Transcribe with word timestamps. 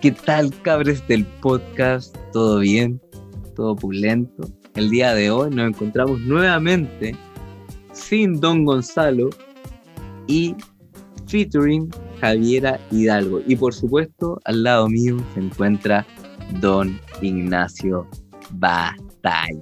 ¿Qué 0.00 0.12
tal, 0.12 0.52
cabres 0.62 1.04
del 1.08 1.26
podcast? 1.26 2.16
¿Todo 2.32 2.60
bien? 2.60 3.00
¿Todo 3.56 3.74
pulento? 3.74 4.48
El 4.76 4.90
día 4.90 5.12
de 5.12 5.28
hoy 5.28 5.50
nos 5.50 5.70
encontramos 5.70 6.20
nuevamente 6.20 7.16
sin 7.90 8.38
Don 8.38 8.64
Gonzalo 8.64 9.30
y 10.28 10.54
featuring 11.26 11.90
Javiera 12.20 12.78
Hidalgo. 12.92 13.42
Y 13.44 13.56
por 13.56 13.74
supuesto, 13.74 14.38
al 14.44 14.62
lado 14.62 14.88
mío 14.88 15.16
se 15.34 15.40
encuentra 15.40 16.06
Don 16.60 17.00
Ignacio 17.20 18.06
Bataller. 18.52 19.58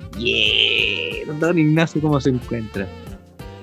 Don 1.41 1.59
Ignacio, 1.59 2.03
¿cómo 2.03 2.21
se 2.21 2.29
encuentra? 2.29 2.87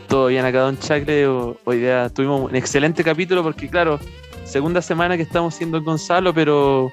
Todo 0.08 0.26
bien 0.28 0.44
acá, 0.44 0.62
Don 0.62 0.80
Chacle. 0.80 1.28
Hoy 1.28 1.78
día 1.78 2.10
tuvimos 2.10 2.50
un 2.50 2.56
excelente 2.56 3.04
capítulo 3.04 3.44
porque, 3.44 3.70
claro, 3.70 4.00
segunda 4.44 4.82
semana 4.82 5.18
que 5.18 5.24
estamos 5.24 5.56
siendo 5.56 5.82
Gonzalo, 5.82 6.34
pero, 6.34 6.92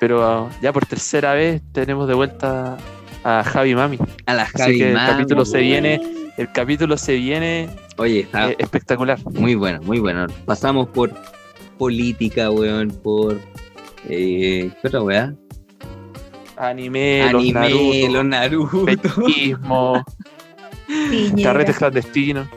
pero 0.00 0.24
ah, 0.24 0.50
ya 0.60 0.72
por 0.72 0.86
tercera 0.86 1.34
vez 1.34 1.62
tenemos 1.72 2.08
de 2.08 2.14
vuelta 2.14 2.76
a 3.24 3.44
Javi 3.44 3.74
Mami. 3.74 3.98
A 4.26 4.34
la 4.34 4.42
Así 4.54 4.58
Javi 4.58 4.78
que 4.78 4.92
el 4.92 4.94
Mami, 4.94 5.08
capítulo 5.12 5.44
se 5.44 5.58
weón. 5.58 5.68
viene, 5.68 6.00
el 6.36 6.52
capítulo 6.52 6.96
se 6.96 7.14
viene 7.16 7.68
Oye, 7.98 8.20
está 8.20 8.50
eh, 8.50 8.56
espectacular. 8.58 9.18
muy 9.32 9.54
bueno, 9.54 9.80
muy 9.82 9.98
bueno. 9.98 10.26
Pasamos 10.44 10.88
por 10.88 11.12
política, 11.78 12.50
weón, 12.50 12.88
por... 13.02 13.38
Eh, 14.08 14.70
¿Qué 14.80 14.88
otra 14.88 15.02
weá? 15.02 15.34
Anime, 16.56 17.22
Anime, 17.22 17.70
los 17.70 18.12
los 18.12 18.24
Naruto, 18.24 18.24
Naruto. 18.24 18.84
fetichismo, 18.86 20.04
Piñera. 20.86 21.50
carretes 21.52 21.76
clandestinos. 21.78 22.48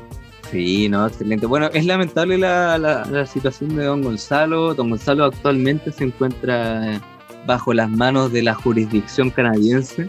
Sí, 0.55 0.89
no, 0.89 1.05
excelente. 1.07 1.45
Bueno, 1.45 1.69
es 1.73 1.85
lamentable 1.85 2.37
la, 2.37 2.77
la- 2.77 3.05
la 3.05 3.25
situación 3.25 3.75
de 3.75 3.85
Don 3.85 4.01
Gonzalo. 4.01 4.73
Don 4.73 4.89
Gonzalo 4.89 5.25
actualmente 5.25 5.91
se 5.91 6.05
encuentra 6.05 7.01
bajo 7.45 7.73
las 7.73 7.89
manos 7.89 8.31
de 8.31 8.41
la 8.41 8.53
jurisdicción 8.55 9.29
canadiense. 9.29 10.07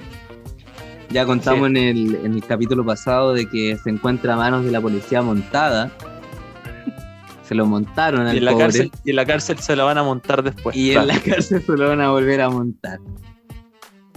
Ya 1.11 1.25
contamos 1.27 1.69
en, 1.69 1.77
el, 1.77 2.15
en 2.25 2.34
el 2.34 2.45
capítulo 2.45 2.84
pasado 2.84 3.33
de 3.34 3.48
que 3.48 3.77
se 3.77 3.91
encuentra 3.91 4.34
a 4.34 4.37
manos 4.37 4.65
de 4.65 4.71
la 4.71 4.81
policía 4.81 5.23
montada. 5.23 5.91
Se 7.45 7.55
lo 7.55 7.65
montaron 7.67 8.27
al 8.27 8.34
Y 8.34 8.39
en, 8.39 8.45
la 8.45 8.56
cárcel, 8.56 8.91
y 9.05 9.11
en 9.11 9.17
la 9.17 9.25
cárcel 9.25 9.59
se 9.59 9.77
la 9.77 9.84
van 9.84 9.99
a 9.99 10.03
montar 10.03 10.43
después. 10.43 10.77
Y 10.77 10.93
claro. 10.93 11.09
en 11.11 11.17
la 11.17 11.23
cárcel 11.23 11.62
se 11.62 11.73
lo 11.77 11.89
van 11.89 12.01
a 12.01 12.11
volver 12.11 12.41
a 12.41 12.51
montar. 12.51 12.99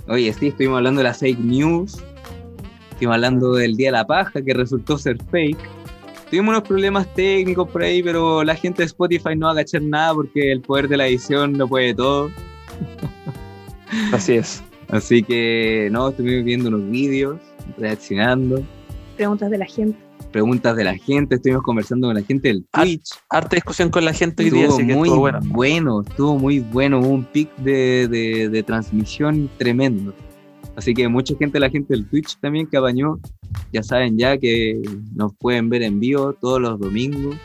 Oye, 0.07 0.33
sí, 0.33 0.47
estuvimos 0.47 0.77
hablando 0.77 0.99
de 0.99 1.03
las 1.03 1.19
fake 1.19 1.39
news. 1.39 2.01
Estuvimos 2.91 3.15
hablando 3.15 3.53
del 3.53 3.75
Día 3.77 3.89
de 3.89 3.91
la 3.93 4.07
Paja, 4.07 4.41
que 4.41 4.53
resultó 4.53 4.97
ser 4.97 5.17
fake. 5.29 5.57
Tuvimos 6.29 6.49
unos 6.49 6.67
problemas 6.67 7.11
técnicos 7.15 7.67
por 7.69 7.81
ahí, 7.83 8.03
pero 8.03 8.43
la 8.43 8.55
gente 8.55 8.83
de 8.83 8.85
Spotify 8.87 9.35
no 9.35 9.47
va 9.47 9.53
a 9.53 9.55
cachar 9.55 9.81
nada 9.81 10.13
porque 10.13 10.51
el 10.51 10.61
poder 10.61 10.87
de 10.87 10.97
la 10.97 11.07
edición 11.07 11.57
lo 11.57 11.67
puede 11.67 11.93
todo. 11.95 12.29
Así 14.13 14.33
es. 14.33 14.63
Así 14.89 15.23
que, 15.23 15.89
no, 15.91 16.09
estuvimos 16.09 16.43
viendo 16.45 16.69
unos 16.69 16.89
vídeos, 16.89 17.37
reaccionando, 17.77 18.63
Preguntas 19.17 19.51
de 19.51 19.57
la 19.57 19.65
gente. 19.65 19.97
preguntas 20.31 20.75
de 20.77 20.83
la 20.83 20.95
gente, 20.97 21.35
estuvimos 21.35 21.61
conversando 21.63 22.07
con 22.07 22.15
la 22.15 22.23
gente 22.23 22.47
del 22.47 22.65
Twitch. 22.71 23.09
Harta 23.29 23.55
discusión 23.57 23.89
con 23.89 24.05
la 24.05 24.13
gente 24.13 24.43
hoy 24.43 24.49
día, 24.49 24.61
Estuvo 24.63 24.77
así 24.77 24.87
que 24.87 24.93
muy 24.95 25.07
estuvo 25.09 25.19
bueno. 25.21 25.39
bueno, 25.43 26.01
estuvo 26.07 26.37
muy 26.39 26.59
bueno, 26.59 26.99
hubo 26.99 27.09
un 27.09 27.25
pic 27.25 27.53
de, 27.57 28.07
de- 28.07 28.49
de 28.49 28.63
transmisión 28.63 29.49
tremendo. 29.57 30.13
Así 30.79 30.93
que 30.93 31.09
mucha 31.09 31.35
gente, 31.37 31.59
la 31.59 31.69
gente 31.69 31.93
del 31.93 32.07
Twitch 32.07 32.37
también 32.39 32.65
que 32.65 32.77
apañó, 32.77 33.19
ya 33.73 33.83
saben 33.83 34.17
ya 34.17 34.37
que 34.37 34.81
nos 35.13 35.35
pueden 35.35 35.67
ver 35.67 35.81
en 35.81 35.99
vivo 35.99 36.31
todos 36.31 36.61
los 36.61 36.79
domingos, 36.79 37.35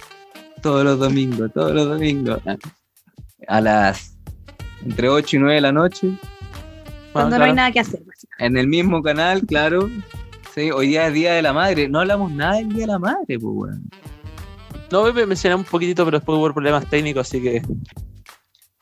todos 0.63 0.85
los 0.85 1.01
domingos, 1.01 1.53
todos 1.53 1.73
los 1.73 1.89
domingos, 1.89 2.41
a 3.49 3.61
las 3.61 4.17
entre 4.85 5.09
8 5.09 5.35
y 5.35 5.39
9 5.41 5.55
de 5.57 5.61
la 5.63 5.73
noche, 5.73 6.13
Cuando 7.13 7.37
no 7.37 7.45
hay 7.45 7.55
nada 7.55 7.73
que 7.73 7.81
hacer, 7.81 8.05
básicamente. 8.07 8.47
en 8.47 8.57
el 8.57 8.69
mismo 8.69 9.03
canal, 9.03 9.45
claro. 9.45 9.91
Sí, 10.55 10.71
hoy 10.71 10.87
día 10.87 11.09
es 11.09 11.15
Día 11.15 11.33
de 11.33 11.43
la 11.43 11.53
Madre, 11.53 11.89
no 11.89 11.99
hablamos 11.99 12.31
nada 12.31 12.59
del 12.59 12.69
Día 12.69 12.83
de 12.83 12.87
la 12.87 12.99
Madre, 13.01 13.37
pues, 13.41 13.43
weón. 13.43 13.91
No, 14.93 15.13
me 15.13 15.27
mencioné 15.27 15.57
un 15.57 15.65
poquitito, 15.65 16.05
pero 16.05 16.19
después 16.19 16.39
hubo 16.39 16.53
problemas 16.53 16.89
técnicos, 16.89 17.27
así 17.27 17.43
que 17.43 17.63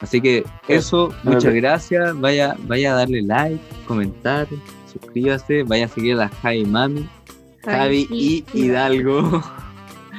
Así 0.03 0.21
que 0.21 0.45
eso, 0.69 1.13
A 1.23 1.25
ver, 1.25 1.35
muchas 1.35 1.55
gracias. 1.55 2.21
Vaya, 2.21 2.57
vaya 2.67 2.93
a 2.93 2.97
darle 2.97 3.23
like, 3.23 3.63
comentar, 3.87 4.49
suscríbase, 4.93 5.63
vaya 5.63 5.87
a 5.87 5.89
seguir 5.89 6.15
a 6.15 6.17
la 6.17 6.29
Javi 6.29 6.65
Mami, 6.65 7.09
Javi 7.65 8.09
y 8.11 8.45
Hidalgo. 8.53 9.43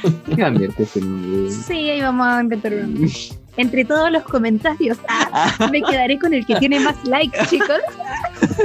Cambiarte 0.38 0.84
ese 0.84 1.02
nombre. 1.02 1.52
Sí, 1.52 1.90
ahí 1.90 2.02
vamos 2.02 2.28
a 2.28 2.42
inventar 2.42 2.74
uno. 2.74 3.08
Entre 3.56 3.86
todos 3.86 4.12
los 4.12 4.24
comentarios, 4.24 4.98
ah, 5.08 5.70
me 5.72 5.82
quedaré 5.82 6.18
con 6.18 6.34
el 6.34 6.44
que 6.44 6.56
tiene 6.56 6.80
más 6.80 6.96
likes, 7.06 7.38
chicos. 7.50 7.80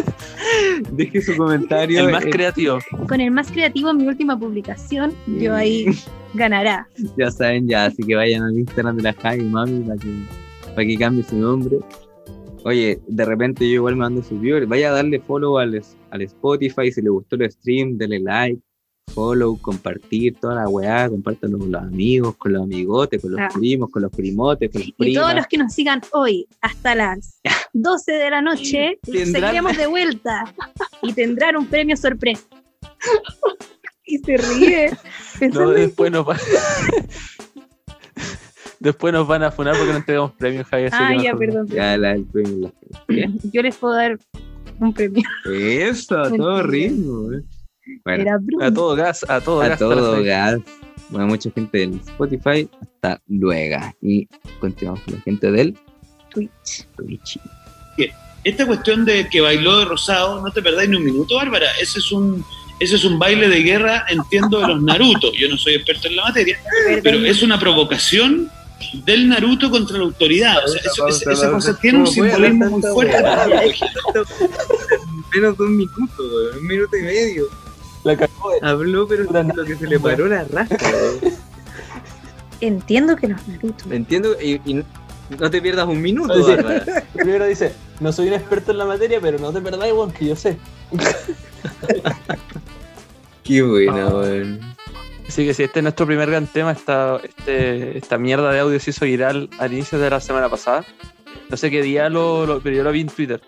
Deje 0.92 1.20
su 1.20 1.36
comentario. 1.36 2.06
el 2.06 2.12
más 2.12 2.24
eh, 2.24 2.30
creativo. 2.30 2.78
Con 3.06 3.20
el 3.20 3.30
más 3.30 3.50
creativo 3.50 3.90
en 3.90 3.98
mi 3.98 4.06
última 4.06 4.38
publicación, 4.38 5.12
yo 5.26 5.54
ahí 5.54 5.86
ganará. 6.32 6.88
ya 7.18 7.30
saben, 7.30 7.68
ya, 7.68 7.86
así 7.86 8.02
que 8.02 8.14
vayan 8.14 8.42
al 8.44 8.56
Instagram 8.56 8.96
de 8.96 9.02
la 9.02 9.12
Javi 9.12 9.42
Mami 9.42 9.80
para 9.80 9.98
que, 9.98 10.08
para 10.78 10.86
que 10.86 10.96
cambie 10.96 11.24
su 11.24 11.34
nombre. 11.36 11.78
Oye, 12.64 13.00
de 13.08 13.24
repente 13.24 13.64
yo 13.68 13.74
igual 13.74 13.94
me 13.96 14.00
mando 14.02 14.22
sus 14.22 14.40
viewers. 14.40 14.68
Vaya 14.68 14.90
a 14.90 14.92
darle 14.92 15.18
follow 15.18 15.58
al, 15.58 15.82
al 16.10 16.22
Spotify 16.22 16.92
si 16.92 17.02
le 17.02 17.08
gustó 17.10 17.34
el 17.34 17.50
stream, 17.50 17.98
dele 17.98 18.20
like, 18.20 18.60
follow, 19.12 19.60
compartir 19.60 20.36
toda 20.40 20.54
la 20.54 20.68
weá, 20.68 21.08
compártanlo 21.08 21.58
con 21.58 21.72
los 21.72 21.82
amigos, 21.82 22.36
con 22.36 22.52
los 22.52 22.62
amigotes, 22.62 23.20
con 23.20 23.32
los 23.32 23.40
Ah. 23.40 23.48
primos, 23.52 23.90
con 23.90 24.02
los 24.02 24.12
primotes, 24.12 24.70
con 24.70 24.80
los 24.82 24.88
Y 24.88 24.92
primas. 24.92 25.22
todos 25.24 25.34
los 25.34 25.46
que 25.48 25.58
nos 25.58 25.74
sigan 25.74 26.00
hoy 26.12 26.46
hasta 26.60 26.94
las 26.94 27.40
12 27.72 28.12
de 28.12 28.30
la 28.30 28.40
noche, 28.40 29.00
Tendrán- 29.02 29.32
seguiremos 29.32 29.76
de 29.76 29.86
vuelta 29.88 30.54
y 31.02 31.12
tendrán 31.12 31.56
un 31.56 31.66
premio 31.66 31.96
sorpresa. 31.96 32.44
Y 34.10 34.16
se 34.20 34.38
ríe. 34.38 34.90
No, 35.52 35.68
después 35.68 36.10
nos 36.10 36.26
va- 36.26 36.38
Después 38.80 39.12
nos 39.12 39.26
van 39.26 39.42
a 39.42 39.50
funar 39.50 39.76
porque 39.76 39.90
no 39.92 39.98
entregamos 39.98 40.32
premios, 40.32 40.66
Javi. 40.68 40.84
así 40.84 40.96
Ah, 40.98 41.16
ya, 41.22 41.34
perdón. 41.34 41.66
Ya 41.68 41.96
la 41.96 42.12
el 42.12 42.24
premio. 42.24 42.72
la- 43.08 43.30
Yo 43.52 43.62
les 43.62 43.76
puedo 43.76 43.94
dar 43.94 44.18
un 44.78 44.92
premio. 44.94 45.22
Eso, 45.52 46.18
a 46.20 46.30
todo 46.30 46.62
ritmo. 46.62 47.32
eh. 47.32 47.42
Bueno. 48.04 48.38
A 48.60 48.72
todo 48.72 48.94
gas, 48.94 49.24
a 49.28 49.40
todo 49.40 49.62
a 49.62 49.68
gas. 49.68 49.78
todo 49.78 50.22
gas. 50.22 50.58
Bueno, 51.10 51.26
mucha 51.26 51.50
gente 51.50 51.78
del 51.78 51.94
Spotify. 52.00 52.68
Hasta 52.80 53.20
luego. 53.28 53.76
Y 54.02 54.28
continuamos 54.60 55.00
con 55.02 55.14
la 55.14 55.20
gente 55.22 55.50
del 55.50 55.76
Twitch. 56.30 56.86
Twitch. 56.96 57.38
esta 58.44 58.66
cuestión 58.66 59.04
de 59.04 59.28
que 59.28 59.40
bailó 59.40 59.78
de 59.80 59.84
rosado, 59.86 60.40
no 60.40 60.50
te 60.52 60.62
perdáis 60.62 60.88
ni 60.88 60.96
un 60.96 61.04
minuto, 61.04 61.34
Bárbara. 61.36 61.66
Ese 61.82 61.98
es 61.98 62.12
un, 62.12 62.44
ese 62.78 62.96
es 62.96 63.04
un 63.04 63.18
baile 63.18 63.48
de 63.48 63.62
guerra, 63.62 64.04
entiendo, 64.08 64.60
de 64.60 64.68
los 64.68 64.82
Naruto. 64.82 65.32
Yo 65.34 65.48
no 65.48 65.56
soy 65.56 65.74
experto 65.74 66.08
en 66.08 66.16
la 66.16 66.24
materia, 66.24 66.58
pero 67.02 67.18
es 67.18 67.42
una 67.42 67.58
provocación 67.58 68.48
del 69.04 69.28
Naruto 69.28 69.70
contra 69.70 69.98
la 69.98 70.04
autoridad. 70.04 70.64
O 70.64 70.68
sea, 70.68 70.80
eso- 70.84 71.06
esa- 71.08 71.32
esa 71.32 71.50
cosa 71.50 71.78
tiene 71.78 71.98
un 71.98 72.04
¿Cómo 72.04 72.16
puede 72.16 72.30
simbolismo 72.32 72.70
muy 72.70 72.82
fuerte. 72.82 73.16
Menos 75.34 75.58
de 75.58 75.64
un 75.64 75.76
minuto, 75.76 76.12
weón, 76.18 76.58
un 76.58 76.66
minuto 76.66 76.96
y 76.96 77.02
medio. 77.02 77.44
La 78.04 78.16
cagó, 78.16 78.52
eh. 78.54 78.58
Habló, 78.62 79.06
pero 79.06 79.24
lo 79.24 79.64
que 79.64 79.76
se 79.76 79.86
le 79.86 79.98
paró 80.00 80.26
la 80.26 80.44
rasca. 80.44 80.76
weón. 80.90 81.34
Entiendo 82.60 83.14
que 83.16 83.28
los 83.28 83.46
Naruto. 83.48 83.84
Entiendo, 83.92 84.36
y, 84.40 84.60
y 84.64 84.84
no 85.38 85.50
te 85.50 85.60
pierdas 85.60 85.86
un 85.86 86.00
minuto, 86.00 86.34
Sí. 86.46 86.52
Primero 87.14 87.46
dice, 87.46 87.72
no 88.00 88.10
soy 88.12 88.28
un 88.28 88.34
experto 88.34 88.70
en 88.72 88.78
la 88.78 88.84
materia, 88.86 89.20
pero 89.20 89.38
no 89.38 89.52
te 89.52 89.60
perdáis, 89.60 89.92
weón, 89.92 90.10
que 90.12 90.26
yo 90.26 90.36
sé. 90.36 90.56
Qué 93.44 93.62
buena, 93.62 94.08
weón. 94.08 94.60
Así 95.28 95.44
que 95.44 95.52
si 95.54 95.62
este 95.62 95.80
es 95.80 95.82
nuestro 95.82 96.06
primer 96.06 96.30
gran 96.30 96.46
tema, 96.46 96.72
esta, 96.72 97.20
este, 97.22 97.98
esta 97.98 98.16
mierda 98.18 98.50
de 98.50 98.60
audio 98.60 98.80
se 98.80 98.90
hizo 98.90 99.04
viral 99.04 99.50
al 99.58 99.72
inicio 99.74 99.98
de 99.98 100.08
la 100.10 100.20
semana 100.20 100.48
pasada. 100.48 100.84
No 101.50 101.56
sé 101.56 101.70
qué 101.70 101.82
día 101.82 102.08
lo, 102.08 102.46
lo- 102.46 102.60
pero 102.60 102.74
yo 102.76 102.82
lo 102.82 102.90
vi 102.92 103.02
en 103.02 103.08
Twitter. 103.08 103.40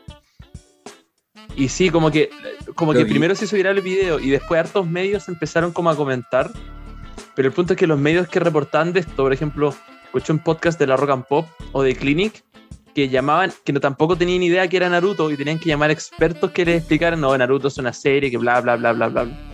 Y 1.56 1.69
sí, 1.69 1.91
como 1.91 2.11
que, 2.11 2.31
como 2.75 2.93
Lo 2.93 2.99
que 2.99 3.05
vi. 3.05 3.11
primero 3.11 3.35
se 3.35 3.47
hizo 3.47 3.56
viral 3.56 3.77
el 3.79 3.82
video 3.82 4.21
y 4.21 4.31
después 4.31 4.61
hartos 4.61 4.87
medios 4.87 5.29
empezaron 5.29 5.73
como 5.73 5.91
a 5.91 5.97
comentar. 5.97 6.50
Pero 7.35 7.49
el 7.49 7.55
punto 7.55 7.73
es 7.73 7.79
que 7.79 7.87
los 7.87 7.99
medios 7.99 8.29
que 8.29 8.41
reportaban 8.41 8.93
de 8.93 9.00
esto, 9.00 9.15
por 9.17 9.32
ejemplo, 9.32 9.75
escuché 10.05 10.32
un 10.32 10.38
podcast 10.41 10.79
de 10.79 10.87
la 10.87 10.97
Rock 10.97 11.11
and 11.11 11.25
Pop 11.27 11.47
o 11.73 11.82
de 11.82 11.97
Clinic 11.97 12.44
que 12.94 13.09
llamaban, 13.09 13.53
que 13.65 13.73
no, 13.73 13.81
tampoco 13.81 14.17
tenían 14.17 14.43
idea 14.43 14.67
que 14.69 14.77
era 14.77 14.88
Naruto 14.88 15.31
y 15.31 15.37
tenían 15.37 15.59
que 15.59 15.69
llamar 15.69 15.91
expertos 15.91 16.50
que 16.50 16.65
les 16.65 16.79
explicaran, 16.79 17.21
no, 17.21 17.37
Naruto 17.38 17.69
es 17.69 17.79
una 17.79 17.93
serie, 17.93 18.31
que 18.31 18.37
bla, 18.37 18.61
bla, 18.61 18.77
bla, 18.77 18.93
bla, 18.93 19.09
bla. 19.09 19.23
bla. 19.25 19.50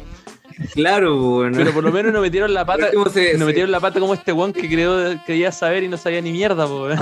Claro, 0.73 1.17
weón. 1.38 1.53
Pero 1.55 1.73
por 1.73 1.85
lo 1.85 1.93
menos 1.93 2.12
no 2.12 2.20
metieron 2.20 2.53
la 2.55 2.64
pata, 2.67 2.88
¿Cómo 2.93 3.08
se- 3.11 3.32
no 3.35 3.41
se- 3.41 3.44
metieron 3.44 3.70
la 3.70 3.81
pata 3.81 4.00
como 4.00 4.14
este 4.14 4.32
weón 4.32 4.53
que 4.53 4.69
creó, 4.69 5.14
creía 5.26 5.53
saber 5.53 5.82
y 5.85 5.88
no 5.88 5.97
sabía 5.97 6.20
ni 6.20 6.32
mierda, 6.32 6.67
po, 6.67 6.85
weón. 6.85 7.00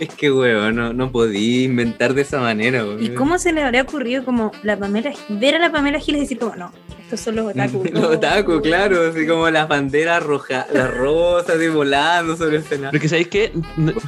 Es 0.00 0.08
que, 0.08 0.30
weón, 0.32 0.74
no, 0.74 0.92
no 0.92 1.12
podí 1.12 1.64
inventar 1.64 2.14
de 2.14 2.22
esa 2.22 2.40
manera, 2.40 2.84
weón. 2.84 3.02
¿Y 3.02 3.10
cómo 3.10 3.38
se 3.38 3.52
le 3.52 3.62
habría 3.62 3.82
ocurrido 3.82 4.24
como 4.24 4.50
la 4.64 4.76
Pamela, 4.76 5.12
ver 5.28 5.54
a 5.54 5.58
la 5.60 5.70
Pamela 5.70 6.00
Giles 6.00 6.18
y 6.18 6.24
decir 6.24 6.38
como, 6.40 6.56
no, 6.56 6.72
Estos 7.00 7.20
son 7.20 7.36
los 7.36 7.46
otaku. 7.52 7.84
Los 7.92 8.04
otaku, 8.04 8.60
claro, 8.60 9.08
así 9.10 9.24
como 9.24 9.48
las 9.50 9.68
banderas 9.68 10.20
rojas, 10.20 10.66
las 10.72 10.92
rosas, 10.92 11.56
así 11.56 11.68
volando 11.68 12.36
sobre 12.36 12.56
el 12.56 12.62
escenario. 12.62 12.90
Pero 12.90 13.00
que 13.02 13.08
sabéis 13.08 13.28
que 13.28 13.52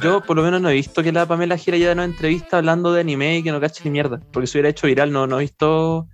yo 0.03 0.21
por 0.21 0.35
lo 0.35 0.43
menos 0.43 0.59
no 0.61 0.69
he 0.69 0.73
visto 0.73 1.01
que 1.01 1.13
la 1.13 1.25
Pamela 1.25 1.55
Gira 1.57 1.77
haya 1.77 1.85
dado 1.87 1.95
una 1.95 2.03
entrevista 2.05 2.57
hablando 2.57 2.91
de 2.91 2.99
anime 3.01 3.37
y 3.37 3.43
que 3.43 3.51
no 3.53 3.61
cache 3.61 3.81
ni 3.85 3.91
mierda. 3.91 4.19
Porque 4.33 4.47
se 4.47 4.57
hubiera 4.57 4.67
hecho 4.69 4.87
viral, 4.87 5.13
no, 5.13 5.25
no 5.25 5.37
he 5.39 5.43
visto. 5.43 6.07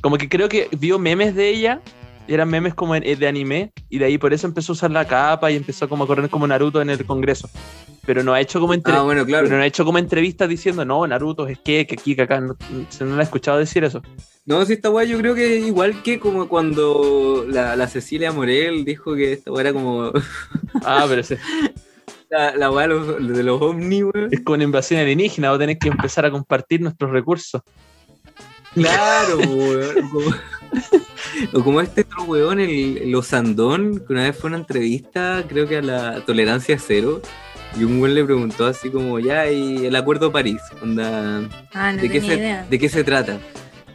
Como 0.00 0.16
que 0.18 0.28
creo 0.28 0.48
que 0.48 0.68
vio 0.78 0.98
memes 0.98 1.34
de 1.34 1.48
ella, 1.48 1.80
eran 2.28 2.48
memes 2.50 2.74
como 2.74 2.94
en- 2.94 3.18
de 3.18 3.26
anime, 3.28 3.72
y 3.88 3.98
de 3.98 4.04
ahí 4.04 4.18
por 4.18 4.32
eso 4.32 4.46
empezó 4.46 4.72
a 4.72 4.74
usar 4.74 4.90
la 4.90 5.06
capa 5.06 5.50
y 5.50 5.56
empezó 5.56 5.88
como 5.88 6.04
a 6.04 6.06
correr 6.06 6.28
como 6.28 6.46
Naruto 6.46 6.80
en 6.82 6.90
el 6.90 7.04
Congreso. 7.06 7.48
Pero 8.06 8.22
no 8.22 8.32
ha 8.32 8.40
hecho 8.40 8.60
como 8.60 8.74
entre- 8.74 8.94
Ah, 8.94 9.02
bueno, 9.02 9.24
claro. 9.26 9.44
pero 9.46 9.56
no 9.58 9.62
ha 9.62 9.66
hecho 9.66 9.84
como 9.84 9.98
entrevistas 9.98 10.48
diciendo, 10.48 10.84
no, 10.84 11.06
Naruto 11.06 11.46
es 11.46 11.58
que, 11.58 11.86
que 11.86 11.94
aquí, 11.94 12.14
que 12.16 12.22
acá. 12.22 12.40
No, 12.40 12.56
se 12.88 13.04
no 13.04 13.16
la 13.16 13.22
he 13.22 13.24
escuchado 13.24 13.58
decir 13.58 13.84
eso. 13.84 14.02
No, 14.46 14.64
si 14.64 14.74
esta 14.74 14.88
weá 14.88 15.04
yo 15.04 15.18
creo 15.18 15.34
que 15.34 15.56
igual 15.58 16.02
que 16.02 16.18
como 16.18 16.48
cuando 16.48 17.44
la, 17.48 17.76
la 17.76 17.86
Cecilia 17.86 18.32
Morel 18.32 18.84
dijo 18.86 19.14
que 19.14 19.34
esta 19.34 19.50
weá 19.52 19.60
era 19.62 19.72
como 19.74 20.10
Ah, 20.84 21.04
pero 21.08 21.22
sí. 21.22 21.34
la, 22.30 22.56
la 22.56 22.70
weá 22.70 22.88
de 22.88 22.94
los, 22.94 23.28
de 23.36 23.42
los 23.42 23.60
ovnis, 23.60 24.04
es 24.30 24.40
como 24.40 24.54
una 24.54 24.64
invasión 24.64 25.00
alienígena, 25.00 25.50
vos 25.50 25.58
tenés 25.58 25.78
que 25.78 25.88
empezar 25.88 26.24
a 26.24 26.30
compartir 26.30 26.80
nuestros 26.80 27.10
recursos. 27.10 27.60
Claro, 28.74 29.38
weón. 29.48 30.08
Como, 30.10 30.30
o 31.54 31.64
como 31.64 31.80
este 31.80 32.02
otro 32.02 32.24
weón, 32.24 32.60
el, 32.60 33.14
Osandón, 33.14 34.00
que 34.00 34.12
una 34.12 34.24
vez 34.24 34.36
fue 34.36 34.48
a 34.48 34.52
una 34.52 34.58
entrevista, 34.58 35.44
creo 35.48 35.66
que 35.66 35.78
a 35.78 35.82
la 35.82 36.20
tolerancia 36.24 36.78
cero, 36.78 37.20
y 37.78 37.84
un 37.84 38.00
weón 38.00 38.14
le 38.14 38.24
preguntó 38.24 38.66
así 38.66 38.90
como, 38.90 39.18
ya, 39.18 39.50
y 39.50 39.86
el 39.86 39.96
acuerdo 39.96 40.26
de 40.26 40.32
París, 40.32 40.60
onda, 40.82 41.42
Ah, 41.72 41.92
no 41.92 42.02
¿de, 42.02 42.08
qué 42.10 42.20
se, 42.20 42.34
idea. 42.34 42.66
¿de 42.68 42.78
qué 42.78 42.88
se 42.88 43.04
trata? 43.04 43.38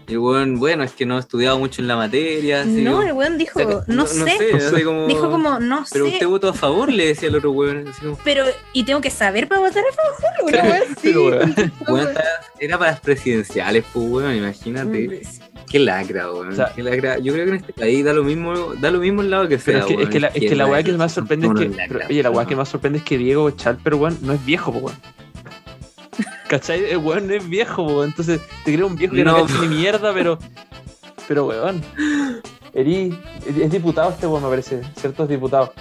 Y 0.07 0.11
el 0.13 0.17
weón, 0.19 0.59
bueno, 0.59 0.83
es 0.83 0.91
que 0.91 1.05
no 1.05 1.15
he 1.17 1.19
estudiado 1.19 1.57
mucho 1.57 1.81
en 1.81 1.87
la 1.87 1.95
materia, 1.95 2.61
así 2.61 2.81
No, 2.83 2.91
como- 2.97 3.03
el 3.03 3.13
weón 3.13 3.37
dijo, 3.37 3.59
o 3.59 3.63
sea, 3.63 3.83
no, 3.87 4.05
sé. 4.05 4.37
así 4.53 4.83
como- 4.83 5.07
Dijo 5.07 5.29
como, 5.31 5.59
no 5.59 5.85
Pero 5.91 6.05
sé. 6.07 6.11
usted 6.13 6.27
votó 6.27 6.49
a 6.49 6.53
favor, 6.53 6.91
le 6.91 7.07
decía 7.07 7.29
el 7.29 7.35
otro 7.35 7.51
weón. 7.51 7.87
Así 7.87 8.01
como, 8.01 8.17
Pero, 8.23 8.43
¿y 8.73 8.83
tengo 8.83 8.99
que 9.01 9.09
saber 9.09 9.47
para 9.47 9.61
votar 9.61 9.83
a 9.89 9.93
favor? 9.93 10.51
Una. 10.51 10.81
Pero, 11.01 11.25
weón. 11.27 11.55
weón, 11.87 12.07
estaba- 12.09 12.25
era 12.59 12.77
para 12.77 12.91
las 12.91 12.99
presidenciales, 12.99 13.85
pues, 13.93 14.05
weón, 14.09 14.35
imagínate. 14.35 15.23
Sí. 15.23 15.39
Qué 15.71 15.79
lacra, 15.79 16.31
weón. 16.31 16.49
O 16.49 16.55
sea- 16.55 16.71
qué 16.75 16.83
lacra. 16.83 17.17
Yo 17.19 17.31
creo 17.33 17.45
que 17.45 17.51
en 17.51 17.57
este 17.57 17.73
país 17.73 18.03
da 18.03 18.13
lo 18.13 18.23
mismo, 18.23 18.73
da 18.75 18.91
lo 18.91 18.99
mismo 18.99 19.21
el 19.21 19.29
lado 19.29 19.47
que 19.47 19.57
sea. 19.57 19.85
Pero 19.85 19.85
es 19.85 19.85
que, 19.87 19.93
es 19.93 19.97
weón, 19.99 20.09
que 20.11 20.19
la, 20.19 20.27
es 20.27 20.49
que 20.49 20.55
la 20.55 20.65
weá 20.67 20.83
que 20.83 20.91
más 20.93 21.11
sorprende 21.13 21.47
es 21.47 21.53
que. 21.53 21.65
Pero, 21.87 21.99
oye, 22.09 22.23
la 22.23 22.29
weá 22.29 22.37
weón. 22.39 22.49
que 22.49 22.55
más 22.57 22.69
sorprende 22.69 22.99
es 22.99 23.05
que 23.05 23.17
Diego 23.17 23.49
Chalper, 23.51 23.95
weón, 23.95 24.17
no 24.21 24.33
es 24.33 24.45
viejo, 24.45 24.71
po, 24.73 24.79
weón. 24.79 24.97
¿Cachai? 26.53 26.85
El 26.91 26.97
weón 26.97 27.25
no 27.25 27.33
es 27.33 27.49
viejo, 27.49 27.81
weón. 27.81 28.09
Entonces 28.09 28.39
te 28.63 28.75
creo 28.75 28.85
un 28.85 28.95
viejo 28.95 29.15
que 29.15 29.23
no, 29.23 29.39
No, 29.39 29.47
cacha 29.47 29.59
ni 29.61 29.75
mierda, 29.75 30.13
pero. 30.13 30.37
Pero 31.27 31.47
weón. 31.47 31.81
Eri, 32.75 33.17
es 33.59 33.71
diputado 33.71 34.11
este 34.11 34.27
weón, 34.27 34.43
me 34.43 34.49
parece. 34.49 34.81
¿Cierto? 34.95 35.23
Es 35.23 35.29
diputado. 35.29 35.73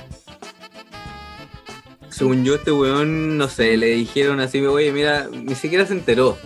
Según 2.09 2.43
yo, 2.43 2.55
este 2.55 2.73
weón, 2.73 3.37
no 3.37 3.49
sé, 3.49 3.77
le 3.77 3.89
dijeron 3.89 4.41
así, 4.41 4.65
oye, 4.65 4.93
mira, 4.93 5.29
ni 5.31 5.55
siquiera 5.55 5.85
se 5.85 5.93
enteró. 5.93 6.39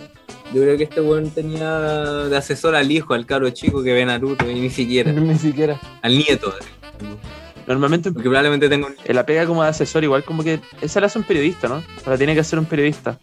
Yo 0.53 0.61
creo 0.61 0.75
que 0.77 0.83
este 0.83 0.99
weón 0.99 1.29
tenía 1.29 1.79
de 1.79 2.35
asesor 2.35 2.75
al 2.75 2.91
hijo, 2.91 3.13
al 3.13 3.25
caro 3.25 3.49
chico 3.51 3.81
que 3.81 3.93
ve 3.93 4.05
Naruto, 4.05 4.51
y 4.51 4.55
ni 4.59 4.69
siquiera, 4.69 5.09
Ni 5.13 5.37
siquiera. 5.37 5.79
al 6.01 6.17
nieto. 6.17 6.53
Normalmente 7.65 8.11
Porque 8.11 8.27
probablemente 8.27 8.67
tengo 8.67 8.89
la 9.05 9.25
pega 9.25 9.45
como 9.45 9.63
de 9.63 9.69
asesor, 9.69 10.03
igual 10.03 10.25
como 10.25 10.43
que 10.43 10.59
esa 10.81 10.99
la 10.99 11.05
hace 11.07 11.17
un 11.17 11.23
periodista, 11.25 11.69
¿no? 11.69 11.81
O 12.05 12.09
la 12.09 12.17
tiene 12.17 12.33
que 12.33 12.41
hacer 12.41 12.59
un 12.59 12.65
periodista. 12.65 13.19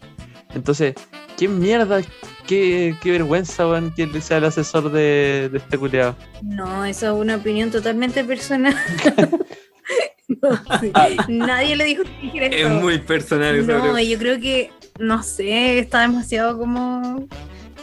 Entonces, 0.55 0.95
¿qué 1.37 1.47
mierda? 1.47 2.01
¿Qué, 2.47 2.95
qué 3.01 3.11
vergüenza, 3.11 3.67
weón, 3.67 3.93
que 3.93 4.03
él 4.03 4.21
sea 4.21 4.37
el 4.37 4.45
asesor 4.45 4.91
de, 4.91 5.49
de 5.51 5.57
este 5.57 5.77
culiado? 5.77 6.15
No, 6.41 6.85
eso 6.85 7.07
es 7.13 7.21
una 7.21 7.35
opinión 7.35 7.69
totalmente 7.71 8.23
personal. 8.23 8.75
No, 10.41 10.59
sí. 10.81 10.91
Nadie 11.27 11.75
le 11.75 11.83
dijo 11.85 12.01
que 12.03 12.09
dijera 12.21 12.47
Es 12.47 12.55
eso. 12.65 12.69
muy 12.71 12.97
personal 12.97 13.55
eso. 13.55 13.67
No, 13.71 13.93
creo. 13.93 13.99
yo 13.99 14.17
creo 14.17 14.39
que, 14.39 14.71
no 14.97 15.21
sé, 15.21 15.77
está 15.77 16.01
demasiado 16.01 16.57
como 16.57 17.27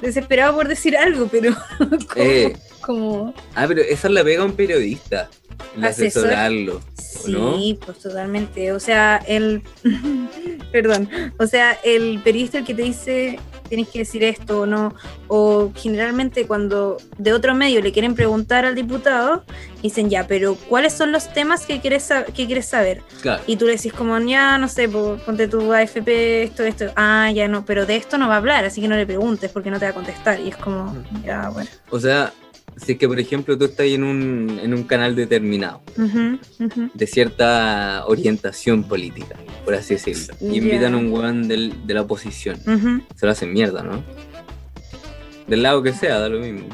desesperado 0.00 0.52
por 0.56 0.66
decir 0.66 0.96
algo, 0.96 1.28
pero 1.30 1.54
como, 1.78 1.98
Eh, 2.16 2.56
como- 2.80 3.34
ah, 3.54 3.64
pero 3.68 3.80
esa 3.82 4.08
es 4.08 4.14
la 4.14 4.24
pega 4.24 4.42
a 4.42 4.46
un 4.46 4.52
periodista. 4.56 5.30
El 5.76 5.84
Asesor. 5.84 6.24
asesorarlo. 6.24 6.80
no? 7.28 7.56
sí, 7.56 7.78
pues 7.84 7.98
totalmente. 7.98 8.72
O 8.72 8.80
sea, 8.80 9.22
el, 9.26 9.62
perdón, 10.72 11.08
o 11.38 11.46
sea, 11.46 11.78
el 11.84 12.20
periodista 12.22 12.58
el 12.58 12.64
que 12.64 12.74
te 12.74 12.82
dice 12.82 13.38
tienes 13.72 13.88
que 13.88 14.00
decir 14.00 14.22
esto 14.22 14.60
o 14.60 14.66
no, 14.66 14.94
o 15.28 15.72
generalmente 15.74 16.46
cuando 16.46 16.98
de 17.16 17.32
otro 17.32 17.54
medio 17.54 17.80
le 17.80 17.90
quieren 17.90 18.14
preguntar 18.14 18.66
al 18.66 18.74
diputado, 18.74 19.44
dicen 19.82 20.10
ya, 20.10 20.26
pero 20.26 20.56
¿cuáles 20.68 20.92
son 20.92 21.10
los 21.10 21.32
temas 21.32 21.64
que 21.64 21.80
quieres, 21.80 22.06
que 22.34 22.44
quieres 22.44 22.66
saber? 22.66 23.00
Claro. 23.22 23.42
Y 23.46 23.56
tú 23.56 23.64
le 23.64 23.76
decís 23.76 23.94
como, 23.94 24.18
ya, 24.18 24.58
no 24.58 24.68
sé, 24.68 24.90
po, 24.90 25.16
ponte 25.24 25.48
tu 25.48 25.72
AFP, 25.72 26.42
esto, 26.42 26.64
esto. 26.64 26.92
Ah, 26.96 27.30
ya 27.34 27.48
no, 27.48 27.64
pero 27.64 27.86
de 27.86 27.96
esto 27.96 28.18
no 28.18 28.28
va 28.28 28.34
a 28.34 28.36
hablar, 28.36 28.66
así 28.66 28.82
que 28.82 28.88
no 28.88 28.96
le 28.96 29.06
preguntes 29.06 29.50
porque 29.50 29.70
no 29.70 29.78
te 29.78 29.86
va 29.86 29.92
a 29.92 29.94
contestar. 29.94 30.38
Y 30.38 30.50
es 30.50 30.56
como, 30.58 30.94
ya, 31.24 31.48
bueno. 31.48 31.70
O 31.88 31.98
sea, 31.98 32.30
si 32.76 32.92
es 32.92 32.98
que, 32.98 33.06
por 33.08 33.18
ejemplo, 33.20 33.56
tú 33.58 33.64
estás 33.66 33.86
en 33.86 34.02
un, 34.04 34.58
en 34.62 34.74
un 34.74 34.82
canal 34.84 35.14
determinado, 35.14 35.82
de 36.94 37.06
cierta 37.06 38.04
orientación 38.06 38.84
política, 38.84 39.36
por 39.64 39.74
así 39.74 39.94
decirlo, 39.94 40.34
y 40.40 40.58
invitan 40.58 40.94
a 40.94 40.96
un 40.98 41.12
weón 41.12 41.48
del- 41.48 41.86
de 41.86 41.94
la 41.94 42.02
oposición, 42.02 42.56
Ujú. 42.66 43.02
se 43.16 43.26
lo 43.26 43.32
hacen 43.32 43.52
mierda, 43.52 43.82
¿no? 43.82 44.02
Del 45.46 45.62
lado 45.62 45.82
que 45.82 45.92
sea, 45.92 46.18
da 46.18 46.28
lo 46.28 46.40
mismo. 46.40 46.68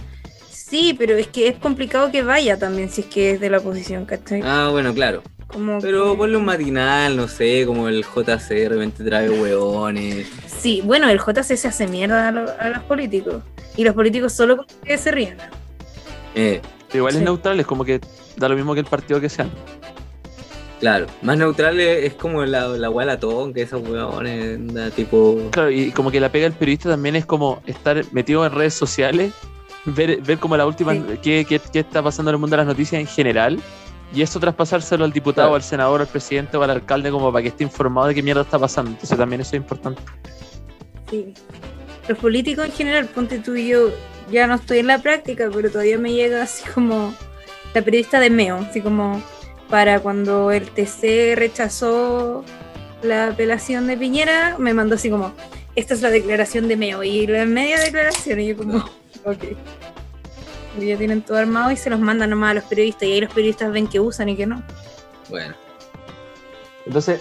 Sí, 0.51 0.95
pero 0.99 1.17
es 1.17 1.27
que 1.29 1.49
es 1.49 1.57
complicado 1.57 2.11
que 2.13 2.23
vaya 2.23 2.59
también 2.59 2.91
si 2.91 3.01
es 3.01 3.07
que 3.07 3.31
es 3.33 3.41
de 3.41 3.49
la 3.51 3.59
oposición, 3.59 4.05
¿cachai? 4.05 4.43
Ah, 4.45 4.69
bueno, 4.71 4.93
claro. 4.93 5.23
Como 5.47 5.81
Pero 5.81 6.13
que- 6.13 6.19
ponle 6.19 6.37
un 6.37 6.45
matinal, 6.45 7.17
no 7.17 7.27
sé, 7.27 7.65
como 7.67 7.89
el 7.89 8.05
JC 8.05 8.55
de 8.55 8.69
repente 8.69 9.03
trae 9.03 9.31
hueones. 9.31 10.27
Sí, 10.61 10.83
bueno, 10.85 11.09
el 11.09 11.19
JC 11.19 11.57
se 11.57 11.69
hace 11.69 11.87
mierda 11.89 12.29
a, 12.29 12.33
lo- 12.33 12.61
a 12.61 12.69
los 12.69 12.83
políticos. 12.83 13.43
Y 13.75 13.85
los 13.85 13.95
políticos 13.95 14.35
solo 14.35 14.67
que 14.85 14.99
se 14.99 15.11
ríen. 15.11 15.39
Eh, 16.39 16.61
Pero 16.87 16.99
igual 16.99 17.13
Sí. 17.13 17.19
es 17.19 17.25
neutral, 17.25 17.59
es 17.61 17.67
como 17.67 17.85
que 17.85 18.01
da 18.37 18.49
lo 18.49 18.55
mismo 18.57 18.73
que 18.75 18.81
el 18.81 18.87
partido 18.87 19.21
que 19.21 19.29
sean. 19.29 19.51
claro. 20.81 21.07
Más 21.23 21.37
neutral 21.37 21.79
es, 21.81 22.05
es 22.05 22.15
como 22.15 22.45
la, 22.45 22.69
la 22.69 22.89
hueá 22.89 23.05
latón, 23.05 23.53
que 23.53 23.63
esos 23.63 23.83
hueones, 23.87 24.57
anda, 24.57 24.91
tipo. 24.91 25.37
Claro, 25.51 25.71
y 25.71 25.91
como 25.91 26.11
que 26.13 26.21
la 26.21 26.31
pega 26.31 26.45
del 26.45 26.53
periodista 26.53 26.89
también 26.91 27.17
es 27.17 27.27
como 27.27 27.61
estar 27.67 28.03
metido 28.13 28.47
en 28.47 28.53
redes 28.53 28.75
sociales, 28.75 29.33
ver, 29.85 30.23
ver 30.23 30.39
como 30.39 30.57
la 30.57 30.65
última, 30.67 30.93
Sí. 30.95 31.03
qué, 31.23 31.45
qué- 31.49 31.61
qué 31.73 31.81
está 31.81 32.01
pasando 32.03 32.31
en 32.31 32.37
el 32.37 32.41
mundo 32.41 32.55
de 32.55 32.59
las 32.59 32.67
noticias 32.67 33.01
en 33.01 33.07
general, 33.09 33.61
y 34.15 34.23
eso 34.23 34.39
traspasárselo 34.39 35.05
al 35.05 35.13
diputado, 35.13 35.49
Claro. 35.49 35.57
al 35.57 35.63
senador, 35.63 36.01
al 36.01 36.07
presidente 36.07 36.57
o 36.57 36.63
al 36.63 36.71
alcalde 36.71 37.11
como 37.11 37.33
para 37.33 37.43
que 37.43 37.49
esté 37.49 37.65
informado 37.65 38.07
de 38.07 38.15
qué 38.15 38.23
mierda 38.23 38.43
está 38.43 38.59
pasando. 38.59 38.93
Entonces 38.93 39.19
también 39.19 39.41
eso 39.41 39.51
es 39.57 39.61
importante. 39.61 40.01
Sí. 41.11 41.35
Los 42.09 42.17
políticos 42.19 42.65
en 42.67 42.73
general, 42.73 43.07
ponte 43.07 43.39
tú 43.41 43.55
y 43.57 43.69
yo, 43.69 43.89
ya 44.31 44.47
no 44.47 44.57
estoy 44.57 44.79
en 44.79 44.87
la 44.87 44.99
práctica, 44.99 45.49
pero 45.53 45.71
todavía 45.71 45.99
me 45.99 46.13
llega 46.13 46.43
así 46.43 46.69
como 46.69 47.15
la 47.75 47.83
periodista 47.83 48.21
de 48.21 48.31
Meo, 48.31 48.57
así 48.57 48.81
como 48.81 49.23
para 49.69 50.01
cuando 50.01 50.51
el 50.51 50.71
TC 50.71 51.37
rechazó 51.37 52.45
la 53.03 53.29
apelación 53.29 53.87
de 53.87 53.97
Piñera, 53.97 54.57
me 54.59 54.75
mandó 54.75 54.95
así 54.97 55.11
como, 55.11 55.33
esta 55.77 55.95
es 55.95 56.03
la 56.03 56.11
declaración 56.11 56.69
de 56.69 56.77
Meo, 56.77 57.03
y 57.03 57.27
la 57.27 57.45
media 57.45 57.79
declaración, 57.79 58.41
y 58.41 58.49
yo 58.49 58.57
como, 58.57 58.79
ok. 59.25 59.45
Y 60.81 60.87
ya 60.87 60.97
tienen 60.97 61.23
todo 61.23 61.39
armado 61.39 61.71
y 61.71 61.77
se 61.77 61.91
los 61.91 62.01
mandan 62.01 62.31
nomás 62.31 62.53
a 62.53 62.55
los 62.55 62.65
periodistas, 62.65 63.05
y 63.05 63.13
ahí 63.13 63.21
los 63.21 63.33
periodistas 63.33 63.73
ven 63.73 63.87
que 63.87 64.01
usan 64.01 64.29
y 64.29 64.37
que 64.37 64.47
no. 64.47 64.63
Bueno. 65.29 65.55
Entonces, 66.87 67.21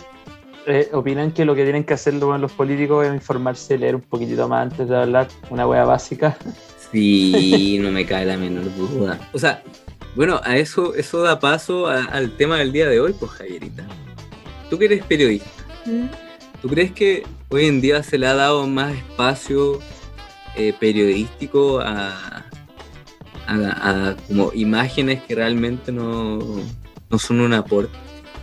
eh, 0.65 0.89
¿opinan 0.93 1.31
que 1.31 1.45
lo 1.45 1.55
que 1.55 1.63
tienen 1.63 1.83
que 1.83 1.93
hacer 1.93 2.13
los 2.13 2.51
políticos 2.51 3.05
es 3.05 3.13
informarse, 3.13 3.77
leer 3.77 3.95
un 3.95 4.01
poquitito 4.01 4.47
más 4.47 4.63
antes 4.63 4.87
de 4.87 4.97
hablar? 4.97 5.27
Una 5.49 5.67
wea 5.67 5.83
básica. 5.83 6.37
Sí, 6.91 7.77
no 7.81 7.91
me 7.91 8.05
cae 8.05 8.25
la 8.25 8.37
menor 8.37 8.65
duda. 8.75 9.19
O 9.33 9.39
sea, 9.39 9.63
bueno, 10.15 10.39
a 10.43 10.57
eso, 10.57 10.95
eso 10.95 11.21
da 11.21 11.39
paso 11.39 11.87
a- 11.87 12.05
al 12.05 12.35
tema 12.37 12.57
del 12.57 12.71
día 12.71 12.87
de 12.87 12.99
hoy, 12.99 13.13
pues 13.13 13.31
Javierita. 13.31 13.85
Tú 14.69 14.77
que 14.77 14.85
eres 14.85 15.03
periodista, 15.05 15.49
¿tú 16.61 16.67
crees 16.67 16.91
que 16.91 17.23
hoy 17.49 17.65
en 17.67 17.79
día 17.81 18.03
se 18.03 18.17
le 18.17 18.27
ha 18.27 18.33
dado 18.33 18.67
más 18.67 18.93
espacio 18.95 19.79
eh, 20.55 20.73
periodístico 20.77 21.79
a, 21.79 22.43
a- 23.47 24.09
a 24.09 24.15
como 24.27 24.51
imágenes 24.53 25.21
que 25.23 25.35
realmente 25.35 25.91
no, 25.91 26.39
no 27.09 27.19
son 27.19 27.39
un 27.41 27.53
aporte? 27.53 27.97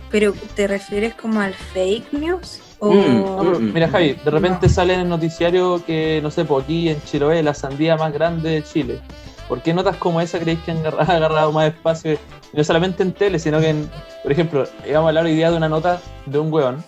Pero, 0.09 0.33
¿te 0.55 0.67
refieres 0.67 1.13
como 1.13 1.41
al 1.41 1.53
fake 1.53 2.13
news? 2.13 2.61
O... 2.79 2.91
Mm, 2.91 3.67
mm. 3.67 3.73
Mira, 3.73 3.89
Javi, 3.89 4.13
de 4.13 4.31
repente 4.31 4.69
sale 4.69 4.93
en 4.93 5.01
el 5.01 5.09
noticiario 5.09 5.83
que, 5.85 6.19
no 6.21 6.31
sé, 6.31 6.45
por 6.45 6.63
aquí 6.63 6.89
en 6.89 7.01
Chiloé, 7.03 7.43
la 7.43 7.53
sandía 7.53 7.95
más 7.95 8.13
grande 8.13 8.49
de 8.49 8.63
Chile. 8.63 8.99
¿Por 9.47 9.61
qué 9.61 9.73
notas 9.73 9.97
como 9.97 10.21
esa 10.21 10.39
creéis 10.39 10.59
que 10.61 10.71
han 10.71 10.79
agarrado, 10.79 11.11
agarrado 11.11 11.51
más 11.51 11.67
espacio? 11.67 12.17
No 12.53 12.63
solamente 12.63 13.03
en 13.03 13.13
tele, 13.13 13.39
sino 13.39 13.59
que, 13.59 13.69
en, 13.69 13.89
por 14.23 14.31
ejemplo, 14.31 14.63
íbamos 14.87 15.07
a 15.07 15.09
hablar 15.09 15.25
hoy 15.25 15.35
día 15.35 15.51
de 15.51 15.57
una 15.57 15.69
nota 15.69 16.01
de 16.25 16.39
un 16.39 16.51
weón 16.51 16.83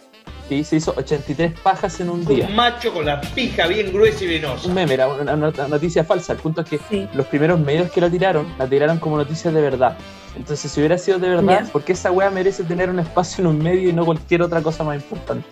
y 0.50 0.64
se 0.64 0.78
hizo 0.78 0.94
83 0.96 1.60
pajas 1.60 2.00
en 2.00 2.10
un 2.10 2.26
día. 2.26 2.48
Un 2.48 2.56
macho 2.56 2.94
con 2.94 3.06
la 3.06 3.20
pija 3.20 3.68
bien 3.68 3.92
gruesa 3.92 4.24
y 4.24 4.28
venosa. 4.28 4.68
Un 4.68 4.74
meme, 4.74 4.94
era 4.94 5.08
una, 5.08 5.36
noticia 5.36 6.04
falsa. 6.04 6.34
El 6.34 6.40
punto 6.40 6.62
es 6.62 6.70
que 6.70 6.80
Sí. 6.90 7.08
los 7.14 7.26
primeros 7.28 7.60
medios 7.60 7.92
que 7.92 8.00
la 8.00 8.10
tiraron, 8.10 8.48
la 8.58 8.68
tiraron 8.68 8.98
como 8.98 9.18
noticias 9.18 9.54
de 9.54 9.62
verdad. 9.62 9.98
Entonces, 10.36 10.72
si 10.72 10.80
hubiera 10.80 10.98
sido 10.98 11.20
de 11.20 11.30
verdad. 11.30 11.70
¿por 11.72 11.84
qué 11.84 11.94
esa 11.94 12.12
wea 12.12 12.30
merece 12.30 12.64
tener 12.64 12.90
un 12.90 13.00
espacio 13.00 13.42
en 13.42 13.48
un 13.48 13.58
medio 13.58 13.90
y 13.90 13.94
no 13.94 14.06
cualquier 14.06 14.42
otra 14.42 14.62
cosa 14.62 14.84
más 14.84 14.96
importante? 14.96 15.46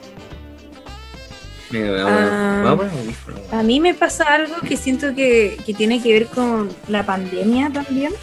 Ah. 2.08 2.78
a 3.52 3.64
mí 3.64 3.80
me 3.80 3.94
pasa 3.94 4.24
algo 4.26 4.56
que 4.68 4.78
siento 4.78 5.14
que, 5.16 5.58
que 5.66 5.74
tiene 5.74 6.02
que 6.02 6.14
ver 6.14 6.28
con 6.28 6.70
la 6.88 7.06
pandemia 7.06 7.70
también. 7.72 8.14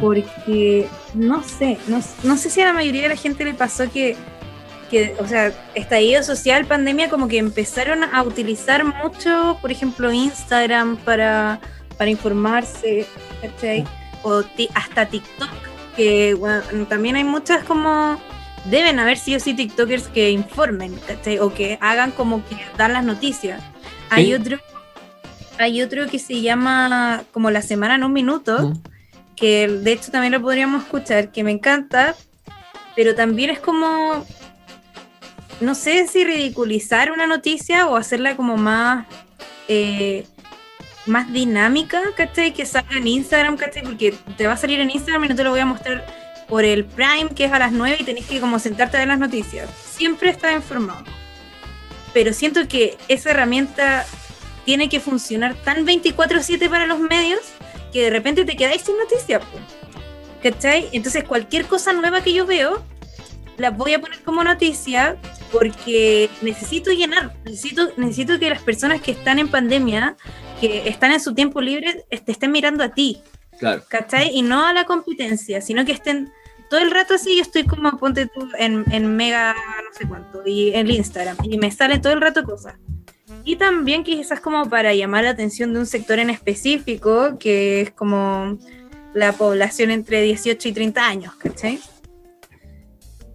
Porque 0.00 0.88
no 1.12 1.42
sé, 1.42 1.76
no, 1.86 2.00
no 2.22 2.36
sé 2.38 2.48
si 2.48 2.62
a 2.62 2.66
la 2.66 2.72
mayoría 2.72 3.02
de 3.02 3.08
la 3.10 3.16
gente 3.16 3.44
le 3.44 3.52
pasó 3.52 3.90
que, 3.90 4.16
que, 4.90 5.14
o 5.18 5.26
sea, 5.26 5.52
estallido 5.74 6.22
social, 6.22 6.64
pandemia, 6.64 7.10
como 7.10 7.28
que 7.28 7.36
empezaron 7.36 8.02
a 8.02 8.22
utilizar 8.22 8.84
mucho, 8.84 9.58
por 9.60 9.70
ejemplo, 9.70 10.10
Instagram 10.10 10.96
para, 10.96 11.60
para 11.98 12.10
informarse, 12.10 13.06
¿cachai? 13.42 13.84
O 14.22 14.42
hasta 14.74 15.06
TikTok, 15.06 15.50
que 15.94 16.32
bueno, 16.34 16.86
también 16.88 17.16
hay 17.16 17.24
muchas 17.24 17.62
como 17.64 18.18
deben 18.66 18.98
haber 18.98 19.18
sí 19.18 19.34
o 19.34 19.40
sí 19.40 19.54
TikTokers 19.54 20.08
que 20.08 20.30
informen, 20.30 20.94
¿cachai? 21.06 21.38
O 21.38 21.52
que 21.52 21.78
hagan 21.80 22.10
como 22.12 22.44
que 22.46 22.56
dan 22.76 22.92
las 22.92 23.04
noticias. 23.04 23.62
Hay 24.10 24.26
Sí. 24.26 24.34
otro, 24.34 24.58
hay 25.58 25.82
otro 25.82 26.06
que 26.06 26.18
se 26.18 26.40
llama 26.40 27.24
como 27.32 27.50
la 27.50 27.62
semana 27.62 27.94
en 27.96 28.04
un 28.04 28.12
minuto, 28.12 28.68
Mm. 28.70 28.72
que 29.36 29.68
de 29.68 29.92
hecho 29.92 30.10
también 30.12 30.32
lo 30.32 30.40
podríamos 30.40 30.82
escuchar, 30.84 31.32
que 31.32 31.42
me 31.44 31.50
encanta, 31.50 32.14
pero 32.94 33.14
también 33.14 33.50
es 33.50 33.58
como, 33.58 34.24
no 35.60 35.74
sé 35.74 36.06
si 36.06 36.24
ridiculizar 36.24 37.10
una 37.12 37.26
noticia 37.26 37.86
o 37.86 37.96
hacerla 37.96 38.36
como 38.36 38.56
más, 38.56 39.06
eh, 39.68 40.26
más 41.06 41.32
dinámica, 41.32 42.00
¿cachai? 42.16 42.52
Que 42.52 42.64
salga 42.66 42.96
en 42.96 43.08
Instagram, 43.08 43.56
¿cachai? 43.56 43.82
Porque 43.82 44.14
te 44.36 44.46
va 44.46 44.52
a 44.52 44.56
salir 44.56 44.78
en 44.80 44.90
Instagram 44.90 45.24
y 45.24 45.28
no 45.30 45.34
te 45.34 45.42
lo 45.44 45.50
voy 45.50 45.60
a 45.60 45.66
mostrar 45.66 46.04
por 46.52 46.66
el 46.66 46.84
Prime, 46.84 47.30
que 47.34 47.46
es 47.46 47.52
a 47.52 47.58
las 47.58 47.72
9 47.72 47.96
y 48.00 48.04
tenés 48.04 48.26
que 48.26 48.38
como 48.38 48.58
sentarte 48.58 48.98
a 48.98 49.00
ver 49.00 49.08
las 49.08 49.18
noticias. 49.18 49.70
Siempre 49.74 50.28
estás 50.28 50.54
informado. 50.54 51.02
Pero 52.12 52.34
siento 52.34 52.68
que 52.68 52.98
esa 53.08 53.30
herramienta 53.30 54.04
tiene 54.66 54.90
que 54.90 55.00
funcionar 55.00 55.54
tan 55.54 55.86
24/7 55.86 56.68
para 56.68 56.86
los 56.86 56.98
medios 56.98 57.40
que 57.90 58.02
de 58.02 58.10
repente 58.10 58.44
te 58.44 58.54
quedáis 58.54 58.82
sin 58.82 58.98
noticias. 58.98 59.42
¿Cachai? 60.42 60.90
Entonces 60.92 61.24
cualquier 61.24 61.64
cosa 61.64 61.94
nueva 61.94 62.22
que 62.22 62.34
yo 62.34 62.44
veo, 62.44 62.84
la 63.56 63.70
voy 63.70 63.94
a 63.94 64.00
poner 64.02 64.20
como 64.20 64.44
noticia 64.44 65.16
porque 65.52 66.28
necesito 66.42 66.90
llenar, 66.90 67.34
necesito, 67.46 67.92
necesito 67.96 68.38
que 68.38 68.50
las 68.50 68.60
personas 68.60 69.00
que 69.00 69.12
están 69.12 69.38
en 69.38 69.48
pandemia, 69.48 70.18
que 70.60 70.86
están 70.86 71.12
en 71.12 71.20
su 71.20 71.32
tiempo 71.32 71.62
libre, 71.62 72.04
te 72.10 72.30
estén 72.30 72.52
mirando 72.52 72.84
a 72.84 72.90
ti. 72.90 73.22
Claro. 73.58 73.82
¿cachai? 73.88 74.36
Y 74.36 74.42
no 74.42 74.66
a 74.66 74.72
la 74.72 74.84
competencia, 74.84 75.62
sino 75.62 75.86
que 75.86 75.92
estén 75.92 76.30
todo 76.72 76.80
el 76.80 76.90
rato 76.90 77.12
así, 77.12 77.36
yo 77.36 77.42
estoy 77.42 77.66
como, 77.66 77.98
ponte 77.98 78.24
tú, 78.24 78.48
en, 78.58 78.86
en 78.90 79.14
mega, 79.14 79.52
no 79.52 79.92
sé 79.92 80.08
cuánto, 80.08 80.42
y 80.46 80.72
en 80.72 80.90
Instagram, 80.90 81.36
y 81.42 81.58
me 81.58 81.70
salen 81.70 82.00
todo 82.00 82.14
el 82.14 82.22
rato 82.22 82.44
cosas. 82.44 82.76
Y 83.44 83.56
también 83.56 84.04
quizás 84.04 84.40
como 84.40 84.70
para 84.70 84.94
llamar 84.94 85.24
la 85.24 85.30
atención 85.30 85.74
de 85.74 85.80
un 85.80 85.84
sector 85.84 86.18
en 86.18 86.30
específico, 86.30 87.36
que 87.38 87.82
es 87.82 87.90
como 87.90 88.56
la 89.12 89.34
población 89.34 89.90
entre 89.90 90.22
18 90.22 90.66
y 90.66 90.72
30 90.72 91.06
años, 91.06 91.34
¿cachai? 91.34 91.78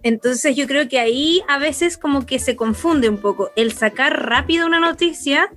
Entonces 0.02 0.56
yo 0.56 0.66
creo 0.66 0.88
que 0.88 0.98
ahí 0.98 1.40
a 1.46 1.60
veces 1.60 1.96
como 1.96 2.26
que 2.26 2.40
se 2.40 2.56
confunde 2.56 3.08
un 3.08 3.18
poco. 3.18 3.52
El 3.54 3.70
sacar 3.70 4.20
rápido 4.26 4.66
una 4.66 4.80
noticia, 4.80 5.48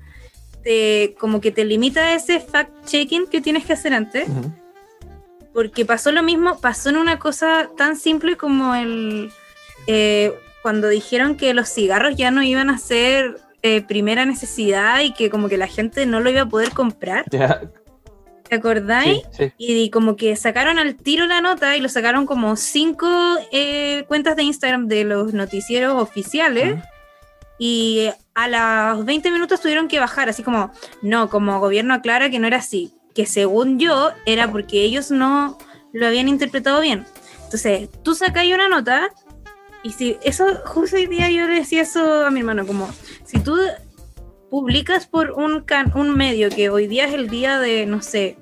te, 0.64 1.16
como 1.20 1.42
que 1.42 1.52
te 1.52 1.66
limita 1.66 2.14
ese 2.14 2.46
fact-checking 2.46 3.28
que 3.28 3.42
tienes 3.42 3.66
que 3.66 3.74
hacer 3.74 3.96
antes 3.96 4.30
Ujú. 4.30 4.61
Porque 5.53 5.86
pasó 5.86 6.12
lo 6.12 6.24
mismo, 6.24 6.60
pasó 6.60 6.89
en 6.89 6.98
una 6.98 7.20
cosa 7.20 7.70
tan 7.77 7.96
simple 7.96 8.38
como 8.38 8.75
el 8.75 9.31
eh, 9.88 10.34
cuando 10.62 10.88
dijeron 10.89 11.36
que 11.36 11.53
los 11.53 11.70
cigarros 11.70 12.15
ya 12.15 12.31
no 12.31 12.43
iban 12.43 12.70
a 12.70 12.77
ser 12.77 13.39
eh, 13.63 13.81
primera 13.81 14.25
necesidad 14.25 15.01
y 15.01 15.13
que 15.13 15.29
como 15.29 15.50
que 15.50 15.58
la 15.58 15.67
gente 15.67 16.05
no 16.05 16.20
lo 16.20 16.29
iba 16.29 16.41
a 16.41 16.50
poder 16.50 16.72
comprar, 16.72 17.25
¿te 17.29 18.55
acordáis? 18.55 19.22
sí, 19.31 19.46
sí. 19.46 19.53
Y 19.58 19.89
como 19.89 20.15
que 20.15 20.36
sacaron 20.36 20.79
al 20.79 20.96
tiro 20.96 21.25
la 21.25 21.41
nota 21.41 21.75
y 21.77 21.81
lo 21.81 21.89
sacaron 21.89 22.25
como 22.25 22.55
cinco 22.55 23.08
eh, 23.51 24.05
cuentas 24.08 24.36
de 24.36 24.43
Instagram 24.43 24.88
de 24.88 25.03
los 25.03 25.34
noticieros 25.34 26.01
oficiales. 26.01 26.79
Y 27.63 28.10
a 28.34 28.96
los 28.96 29.05
20 29.05 29.29
minutos 29.29 29.62
tuvieron 29.62 29.88
que 29.88 30.00
bajar, 30.00 30.29
así 30.29 30.41
como, 30.41 30.72
no, 31.03 31.29
como 31.29 31.60
gobierno 31.60 31.93
aclara 31.93 32.31
que 32.31 32.39
no 32.39 32.48
era 32.48 32.58
así, 32.58 32.91
que 33.13 33.25
según 33.25 33.80
yo 33.80 34.12
era 34.25 34.51
porque 34.51 34.82
ellos 34.84 35.12
no 35.12 35.58
lo 35.94 36.08
habían 36.08 36.27
interpretado 36.30 36.82
bien. 36.82 37.06
Entonces, 37.44 37.89
tú 38.03 38.15
sacáis 38.15 38.53
una 38.53 38.70
nota 38.70 39.10
y 39.84 39.91
si 39.94 40.18
eso, 40.24 40.46
justo 40.65 40.96
hoy 40.96 41.08
día 41.08 41.30
yo 41.30 41.48
le 41.48 41.56
decía 41.56 41.82
eso 41.82 42.25
a 42.25 42.32
mi 42.32 42.39
hermano, 42.41 42.65
como, 42.65 42.89
si 43.25 43.39
tú 43.39 43.58
publicas 44.50 45.08
por 45.08 45.32
un, 45.32 45.62
can- 45.62 45.91
un 45.96 46.15
medio 46.15 46.50
que 46.50 46.70
hoy 46.70 46.88
día 46.88 47.06
es 47.06 47.13
el 47.13 47.30
día 47.30 47.60
de, 47.60 47.86
no 47.86 48.01
sé, 48.01 48.38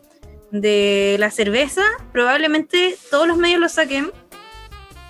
de 0.51 1.15
la 1.19 1.29
cerveza, 1.31 1.83
probablemente 2.11 2.97
todos 3.11 3.27
los 3.27 3.37
medios 3.37 3.59
lo 3.61 3.69
saquen 3.69 4.11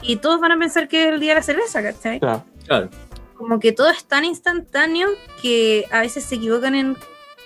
y 0.01 0.18
todos 0.18 0.39
van 0.39 0.51
a 0.54 0.58
pensar 0.60 0.88
que 0.88 1.04
es 1.08 1.13
el 1.13 1.20
día 1.20 1.32
de 1.32 1.36
la 1.39 1.44
cerveza, 1.44 1.82
¿cachai? 1.82 2.20
Claro. 2.20 2.44
Claro. 2.66 2.89
como 3.36 3.60
que 3.60 3.72
todo 3.72 3.89
es 3.89 4.04
tan 4.06 4.25
instantáneo 4.25 5.08
que 5.42 5.86
a 5.92 6.01
veces 6.01 6.24
se 6.25 6.36
equivocan 6.36 6.75
en 6.75 6.98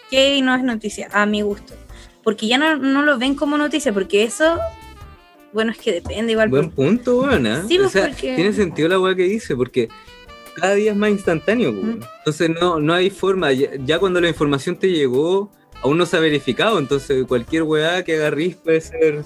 qué 0.10 0.42
no 0.42 0.54
es 0.56 0.64
noticia, 0.64 1.08
a 1.14 1.26
mi 1.26 1.42
gusto. 1.42 1.74
Porque 2.24 2.48
ya 2.48 2.58
no, 2.58 2.78
no 2.78 3.02
lo 3.04 3.18
ven 3.18 3.36
como 3.36 3.58
noticia, 3.58 3.92
porque 3.94 4.24
eso, 4.24 4.58
bueno, 5.52 5.72
es 5.72 5.78
que 5.78 5.92
depende 5.94 6.32
igual. 6.32 6.50
Buen 6.50 6.72
punto, 6.72 7.18
weón. 7.22 7.46
¿eh? 7.46 7.62
Sí, 7.68 7.78
o 7.78 7.82
pues, 7.82 7.92
sea, 7.92 8.08
porque- 8.08 8.36
tiene 8.36 8.54
sentido 8.54 8.88
la 8.90 9.00
weá 9.00 9.16
que 9.16 9.24
dice, 9.24 9.56
porque 9.56 9.90
cada 10.56 10.76
día 10.76 10.92
es 10.92 10.98
más 10.98 11.10
instantáneo, 11.10 11.72
weón. 11.72 12.00
Mm. 12.00 12.04
Entonces 12.20 12.50
no, 12.50 12.80
no 12.80 12.94
hay 12.94 13.10
forma. 13.10 13.52
Ya, 13.52 13.70
ya 13.86 14.00
cuando 14.00 14.22
la 14.22 14.30
información 14.30 14.76
te 14.78 14.90
llegó, 14.90 15.52
aún 15.82 15.98
no 15.98 16.06
se 16.06 16.16
ha 16.18 16.20
verificado. 16.22 16.80
Entonces 16.80 17.26
cualquier 17.28 17.64
weá 17.64 18.04
que 18.04 18.16
agarrís 18.16 18.56
puede 18.56 18.80
ser. 18.82 19.24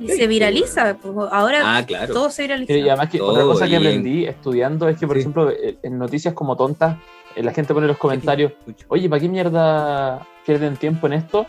y 0.00 0.08
se 0.08 0.26
viraliza, 0.26 0.96
pues, 1.00 1.14
ahora 1.30 1.60
Ah, 1.78 1.86
claro. 1.86 2.12
todo 2.12 2.30
se 2.30 2.42
viraliza. 2.42 2.72
Y 2.72 2.88
además 2.88 3.08
que 3.08 3.18
Todo, 3.18 3.30
otra 3.32 3.44
cosa 3.44 3.68
que 3.68 3.76
aprendí 3.76 4.26
estudiando 4.26 4.88
es 4.88 4.98
que, 4.98 5.06
por 5.06 5.14
Sí. 5.16 5.20
ejemplo, 5.20 5.50
en 5.52 5.78
en 5.82 5.98
noticias 5.98 6.34
como 6.34 6.56
tontas, 6.56 6.98
eh, 7.36 7.42
la 7.42 7.52
gente 7.52 7.72
pone 7.72 7.84
en 7.84 7.88
los 7.88 7.96
comentarios, 7.98 8.52
oye, 8.88 9.08
¿para 9.08 9.20
qué 9.20 9.28
mierda 9.28 10.26
pierden 10.44 10.76
tiempo 10.76 11.06
en 11.06 11.12
esto? 11.14 11.46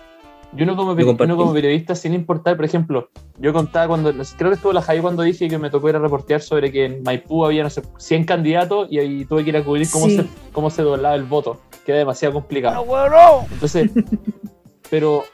Y 0.57 0.63
uno 0.63 0.75
como, 0.75 0.93
uno 0.93 1.53
periodista, 1.53 1.93
sin 1.93 2.15
importar, 2.15 2.55
por 2.55 2.65
ejemplo, 2.65 3.09
yo 3.37 3.53
contaba 3.53 3.87
cuando, 3.87 4.11
creo 4.11 4.49
que 4.49 4.55
estuvo 4.55 4.73
la 4.73 4.81
Javi 4.81 5.01
cuando 5.01 5.21
dije 5.21 5.47
que 5.47 5.59
me 5.59 5.69
tocó 5.69 5.87
ir 5.89 5.95
a 5.95 5.99
reportear 5.99 6.41
sobre 6.41 6.71
que 6.71 6.85
en 6.85 7.03
Maipú 7.03 7.45
había, 7.45 7.61
no 7.61 7.69
sé, 7.69 7.83
100 7.97 8.25
candidatos 8.25 8.87
y 8.89 8.97
ahí 8.97 9.25
tuve 9.25 9.43
que 9.43 9.51
ir 9.51 9.57
a 9.57 9.63
cubrir 9.63 9.87
cómo, 9.91 10.07
Sí. 10.07 10.17
se, 10.17 10.25
cómo 10.51 10.71
se 10.71 10.81
doblaba 10.81 11.13
el 11.13 11.25
voto, 11.25 11.61
que 11.85 11.91
era 11.91 11.99
demasiado 11.99 12.33
complicado. 12.33 12.83
Entonces, 13.51 13.91
pero 14.89 15.25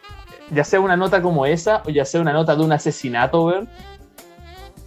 ya 0.52 0.66
sea 0.66 0.82
una 0.82 0.98
nota 0.98 1.22
como 1.22 1.46
esa 1.46 1.84
o 1.86 1.90
ya 1.90 2.04
sea 2.04 2.20
una 2.20 2.34
nota 2.34 2.56
de 2.56 2.64
un 2.64 2.74
asesinato, 2.74 3.46
weón, 3.46 3.70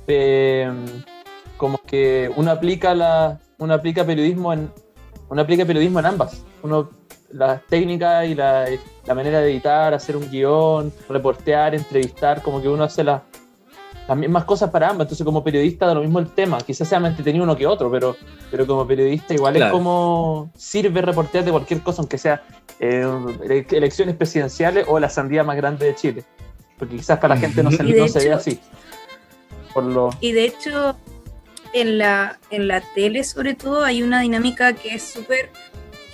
eh, 0.07 0.71
como 1.57 1.79
que 1.79 2.31
uno 2.37 2.51
aplica 2.51 2.95
la 2.95 3.41
uno 3.59 3.73
aplica 3.73 4.05
periodismo 4.05 4.53
en 4.53 4.71
uno 5.31 5.41
aplica 5.41 5.65
periodismo 5.65 5.99
en 5.99 6.07
ambas 6.07 6.45
uno 6.63 6.91
las 7.33 7.63
técnicas 7.67 8.27
y 8.27 8.35
la, 8.35 8.67
la 9.07 9.15
manera 9.15 9.41
de 9.41 9.51
editar 9.53 9.93
hacer 9.95 10.17
un 10.17 10.31
guion 10.31 10.93
reportear 11.09 11.75
entrevistar 11.75 12.43
como 12.43 12.61
que 12.63 12.69
uno 12.69 12.85
hace 12.85 13.03
las 13.05 13.23
las 14.09 14.17
mismas 14.17 14.45
cosas 14.45 14.71
para 14.71 14.89
ambas. 14.91 15.07
Entonces 15.07 15.25
como 15.25 15.43
periodista 15.43 15.85
da 15.87 15.95
lo 15.95 16.01
mismo 16.01 16.21
el 16.21 16.29
tema. 16.29 16.59
Quizás 16.59 16.87
sea 16.89 17.01
más 17.01 17.11
entretenido 17.11 17.43
uno 17.43 17.57
que 17.57 17.67
otro 17.67 17.91
pero 17.91 18.17
pero 18.51 18.65
como 18.67 18.87
periodista 18.87 19.35
igual 19.35 19.55
Claro. 19.55 19.67
es 19.67 19.73
como 19.73 20.51
sirve 20.57 21.03
reportear 21.03 21.45
de 21.45 21.51
cualquier 21.51 21.81
cosa 21.83 22.03
aunque 22.03 22.17
sea 22.19 22.43
eh, 22.79 23.05
ele- 23.43 23.67
elecciones 23.73 24.15
presidenciales 24.15 24.87
o 24.89 25.01
la 25.01 25.09
sandía 25.09 25.43
más 25.43 25.57
grande 25.57 25.87
de 25.87 25.95
Chile. 25.97 26.25
Porque 26.79 26.97
quizás 26.97 27.19
para 27.19 27.35
la 27.35 27.41
gente 27.41 27.63
no 27.63 27.71
se, 27.73 27.83
no 27.83 28.07
se 28.07 28.19
ve 28.29 28.33
así. 28.33 28.61
Por 29.75 29.85
lo 29.85 30.11
Y 30.21 30.33
de 30.33 30.45
hecho, 30.45 30.95
en 31.73 31.99
la, 31.99 32.39
en 32.51 32.69
la 32.69 32.83
tele 32.95 33.25
sobre 33.25 33.55
todo 33.55 33.83
hay 33.85 34.03
una 34.03 34.21
dinámica 34.21 34.73
que 34.75 34.95
es 34.95 35.03
súper, 35.03 35.51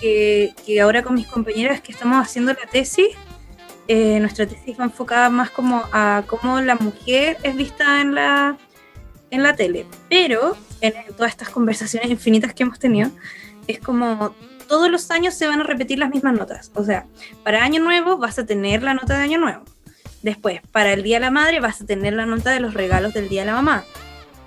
que, 0.02 0.80
ahora 0.80 1.02
con 1.02 1.14
mis 1.14 1.26
compañeras 1.26 1.80
que 1.80 1.92
estamos 1.92 2.18
haciendo 2.18 2.52
la 2.52 2.68
tesis, 2.70 3.08
eh, 3.88 4.18
nuestra 4.20 4.46
tesis 4.46 4.78
va 4.78 4.84
enfocada 4.84 5.30
más 5.30 5.50
como 5.50 5.82
a 5.92 6.24
cómo 6.26 6.60
la 6.60 6.74
mujer 6.74 7.38
es 7.42 7.56
vista 7.56 8.00
en 8.00 8.14
la, 8.14 8.56
en 9.30 9.42
la 9.42 9.54
tele. 9.54 9.86
Pero 10.08 10.56
en 10.80 10.94
todas 11.16 11.30
estas 11.30 11.50
conversaciones 11.50 12.10
infinitas 12.10 12.52
que 12.52 12.64
hemos 12.64 12.78
tenido, 12.78 13.10
es 13.66 13.78
como 13.78 14.34
todos 14.68 14.90
los 14.90 15.10
años 15.10 15.34
se 15.34 15.46
van 15.46 15.60
a 15.60 15.64
repetir 15.64 15.98
las 15.98 16.10
mismas 16.10 16.34
notas. 16.34 16.72
O 16.74 16.84
sea, 16.84 17.06
para 17.44 17.62
Año 17.62 17.80
Nuevo 17.80 18.18
vas 18.18 18.38
a 18.38 18.46
tener 18.46 18.82
la 18.82 18.94
nota 18.94 19.16
de 19.16 19.24
Año 19.24 19.38
Nuevo. 19.38 19.64
Después, 20.22 20.60
para 20.72 20.92
el 20.92 21.02
Día 21.02 21.16
de 21.16 21.20
la 21.20 21.30
Madre 21.30 21.60
vas 21.60 21.80
a 21.80 21.86
tener 21.86 22.12
la 22.14 22.26
nota 22.26 22.50
de 22.50 22.60
los 22.60 22.74
regalos 22.74 23.12
del 23.12 23.28
Día 23.28 23.42
de 23.42 23.46
la 23.46 23.54
Mamá. 23.54 23.84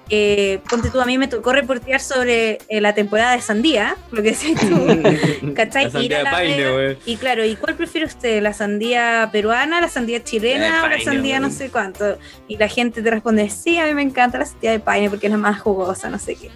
Eh, 0.10 0.60
ponte 0.70 0.90
tú, 0.90 1.02
a 1.02 1.06
mí 1.06 1.18
me 1.18 1.28
tocó 1.28 1.52
reportear 1.52 2.00
sobre 2.00 2.60
eh, 2.70 2.80
la 2.80 2.94
temporada 2.94 3.32
de 3.34 3.42
sandía, 3.42 3.96
lo 4.12 4.22
que 4.22 4.30
decías 4.30 4.60
tú, 4.62 5.54
¿cachai? 5.56 5.86
La 5.86 5.92
sandía 5.92 6.24
la 6.24 6.32
paine. 6.32 6.98
Y 7.06 7.18
claro, 7.18 7.44
¿y 7.44 7.56
cuál 7.56 7.76
prefiere 7.76 8.06
usted? 8.06 8.42
¿La 8.42 8.54
sandía 8.54 9.30
peruana, 9.32 9.82
la 9.82 9.90
sandía 9.90 10.24
chilena 10.24 10.70
La 10.70 10.88
de 10.90 10.96
o 10.96 10.98
la 10.98 11.04
sandía 11.04 11.40
no 11.40 11.48
güey. 11.48 11.58
sé 11.58 11.70
cuánto? 11.70 12.18
Y 12.48 12.58
la 12.58 12.68
gente 12.68 13.02
te 13.02 13.10
responde, 13.10 13.50
sí, 13.50 13.80
a 13.80 13.86
mí 13.86 13.94
me 13.94 14.04
encanta 14.04 14.38
la 14.38 14.46
sandía 14.46 14.72
de 14.72 14.80
paine 14.80 15.10
porque 15.10 15.28
es 15.28 15.32
la 15.32 15.38
más 15.38 15.60
jugosa, 15.60 16.10
no 16.10 16.20
sé 16.20 16.36
qué. 16.36 16.52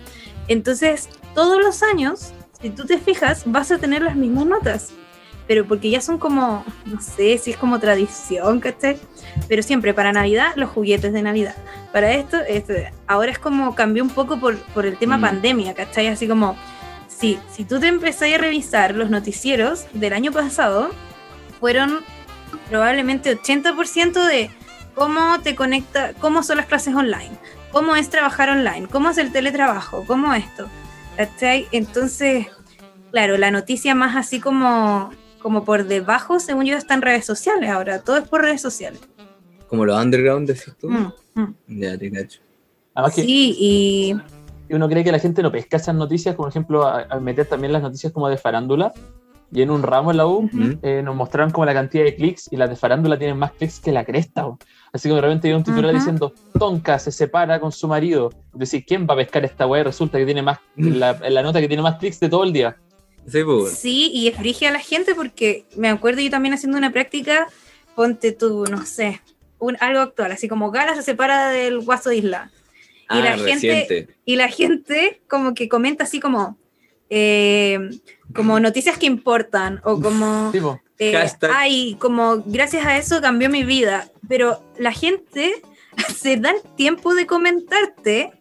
Entonces, 0.48 1.10
todos 1.34 1.60
los 1.60 1.82
años, 1.84 2.34
si 2.62 2.70
tú 2.70 2.86
te 2.86 2.98
fijas, 3.00 3.44
vas 3.46 3.72
a 3.72 3.78
tener 3.78 4.02
las 4.04 4.16
mismas 4.16 4.46
notas. 4.46 4.94
Pero 5.50 5.66
porque 5.66 5.90
ya 5.90 6.00
son 6.00 6.20
como, 6.20 6.64
no 6.86 7.02
sé 7.02 7.40
si 7.40 7.50
es 7.50 7.58
como 7.58 7.80
tradición, 7.80 8.60
¿cachai? 8.60 9.00
Pero 9.48 9.64
siempre 9.64 9.96
para 9.96 10.14
Navidad, 10.14 10.54
los 10.56 10.70
juguetes 10.70 11.12
de 11.12 11.24
Navidad. 11.24 11.56
Para 11.92 12.12
esto, 12.14 12.38
este, 12.48 12.94
ahora 13.08 13.32
es 13.32 13.40
como 13.40 13.74
cambió 13.74 14.04
un 14.04 14.12
poco 14.12 14.40
por, 14.40 14.58
por 14.76 14.86
el 14.86 14.96
tema 14.98 15.18
Mm. 15.18 15.22
pandemia, 15.22 15.74
¿cachai? 15.74 16.06
Así 16.06 16.28
como, 16.28 16.56
si, 17.08 17.40
si 17.52 17.66
tú 17.66 17.80
te 17.80 17.88
empezás 17.88 18.32
a 18.32 18.38
revisar 18.38 18.94
los 18.94 19.10
noticieros 19.10 19.88
del 19.94 20.14
año 20.14 20.32
pasado, 20.32 20.92
fueron 21.60 22.02
probablemente 22.70 23.36
80% 23.36 24.24
de 24.24 24.52
cómo 24.94 25.40
te 25.42 25.56
conecta, 25.56 26.14
cómo 26.20 26.44
son 26.44 26.58
las 26.58 26.68
clases 26.68 26.94
online, 26.94 27.32
cómo 27.72 27.96
es 27.96 28.10
trabajar 28.12 28.50
online, 28.50 28.88
cómo 28.88 29.10
es 29.10 29.18
el 29.18 29.32
teletrabajo, 29.32 30.04
cómo 30.06 30.32
esto. 30.36 30.68
¿Cachai? 31.18 31.68
Entonces, 31.72 32.46
claro, 33.12 33.36
la 33.38 33.50
noticia 33.50 33.96
más 33.96 34.16
así 34.16 34.40
como, 34.40 35.10
como 35.42 35.64
por 35.64 35.86
debajo, 35.86 36.40
según 36.40 36.66
yo, 36.66 36.78
está 36.78 36.94
en 36.94 37.02
redes 37.02 37.26
sociales 37.26 37.70
ahora, 37.70 38.00
todo 38.02 38.18
es 38.18 38.28
por 38.28 38.42
redes 38.42 38.62
sociales. 38.62 39.00
Como 39.68 39.86
los 39.86 40.02
underground, 40.04 40.48
decís 40.48 40.74
tú. 40.80 40.90
Mm, 40.90 41.14
mm. 41.36 41.56
Ya 41.80 41.98
te 41.98 42.12
cacho. 42.12 42.40
Además 42.94 43.16
que 43.16 43.24
Sí, 43.24 43.56
y 44.68 44.74
uno 44.74 44.88
cree 44.90 45.04
que 45.04 45.12
la 45.12 45.20
gente 45.20 45.42
no 45.42 45.52
pesca 45.52 45.78
esas 45.78 45.96
noticias, 45.96 46.36
como 46.36 46.46
por 46.46 46.52
ejemplo 46.52 46.86
al 46.88 47.22
meter 47.22 47.46
también 47.46 47.74
las 47.74 47.82
noticias 47.82 48.12
como 48.12 48.28
de 48.30 48.38
farándula. 48.38 48.94
Y 49.52 49.64
en 49.64 49.72
un 49.72 49.82
ramo 49.82 50.12
en 50.12 50.18
la 50.18 50.28
U 50.28 50.44
Ujú. 50.46 50.78
eh, 50.84 51.02
nos 51.04 51.16
mostraron 51.16 51.50
como 51.50 51.66
la 51.66 51.74
cantidad 51.74 52.04
de 52.04 52.16
clics 52.16 52.52
y 52.52 52.56
las 52.56 52.70
de 52.70 52.76
farándula 52.76 53.18
tienen 53.18 53.36
más 53.38 53.52
clics 53.54 53.80
que 53.80 53.92
la 53.92 54.06
cresta. 54.06 54.44
bo. 54.44 54.60
Así 54.94 55.10
que 55.10 55.16
de 55.16 55.22
repente 55.22 55.48
hay 55.48 55.56
un 55.56 55.64
titular 55.64 55.92
diciendo 55.92 56.34
Tonka 56.60 57.00
se 57.00 57.12
separa 57.12 57.60
con 57.60 57.72
su 57.72 57.88
marido. 57.88 58.30
Decir, 58.54 58.86
¿quién 58.86 59.08
va 59.10 59.16
a 59.16 59.18
pescar 59.18 59.44
esta 59.46 59.66
weá? 59.66 59.84
Resulta 59.84 60.20
que 60.20 60.26
tiene 60.26 60.44
más, 60.44 60.60
la, 60.76 61.14
la 61.30 61.42
nota 61.42 61.60
que 61.62 61.68
tiene 61.68 61.82
más 61.82 61.96
clics 61.98 62.20
de 62.20 62.30
todo 62.30 62.44
el 62.44 62.54
día. 62.54 62.78
Sí, 63.32 63.44
pues. 63.44 63.74
Sí, 63.78 64.12
y 64.14 64.28
es 64.28 64.36
frigia 64.38 64.70
a 64.70 64.72
la 64.72 64.80
gente 64.80 65.16
porque 65.16 65.66
me 65.76 65.90
acuerdo 65.90 66.22
yo 66.22 66.30
también 66.30 66.54
haciendo 66.54 66.78
una 66.78 66.92
práctica, 66.92 67.48
ponte 67.96 68.32
tú, 68.32 68.66
no 68.70 68.86
sé, 68.86 69.22
un, 69.60 69.78
algo 69.80 70.00
actual, 70.00 70.32
así 70.32 70.48
como 70.48 70.72
Gala 70.72 70.96
se 70.96 71.04
separa 71.04 71.50
del 71.50 71.80
Guaso 71.82 72.10
de 72.10 72.18
Isla. 72.18 72.52
Y 73.12 73.18
Ah, 73.18 73.36
la 73.36 73.38
gente-. 73.38 74.08
Y 74.26 74.36
la 74.36 74.50
gente 74.50 75.22
como 75.28 75.54
que 75.54 75.68
comenta 75.68 76.04
así 76.04 76.20
como, 76.20 76.58
eh, 77.10 77.80
como 78.34 78.60
noticias 78.60 78.98
que 78.98 79.08
importan 79.08 79.82
o 79.84 80.00
como, 80.00 80.50
Tipo, 80.52 80.80
eh, 81.00 81.16
ay, 81.54 81.96
como 82.00 82.44
gracias 82.46 82.86
a 82.86 82.98
eso 82.98 83.22
cambió 83.22 83.50
mi 83.50 83.64
vida. 83.64 84.10
Pero 84.28 84.64
la 84.78 84.92
gente 84.92 85.62
se 86.16 86.38
da 86.38 86.52
el 86.52 86.62
tiempo 86.76 87.16
de 87.16 87.26
comentarte, 87.26 88.32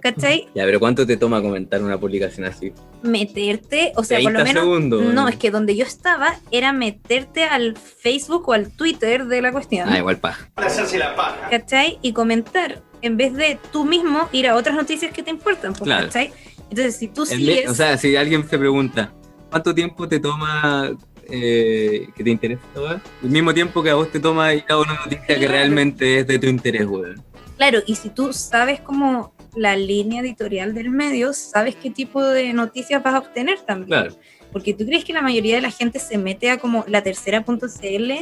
¿cachai? 0.00 0.48
Ya, 0.54 0.64
pero 0.64 0.78
¿cuánto 0.78 1.06
te 1.06 1.16
toma 1.16 1.42
comentar 1.42 1.82
una 1.82 1.98
publicación 1.98 2.46
así? 2.46 2.72
Meterte, 3.02 3.92
o 3.96 4.04
sea, 4.04 4.20
por 4.20 4.32
lo 4.32 4.38
30 4.42 4.44
menos... 4.44 4.62
segundos. 4.64 5.14
No, 5.14 5.28
es 5.28 5.36
que 5.36 5.50
donde 5.50 5.76
yo 5.76 5.84
estaba 5.84 6.36
era 6.50 6.72
meterte 6.72 7.44
al 7.44 7.76
Facebook 7.76 8.48
o 8.48 8.52
al 8.52 8.70
Twitter 8.70 9.26
de 9.26 9.42
la 9.42 9.52
cuestión, 9.52 9.88
Ah, 9.88 9.98
igual 9.98 10.18
paja. 10.18 10.48
Para 10.54 10.68
hacerse 10.68 10.98
la 10.98 11.14
paja. 11.16 11.48
¿cachai? 11.50 11.98
Y 12.02 12.12
comentar, 12.12 12.82
en 13.02 13.16
vez 13.16 13.34
de 13.34 13.58
tú 13.72 13.84
mismo 13.84 14.28
ir 14.32 14.46
a 14.48 14.54
otras 14.56 14.74
noticias 14.76 15.12
que 15.12 15.22
te 15.22 15.30
importan, 15.30 15.72
pues, 15.72 15.82
Claro. 15.84 16.06
¿cachai? 16.06 16.32
Entonces, 16.70 16.96
si 16.96 17.08
tú 17.08 17.22
El 17.22 17.28
sigues... 17.28 17.68
o 17.70 17.74
sea, 17.74 17.96
si 17.98 18.16
alguien 18.16 18.46
te 18.46 18.58
pregunta, 18.58 19.12
¿cuánto 19.50 19.74
tiempo 19.74 20.08
te 20.08 20.20
toma 20.20 20.90
eh, 21.28 22.08
que 22.16 22.24
te 22.24 22.30
interesa 22.30 22.62
weá? 22.76 23.02
El 23.22 23.30
mismo 23.30 23.52
tiempo 23.52 23.82
que 23.82 23.90
a 23.90 23.94
vos 23.94 24.10
te 24.10 24.20
toma 24.20 24.54
ir 24.54 24.64
a 24.68 24.78
una 24.78 24.94
noticia 24.94 25.38
que 25.38 25.48
realmente 25.48 26.20
es 26.20 26.26
de 26.26 26.38
tu 26.38 26.46
interés, 26.46 26.86
weón. 26.86 27.22
Claro, 27.56 27.80
y 27.86 27.94
si 27.96 28.08
tú 28.10 28.32
sabes 28.32 28.80
como 28.80 29.34
la 29.54 29.76
línea 29.76 30.20
editorial 30.22 30.74
del 30.74 30.90
medio, 30.90 31.32
sabes 31.32 31.76
qué 31.76 31.90
tipo 31.90 32.22
de 32.24 32.52
noticias 32.52 33.02
vas 33.02 33.14
a 33.14 33.18
obtener 33.18 33.60
también. 33.60 33.88
Claro. 33.88 34.16
Porque 34.50 34.74
tú 34.74 34.84
crees 34.86 35.04
que 35.04 35.12
la 35.12 35.22
mayoría 35.22 35.56
de 35.56 35.62
la 35.62 35.70
gente 35.70 35.98
se 35.98 36.18
mete 36.18 36.50
a 36.50 36.58
como 36.58 36.84
la 36.88 37.02
tercera.cl 37.02 38.12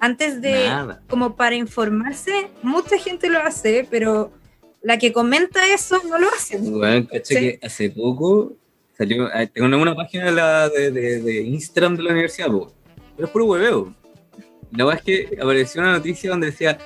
antes 0.00 0.40
de, 0.42 0.66
Nada. 0.68 1.02
como 1.08 1.36
para 1.36 1.54
informarse, 1.54 2.48
mucha 2.62 2.98
gente 2.98 3.28
lo 3.28 3.38
hace, 3.38 3.86
pero 3.88 4.32
la 4.82 4.98
que 4.98 5.12
comenta 5.12 5.60
eso 5.72 6.00
no 6.08 6.18
lo 6.18 6.28
hace. 6.28 6.56
Weón, 6.56 7.06
caché 7.06 7.34
Sí. 7.34 7.40
que 7.40 7.66
hace 7.66 7.90
poco 7.90 8.52
salió, 8.98 9.28
ah, 9.32 9.46
tengo 9.46 9.66
una, 9.68 9.76
una 9.76 9.94
página 9.94 10.24
de, 10.26 10.32
la, 10.32 10.68
de, 10.68 10.90
de- 10.90 11.20
de 11.22 11.42
Instagram 11.42 11.96
de 11.96 12.02
la 12.02 12.10
universidad, 12.10 12.48
po. 12.48 12.72
pero 13.16 13.26
es 13.26 13.32
puro 13.32 13.44
hueveo. 13.46 13.94
La 14.72 14.84
verdad 14.84 15.02
es 15.06 15.28
que 15.28 15.36
apareció 15.40 15.80
una 15.82 15.92
noticia 15.92 16.30
donde 16.30 16.46
decía 16.50 16.78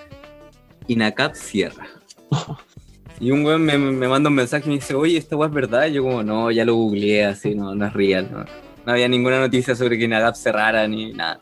INACAP 0.88 1.34
cierra. 1.34 1.86
Y 3.18 3.30
un 3.30 3.44
weón 3.44 3.62
me, 3.64 3.78
me 3.78 4.08
manda 4.08 4.28
un 4.28 4.34
mensaje 4.36 4.64
y 4.66 4.68
me 4.68 4.74
dice, 4.76 4.94
oye, 4.94 5.16
esta 5.16 5.36
weá 5.36 5.48
es 5.48 5.54
verdad. 5.54 5.86
Y 5.86 5.92
yo 5.94 6.02
como, 6.02 6.22
no, 6.22 6.50
ya 6.50 6.64
lo 6.64 6.74
googleé 6.74 7.24
así, 7.24 7.54
no, 7.54 7.74
no 7.74 7.86
es 7.86 7.92
real. 7.92 8.28
No, 8.30 8.44
No 8.84 8.92
había 8.92 9.08
ninguna 9.08 9.40
noticia 9.40 9.74
sobre 9.74 9.96
que 9.98 10.04
INACAP 10.04 10.34
cerrara 10.34 10.86
ni 10.86 11.12
nada. 11.12 11.40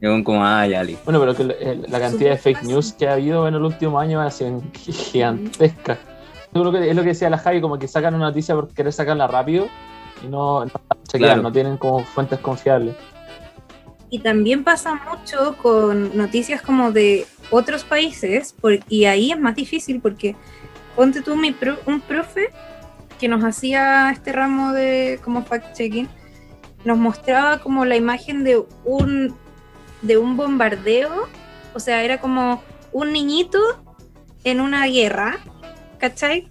Y 0.00 0.04
yo 0.06 0.24
como, 0.24 0.44
ah, 0.44 0.66
ya, 0.66 0.82
listo. 0.82 1.02
bueno, 1.04 1.20
pero 1.20 1.34
que 1.34 1.44
la- 1.44 1.88
la 1.88 2.00
cantidad 2.00 2.30
de 2.30 2.36
fake 2.38 2.64
news 2.64 2.92
que 2.92 3.06
ha 3.08 3.14
habido 3.14 3.46
en 3.48 3.54
el 3.54 3.62
último 3.62 3.98
año 4.00 4.20
ha 4.20 4.30
sido 4.30 4.62
gigantesca. 4.74 5.98
Yo 6.52 6.60
creo 6.60 6.72
que 6.72 6.90
es 6.90 6.96
lo 6.96 7.02
que 7.02 7.08
decía 7.08 7.30
la 7.30 7.38
Javi, 7.38 7.60
como 7.60 7.78
que 7.78 7.88
sacan 7.88 8.14
una 8.14 8.26
noticia 8.26 8.54
por 8.54 8.68
querer 8.74 8.92
sacarla 8.92 9.26
rápido 9.26 9.66
y 10.24 10.26
no, 10.28 10.64
no 10.64 10.70
chequean, 11.04 11.18
Claro. 11.30 11.42
no 11.42 11.52
tienen 11.52 11.76
como 11.76 12.00
fuentes 12.04 12.38
confiables. 12.40 12.94
Y 14.10 14.18
también 14.20 14.62
pasa 14.62 14.94
mucho 14.94 15.56
con 15.60 16.16
noticias 16.16 16.62
como 16.62 16.92
de 16.92 17.26
otros 17.50 17.82
países, 17.84 18.52
por- 18.60 18.78
y 18.88 19.06
ahí 19.06 19.32
es 19.32 19.40
más 19.40 19.56
difícil 19.56 20.00
porque 20.00 20.36
ponte 20.96 21.22
tú 21.22 21.36
mi 21.36 21.52
pro- 21.52 21.78
un 21.86 22.00
profe 22.00 22.50
que 23.18 23.28
nos 23.28 23.44
hacía 23.44 24.10
este 24.10 24.32
ramo 24.32 24.72
de 24.72 25.20
como 25.22 25.44
fact-checking, 25.44 26.08
nos 26.84 26.98
mostraba 26.98 27.58
como 27.60 27.84
la 27.84 27.96
imagen 27.96 28.44
de 28.44 28.62
un, 28.84 29.34
de 30.02 30.18
un 30.18 30.36
bombardeo, 30.36 31.28
o 31.72 31.80
sea, 31.80 32.02
era 32.02 32.20
como 32.20 32.62
un 32.92 33.12
niñito 33.12 33.58
en 34.44 34.60
una 34.60 34.86
guerra, 34.86 35.38
¿cachai? 35.98 36.48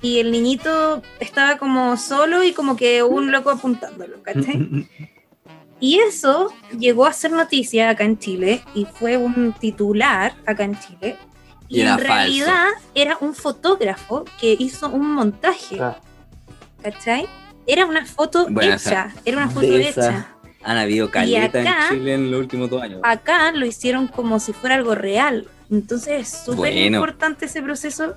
Y 0.00 0.20
el 0.20 0.30
niñito 0.30 1.02
estaba 1.20 1.58
como 1.58 1.96
solo 1.96 2.44
y 2.44 2.52
como 2.52 2.76
que 2.76 3.02
un 3.02 3.32
loco 3.32 3.50
apuntándolo, 3.50 4.22
¿cachai? 4.22 4.86
Y 5.80 5.98
eso 5.98 6.52
llegó 6.78 7.04
a 7.04 7.12
ser 7.12 7.32
noticia 7.32 7.90
acá 7.90 8.04
en 8.04 8.18
Chile 8.18 8.62
y 8.74 8.86
fue 8.86 9.18
un 9.18 9.52
titular 9.52 10.34
acá 10.46 10.64
en 10.64 10.78
Chile. 10.80 11.16
Y 11.68 11.78
Y, 11.78 11.80
era 11.80 11.92
en 11.92 11.96
falso. 11.98 12.12
realidad 12.14 12.66
era 12.94 13.18
un 13.20 13.34
fotógrafo 13.34 14.24
que 14.40 14.56
hizo 14.58 14.88
un 14.88 15.10
montaje, 15.14 15.78
Ah, 15.80 15.96
¿cachai? 16.82 17.26
Era 17.66 17.86
una 17.86 18.04
foto 18.06 18.46
Bueno, 18.48 18.74
hecha, 18.74 19.10
esa- 19.10 19.14
era 19.24 19.36
una 19.38 19.50
foto 19.50 19.66
esa- 19.66 20.08
hecha. 20.08 20.28
Han 20.62 20.76
habido 20.78 21.10
caleta 21.10 21.60
acá- 21.60 21.88
en 21.90 21.98
Chile 21.98 22.14
en 22.14 22.30
los 22.30 22.40
últimos 22.40 22.70
dos 22.70 22.82
años. 22.82 23.00
Acá 23.04 23.52
lo 23.52 23.66
hicieron 23.66 24.08
como 24.08 24.38
si 24.40 24.52
fuera 24.52 24.74
algo 24.76 24.94
real. 24.94 25.48
Entonces 25.70 26.20
es 26.20 26.28
súper 26.44 26.72
Bueno. 26.72 26.96
importante 26.98 27.46
ese 27.46 27.62
proceso 27.62 28.14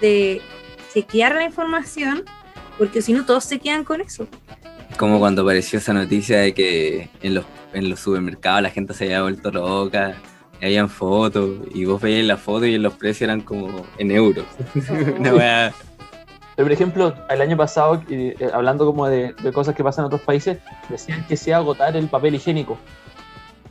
de 0.00 0.40
chequear 0.92 1.34
la 1.36 1.44
información, 1.44 2.24
porque 2.78 3.02
si 3.02 3.12
no 3.12 3.24
todos 3.24 3.44
se 3.44 3.58
quedan 3.60 3.84
con 3.84 4.00
eso. 4.00 4.26
Como 4.96 5.18
cuando 5.20 5.42
apareció 5.42 5.78
esa 5.78 5.92
noticia 5.92 6.38
de 6.40 6.52
que 6.54 7.10
en 7.22 7.34
los, 7.34 7.44
en 7.72 7.88
los 7.88 8.00
supermercados 8.00 8.62
la 8.62 8.70
gente 8.70 8.92
se 8.94 9.04
había 9.04 9.22
vuelto 9.22 9.50
loca, 9.52 10.14
habían 10.66 10.88
fotos, 10.88 11.50
y 11.74 11.84
vos 11.84 12.00
veías 12.00 12.26
la 12.26 12.36
foto 12.36 12.66
y 12.66 12.76
los 12.78 12.94
precios 12.94 13.22
eran 13.22 13.40
como 13.40 13.86
en 13.98 14.10
euros. 14.10 14.44
Una 15.18 15.32
wea- 15.34 15.72
Pero, 16.56 16.66
por 16.66 16.72
ejemplo, 16.72 17.14
el 17.30 17.40
año 17.40 17.56
pasado, 17.56 18.02
eh, 18.10 18.36
hablando 18.52 18.84
como 18.86 19.06
de, 19.06 19.34
de 19.42 19.52
cosas 19.52 19.74
que 19.74 19.82
pasan 19.84 20.02
en 20.04 20.06
otros 20.06 20.20
países, 20.22 20.58
decían 20.88 21.24
que 21.26 21.36
se 21.36 21.50
iba 21.50 21.56
a 21.56 21.60
agotar 21.60 21.96
el 21.96 22.06
papel 22.08 22.34
higiénico. 22.34 22.76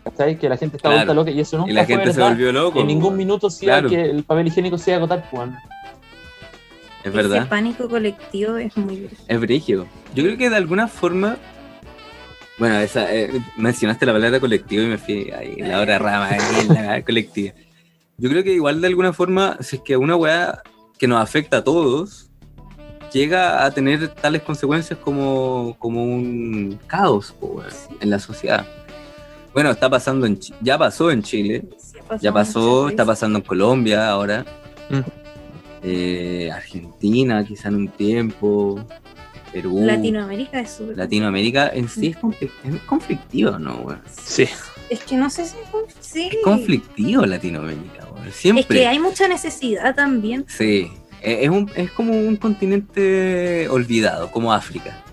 ¿Cachai? 0.04 0.38
Que 0.40 0.48
la 0.50 0.58
gente 0.58 0.78
estaba 0.78 0.96
Claro. 0.96 1.14
loca 1.14 1.30
y 1.30 1.40
eso 1.40 1.58
nunca 1.58 1.72
y 1.72 1.74
la 1.76 1.86
fue 1.86 1.96
gente 1.98 2.14
se 2.14 2.22
volvió 2.22 2.52
loco. 2.52 2.80
En 2.80 2.88
ningún 2.88 3.16
minuto 3.18 3.50
se 3.50 3.66
iba 3.66 3.76
Claro. 3.76 3.90
que 3.90 4.02
el 4.10 4.24
papel 4.24 4.48
higiénico 4.48 4.78
se 4.78 4.92
iba 4.92 4.96
a 4.96 4.98
agotar, 5.00 5.30
pues. 5.30 5.50
Es 7.04 7.14
verdad, 7.14 7.48
pánico 7.48 7.88
colectivo 7.88 8.58
es 8.58 8.76
muy 8.76 8.96
brígido. 8.98 9.22
es 9.28 9.40
brígido. 9.40 9.86
Yo 10.16 10.24
creo 10.24 10.38
que 10.38 10.50
de 10.50 10.56
alguna 10.56 10.88
forma. 10.88 11.38
Bueno, 12.60 12.78
esa, 12.80 13.14
eh, 13.14 13.32
mencionaste 13.56 14.06
la 14.06 14.12
palabra 14.12 14.40
colectivo 14.42 14.84
y 14.84 14.88
me 14.88 14.98
fui 14.98 15.32
ahí, 15.32 15.56
la 15.62 15.80
hora 15.80 15.98
rama, 15.98 16.28
ahí 16.28 16.40
en 16.60 16.74
la 16.74 17.02
colectiva. 17.04 17.54
Yo 18.18 18.30
creo 18.30 18.44
que 18.44 18.52
igual 18.52 18.82
de 18.82 18.88
alguna 18.88 19.14
forma, 19.14 19.58
si 19.62 19.78
es 19.78 19.82
que 19.82 19.96
una 19.96 20.18
weá 20.18 20.62
que 20.98 21.08
nos 21.08 21.22
afecta 21.22 21.58
a 21.58 21.64
todos, 21.64 22.30
llega 23.14 23.66
a 23.66 23.72
tener 23.72 24.10
tales 24.10 24.42
consecuencias 24.42 25.00
como, 25.00 25.78
como 25.80 26.04
un 26.04 26.78
caos 26.86 27.32
po, 27.32 27.64
en 28.02 28.10
la 28.10 28.20
sociedad. 28.20 28.68
Bueno, 29.54 29.72
está 29.72 29.90
pasando 29.90 30.28
en 30.28 30.38
ya 30.62 30.78
pasó 30.78 31.12
en 31.12 31.24
Chile, 31.24 31.64
ya 32.20 32.34
pasó, 32.34 32.90
está 32.90 33.06
pasando 33.06 33.40
en 33.40 33.46
Colombia 33.46 34.10
ahora. 34.10 34.46
Mm. 34.90 35.00
eh, 35.84 36.52
Argentina, 36.54 37.46
quizá 37.46 37.70
en 37.70 37.76
un 37.76 37.88
tiempo, 37.88 38.86
Perú, 39.52 39.80
Latinoamérica 39.84 40.60
es 40.60 40.72
súper. 40.72 40.98
Latinoamérica 40.98 41.70
en 41.74 41.90
sí 41.90 42.08
es, 42.08 42.18
conflic- 42.18 42.52
es 42.64 42.82
conflictivo, 42.84 43.58
¿no? 43.60 43.76
weón? 43.78 44.02
Sí. 44.22 44.48
Es 44.90 45.04
que 45.04 45.16
no 45.16 45.30
sé 45.30 45.46
si. 45.46 45.56
Sí. 46.00 46.30
Es 46.32 46.38
conflictivo 46.44 47.26
Latinoamérica. 47.26 48.08
Es 48.28 48.36
Siempre. 48.36 48.80
que 48.80 48.88
hay 48.88 49.00
mucha 49.00 49.28
necesidad 49.28 49.96
también. 49.96 50.46
Sí, 50.48 50.92
es, 51.22 51.40
es 51.44 51.50
un- 51.50 51.72
es 51.76 51.92
como 51.92 52.14
un 52.14 52.36
continente 52.38 53.68
olvidado, 53.70 54.30
como 54.32 54.54
África. 54.54 55.04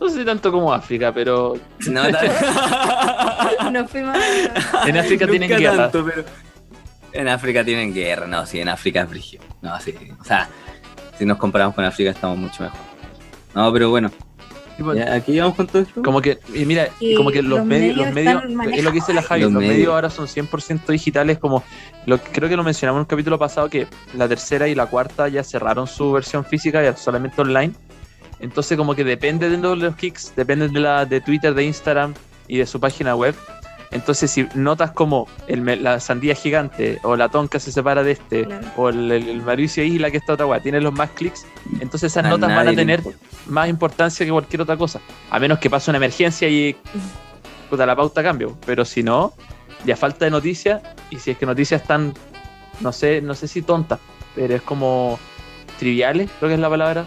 No 0.00 0.08
sé 0.08 0.24
tanto 0.24 0.50
como 0.50 0.72
África, 0.72 1.12
pero 1.12 1.54
No, 1.88 2.02
No 3.70 3.88
fuimos 3.88 4.16
a- 4.16 4.88
en 4.88 4.96
África 4.96 5.26
tienen 5.26 5.50
Nunca 5.50 5.60
guerra. 5.60 5.90
tanto, 5.90 6.04
pero- 6.06 6.24
En 7.12 7.28
África 7.28 7.62
tienen 7.62 7.92
guerra, 7.92 8.26
no, 8.26 8.46
sí, 8.46 8.58
en 8.60 8.68
África 8.70 9.02
es 9.02 9.10
brígido. 9.10 9.44
No, 9.60 9.78
sí, 9.80 9.94
o 10.18 10.24
sea, 10.24 10.48
si 11.18 11.26
nos 11.26 11.36
comparamos 11.36 11.74
con 11.74 11.84
África 11.84 12.10
estamos 12.10 12.38
mucho 12.38 12.62
mejor. 12.62 12.78
No, 13.54 13.72
pero 13.72 13.90
bueno, 13.90 14.10
ya, 14.94 15.14
aquí 15.14 15.38
vamos 15.38 15.54
con 15.56 15.66
todo 15.66 15.82
esto. 15.82 16.02
Como 16.02 16.20
que, 16.20 16.38
y 16.54 16.64
mira, 16.64 16.88
Y 17.00 17.14
como 17.14 17.30
que 17.30 17.42
los, 17.42 17.58
los 17.58 17.66
medios, 17.66 17.96
los 17.96 18.12
medios 18.12 18.42
es 18.72 18.82
lo 18.82 18.90
que 18.90 18.96
dice 18.96 19.12
la 19.12 19.22
Javi, 19.22 19.42
Los 19.42 19.52
los, 19.52 19.60
medios. 19.60 19.76
medios. 19.76 19.94
ahora 19.94 20.10
son 20.10 20.26
100% 20.26 20.86
digitales, 20.86 21.38
como 21.38 21.62
lo, 22.06 22.18
creo 22.18 22.48
que 22.48 22.56
lo 22.56 22.64
mencionamos 22.64 22.98
en 22.98 23.02
un 23.02 23.06
capítulo 23.06 23.38
pasado, 23.38 23.68
que 23.68 23.86
la 24.16 24.28
tercera 24.28 24.68
y 24.68 24.74
la 24.74 24.86
cuarta 24.86 25.28
ya 25.28 25.44
cerraron 25.44 25.86
su 25.86 26.12
versión 26.12 26.44
física 26.44 26.82
y 26.86 26.92
solamente 26.96 27.40
online. 27.40 27.72
Entonces 28.40 28.76
como 28.76 28.94
que 28.94 29.04
depende 29.04 29.48
de 29.48 29.58
los 29.58 29.96
kicks, 29.96 30.32
depende 30.34 30.68
de, 30.68 30.80
la, 30.80 31.04
de 31.04 31.20
Twitter, 31.20 31.54
de 31.54 31.64
Instagram 31.64 32.14
y 32.48 32.58
de 32.58 32.66
su 32.66 32.80
página 32.80 33.14
web. 33.14 33.34
Entonces 33.92 34.30
si 34.30 34.48
notas 34.54 34.90
como 34.92 35.28
el 35.46 35.60
me- 35.60 35.76
la 35.76 36.00
sandía 36.00 36.34
gigante 36.34 36.98
o 37.02 37.14
la 37.16 37.28
tonca 37.28 37.60
se 37.60 37.70
separa 37.70 38.02
de 38.02 38.12
este 38.12 38.44
Claro. 38.46 38.66
o 38.76 38.88
el, 38.88 39.12
el, 39.12 39.28
el 39.28 39.42
Mauricio 39.42 39.84
Isla 39.84 40.10
que 40.10 40.16
está 40.16 40.32
otra 40.32 40.46
weá, 40.46 40.60
tiene 40.60 40.80
los 40.80 40.92
más 40.94 41.10
clics, 41.10 41.44
entonces 41.80 42.10
esas 42.12 42.24
A 42.24 42.28
notas 42.30 42.48
van 42.54 42.68
a 42.68 42.74
tener 42.74 43.00
importa. 43.00 43.18
más 43.46 43.68
importancia 43.68 44.24
que 44.26 44.32
cualquier 44.32 44.62
otra 44.62 44.76
cosa. 44.76 45.00
A 45.30 45.38
menos 45.38 45.58
que 45.58 45.68
pase 45.70 45.90
una 45.90 45.98
emergencia 45.98 46.48
y 46.48 46.74
puta, 47.68 47.84
la 47.86 47.94
pauta 47.94 48.22
cambio. 48.22 48.56
Pero 48.66 48.84
si 48.84 49.02
no, 49.02 49.34
ya 49.84 49.96
falta 49.96 50.24
de 50.24 50.30
noticias. 50.30 50.82
Y 51.10 51.18
si 51.18 51.30
es 51.32 51.38
que 51.38 51.44
noticias 51.46 51.82
están, 51.82 52.14
no 52.80 52.92
sé, 52.92 53.20
no 53.20 53.34
sé 53.34 53.46
si 53.48 53.60
tontas, 53.62 53.98
pero 54.34 54.54
es 54.54 54.62
como 54.62 55.18
triviales, 55.78 56.30
creo 56.38 56.48
que 56.48 56.54
es 56.54 56.60
la 56.60 56.70
palabra. 56.70 57.06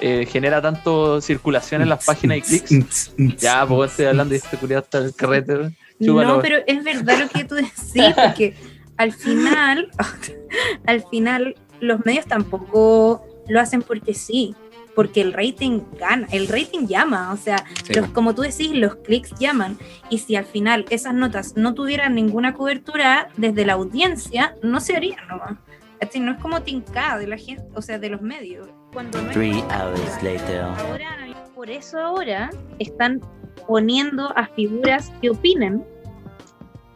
eh, 0.00 0.26
genera 0.28 0.60
tanto 0.60 1.20
circulación 1.20 1.80
en 1.82 1.88
las 1.88 2.04
páginas 2.06 2.38
y 2.38 2.42
clics. 2.60 3.12
Ya, 3.38 3.64
pues 3.66 3.92
estoy 3.92 4.06
hablando 4.06 4.32
de 4.32 4.38
este 4.38 4.56
culiado 4.56 4.82
hasta 4.82 4.98
el 4.98 5.14
carrete. 5.14 5.70
No, 5.98 6.40
pero 6.40 6.58
es 6.66 6.82
verdad 6.84 7.18
lo 7.20 7.28
que 7.28 7.44
tú 7.44 7.54
decís, 7.54 8.14
porque 8.14 8.54
al 8.96 9.12
final, 9.12 9.90
al 10.86 11.02
final, 11.08 11.54
los 11.80 12.04
medios 12.04 12.26
tampoco 12.26 13.24
lo 13.48 13.60
hacen 13.60 13.82
porque 13.82 14.14
sí, 14.14 14.54
porque 14.94 15.20
el 15.20 15.32
rating 15.32 15.80
gana, 15.98 16.26
el 16.30 16.46
rating 16.48 16.86
llama, 16.86 17.32
o 17.32 17.36
sea, 17.36 17.64
Sí, 17.84 17.94
los- 17.94 18.08
como 18.10 18.34
tú 18.34 18.42
decís, 18.42 18.70
los 18.72 18.96
clics 18.96 19.32
llaman, 19.38 19.76
y 20.08 20.18
si 20.18 20.36
al 20.36 20.44
final 20.44 20.84
esas 20.90 21.14
notas 21.14 21.56
no 21.56 21.74
tuvieran 21.74 22.14
ninguna 22.14 22.54
cobertura 22.54 23.28
desde 23.36 23.66
la 23.66 23.72
audiencia, 23.74 24.54
no 24.62 24.80
se 24.80 24.96
harían 24.96 25.26
nomás. 25.28 25.58
¿Cachai? 26.00 26.20
No 26.20 26.32
es 26.32 26.38
como 26.38 26.60
tincada 26.62 27.18
de 27.18 27.26
la 27.26 27.36
gente, 27.38 27.64
o 27.74 27.82
sea, 27.82 27.98
de 27.98 28.08
los 28.10 28.20
medios. 28.20 28.68
Cuando 28.92 29.20
no 29.22 29.30
Three 29.30 29.62
hours 29.70 30.22
later. 30.22 30.60
Ahora, 30.62 31.08
por 31.54 31.70
eso 31.70 31.98
ahora 31.98 32.50
están 32.78 33.20
poniendo 33.66 34.36
a 34.36 34.46
figuras 34.48 35.12
que 35.20 35.30
opinen, 35.30 35.84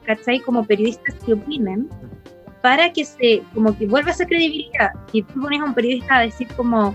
¿cachai? 0.05 0.41
Como 0.41 0.65
periodistas 0.65 1.15
que 1.25 1.35
opinen, 1.35 1.89
para 2.63 2.93
que 2.93 3.05
se, 3.05 3.43
como 3.55 3.77
que 3.77 3.87
vuelva 3.87 4.11
esa 4.11 4.27
credibilidad. 4.27 4.91
Si 5.13 5.23
tú 5.23 5.41
pones 5.41 5.61
a 5.61 5.65
un 5.65 5.75
periodista 5.75 6.17
a 6.19 6.21
decir 6.23 6.49
como, 6.57 6.95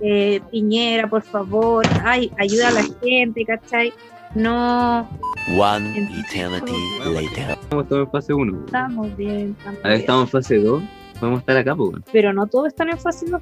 eh, 0.00 0.40
Piñera, 0.50 1.08
por 1.08 1.22
favor, 1.22 1.84
ay, 2.04 2.30
ayuda 2.38 2.68
a 2.68 2.72
la 2.72 2.84
gente, 3.02 3.44
¿cachai? 3.44 3.92
No, 4.34 5.08
One 5.56 6.08
eternity 6.20 6.72
later. 7.06 7.50
Estamos 7.52 7.88
todos 7.88 8.04
en 8.06 8.10
fase 8.10 8.34
1. 8.34 8.64
estamos 8.66 9.16
bien, 9.16 9.56
estamos 9.58 9.78
Ahora 9.78 9.88
bien. 9.90 10.00
estamos 10.00 10.22
en 10.24 10.28
fase 10.28 10.56
2. 10.58 10.82
Podemos 11.18 11.40
estar 11.40 11.56
acá, 11.56 11.74
pues. 11.74 11.96
Pero 12.12 12.32
no 12.34 12.46
todos 12.46 12.68
están 12.68 12.90
en 12.90 12.98
fase 12.98 13.26
2. 13.30 13.40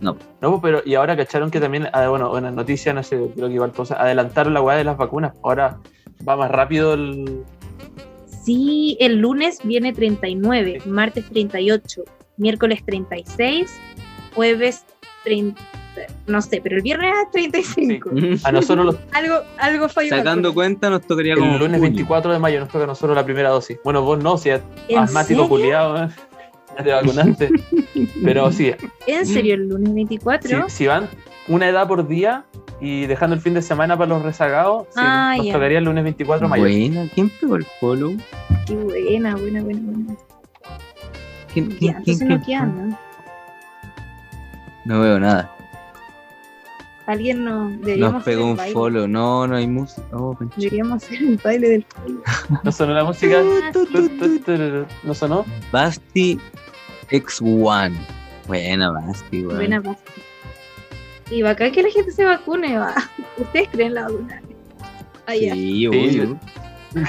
No, 0.00 0.16
pues, 0.40 0.60
pero 0.62 0.82
y 0.84 0.94
ahora 0.94 1.16
cacharon 1.16 1.50
que 1.50 1.60
también, 1.60 1.88
ah, 1.92 2.08
bueno, 2.08 2.32
una 2.32 2.50
noticia, 2.50 2.92
no 2.92 3.02
sé, 3.02 3.16
creo 3.34 3.48
que 3.48 3.54
igual 3.54 3.72
cosa, 3.72 4.00
adelantaron 4.00 4.54
la 4.54 4.60
weá 4.60 4.76
de 4.76 4.84
las 4.84 4.96
vacunas. 4.96 5.32
Ahora 5.42 5.78
va 6.26 6.36
más 6.36 6.50
rápido 6.50 6.94
el. 6.94 7.42
Sí, 8.44 8.96
el 9.00 9.16
lunes 9.18 9.58
viene 9.64 9.92
39, 9.92 10.82
martes 10.86 11.24
38, 11.30 12.04
miércoles 12.36 12.84
36, 12.84 13.74
jueves 14.34 14.84
30, 15.24 15.60
no 16.26 16.40
sé, 16.42 16.60
pero 16.62 16.76
el 16.76 16.82
viernes 16.82 17.12
es 17.24 17.30
35. 17.32 18.10
A 18.44 18.52
nosotros 18.52 18.86
los, 18.86 18.96
Algo, 19.12 19.36
algo 19.58 19.88
falló. 19.88 20.10
Sacando 20.10 20.54
cuenta, 20.54 20.90
nos 20.90 21.02
tocaría 21.02 21.34
como. 21.34 21.54
el 21.54 21.58
lunes 21.58 21.78
junio. 21.78 21.80
24 21.80 22.32
de 22.32 22.38
mayo 22.38 22.60
nos 22.60 22.68
toca 22.68 22.84
a 22.84 22.86
nosotros 22.86 23.16
la 23.16 23.24
primera 23.24 23.48
dosis. 23.48 23.78
Bueno, 23.82 24.02
vos 24.02 24.22
no, 24.22 24.36
si 24.38 24.50
es 24.50 24.60
¿En 24.88 24.98
asmático 24.98 25.42
serio? 25.42 25.48
culiado, 25.48 26.04
¿eh? 26.04 26.08
Ya 26.76 26.84
te 26.84 26.90
vacunaste. 26.92 27.50
Pero 28.24 28.52
sí, 28.52 28.72
¿En 29.06 29.26
serio 29.26 29.54
el 29.54 29.68
lunes 29.68 29.88
si, 29.88 29.94
24? 29.94 30.68
si 30.68 30.86
van 30.86 31.08
una 31.48 31.68
edad 31.68 31.86
por 31.88 32.06
día 32.06 32.44
y 32.80 33.06
dejando 33.06 33.34
el 33.36 33.40
fin 33.42 33.54
de 33.54 33.62
semana 33.62 33.96
para 33.96 34.08
los 34.10 34.22
rezagados, 34.22 34.86
sí, 34.90 34.94
Ah, 34.96 35.34
nos 35.36 35.46
ya. 35.46 35.52
tocaría 35.54 35.78
el 35.78 35.84
lunes 35.84 36.04
24 36.04 36.46
de 36.46 36.50
mayo. 36.50 36.62
Buena, 36.64 37.08
¿quién 37.14 37.30
pegó 37.40 37.56
el 37.56 37.64
follow? 37.80 38.16
Qué 38.66 38.74
buena, 38.74 39.34
buena, 39.36 39.62
buena, 39.62 39.80
buena. 39.82 40.14
¿Quién, 41.52 41.70
Ya, 41.70 41.78
quién, 41.78 42.20
entonces 42.20 42.40
quién, 42.44 42.60
no 42.76 42.82
nada. 42.88 43.00
No 44.84 45.00
veo 45.00 45.18
nada. 45.20 45.55
Alguien 47.06 47.44
nos 47.44 47.72
Nos 47.78 48.24
pegó 48.24 48.46
un 48.46 48.56
baile. 48.56 48.72
follow. 48.74 49.06
No, 49.06 49.46
no 49.46 49.56
hay 49.56 49.66
música. 49.68 50.02
Oh. 50.12 50.36
Deberíamos 50.56 51.02
hacer 51.04 51.22
el 51.22 51.36
baile 51.38 51.68
del 51.68 51.84
follow. 51.84 52.22
¿No 52.64 52.72
sonó 52.72 52.94
la 52.94 53.04
música? 53.04 53.42
Sí. 53.72 54.44
¿No 55.04 55.14
sonó? 55.14 55.44
Basti 55.70 56.38
X1. 57.10 57.92
Buena, 58.48 58.90
Basti. 58.90 59.44
Buena 59.44 59.80
pasta. 59.82 60.12
Y 61.30 61.42
bacán 61.42 61.72
que 61.72 61.82
la 61.82 61.90
gente 61.90 62.12
se 62.12 62.24
vacune, 62.24 62.78
va. 62.78 62.94
¿Ustedes 63.36 63.68
creen 63.70 63.94
la 63.94 64.02
vacuna? 64.02 64.42
Ah, 65.26 65.34
ya. 65.34 65.54
Sí, 65.54 65.86
obvio. 65.88 66.38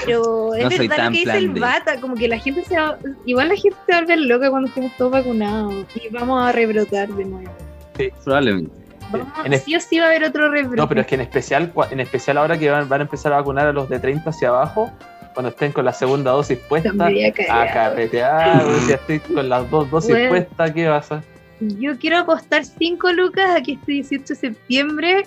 Pero 0.04 0.54
es 0.56 0.64
No 0.64 0.68
verdad 0.70 1.04
lo 1.06 1.10
que 1.12 1.18
dice 1.18 1.36
el 1.38 1.50
bata, 1.50 2.00
como 2.00 2.14
que 2.14 2.26
la 2.28 2.38
gente 2.38 2.64
se 2.64 2.76
va, 2.76 2.98
igual 3.26 3.48
la 3.48 3.54
gente 3.56 3.78
se 3.86 3.92
va 3.92 3.98
a 3.98 4.00
volver 4.02 4.18
loca 4.20 4.50
cuando 4.50 4.68
estemos 4.68 4.92
todos 4.96 5.12
vacunados 5.12 5.86
y 5.94 6.08
vamos 6.12 6.42
a 6.42 6.52
rebrotar 6.52 7.08
de 7.08 7.24
nuevo. 7.24 7.50
Probablemente. 8.24 8.77
Vamos, 9.10 9.28
En 9.44 9.52
es- 9.52 9.64
sí 9.64 9.74
o 9.76 9.80
sí 9.80 9.98
va 9.98 10.06
a 10.06 10.08
haber 10.08 10.24
otro 10.24 10.50
rebrote. 10.50 10.76
No, 10.76 10.88
pero 10.88 11.00
es 11.02 11.06
que 11.06 11.14
en 11.14 11.20
especial, 11.22 11.72
en 11.90 12.00
especial 12.00 12.38
ahora 12.38 12.58
que 12.58 12.70
van, 12.70 12.88
van 12.88 13.00
a 13.00 13.04
empezar 13.04 13.32
a 13.32 13.36
vacunar 13.36 13.66
a 13.66 13.72
los 13.72 13.88
de 13.88 13.98
30 13.98 14.30
hacia 14.30 14.48
abajo, 14.48 14.90
cuando 15.34 15.50
estén 15.50 15.72
con 15.72 15.84
la 15.84 15.92
segunda 15.92 16.32
dosis 16.32 16.58
puesta, 16.68 16.90
a 16.90 17.72
carretear, 17.72 18.62
si 18.86 18.92
estoy 18.92 19.18
con 19.20 19.48
las 19.48 19.70
dos 19.70 19.90
dosis 19.90 20.10
Bueno. 20.10 20.28
puestas, 20.30 20.70
¿qué 20.72 20.86
pasa? 20.88 21.22
Yo 21.60 21.98
quiero 21.98 22.18
apostar 22.18 22.64
5 22.64 23.12
lucas 23.12 23.50
a 23.56 23.62
que 23.62 23.72
este 23.72 23.92
18 23.92 24.24
de 24.28 24.34
septiembre 24.34 25.26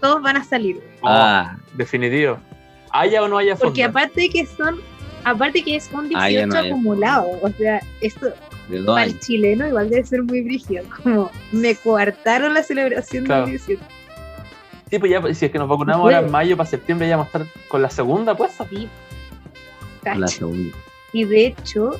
todos 0.00 0.22
van 0.22 0.36
a 0.36 0.44
salir. 0.44 0.80
Ah, 1.04 1.56
Definitivo. 1.74 2.38
Haya 2.90 3.22
o 3.22 3.28
no 3.28 3.36
haya 3.38 3.54
Porque 3.56 3.84
aparte 3.84 4.28
que 4.30 4.46
son, 4.46 4.80
aparte 5.24 5.62
que 5.62 5.78
son 5.80 6.08
18 6.08 6.30
ya 6.30 6.46
no 6.46 6.56
hay. 6.56 6.70
acumulados, 6.70 7.26
o 7.42 7.48
sea, 7.50 7.80
esto 8.00 8.28
de 8.68 8.82
para 8.82 9.04
el 9.04 9.18
chileno 9.20 9.66
igual 9.66 9.88
debe 9.90 10.04
ser 10.04 10.22
muy 10.22 10.42
brígido, 10.42 10.84
como 11.02 11.30
me 11.52 11.74
coartaron 11.74 12.54
la 12.54 12.62
celebración 12.62 13.24
Claro. 13.24 13.42
del 13.46 13.52
18. 13.58 13.82
Sí, 14.90 14.98
pues 14.98 15.10
ya, 15.12 15.34
si 15.34 15.44
es 15.46 15.52
que 15.52 15.58
nos 15.58 15.68
vacunamos 15.68 16.04
ahora 16.04 16.20
en 16.20 16.30
mayo, 16.30 16.56
para 16.56 16.68
septiembre 16.68 17.08
ya 17.08 17.16
vamos 17.16 17.34
a 17.34 17.38
estar 17.38 17.54
con 17.68 17.82
la 17.82 17.90
segunda 17.90 18.34
puesta. 18.36 18.66
Sí. 18.70 18.88
La 20.16 20.26
segunda. 20.28 20.74
Y 21.12 21.24
de 21.24 21.46
hecho, 21.48 21.90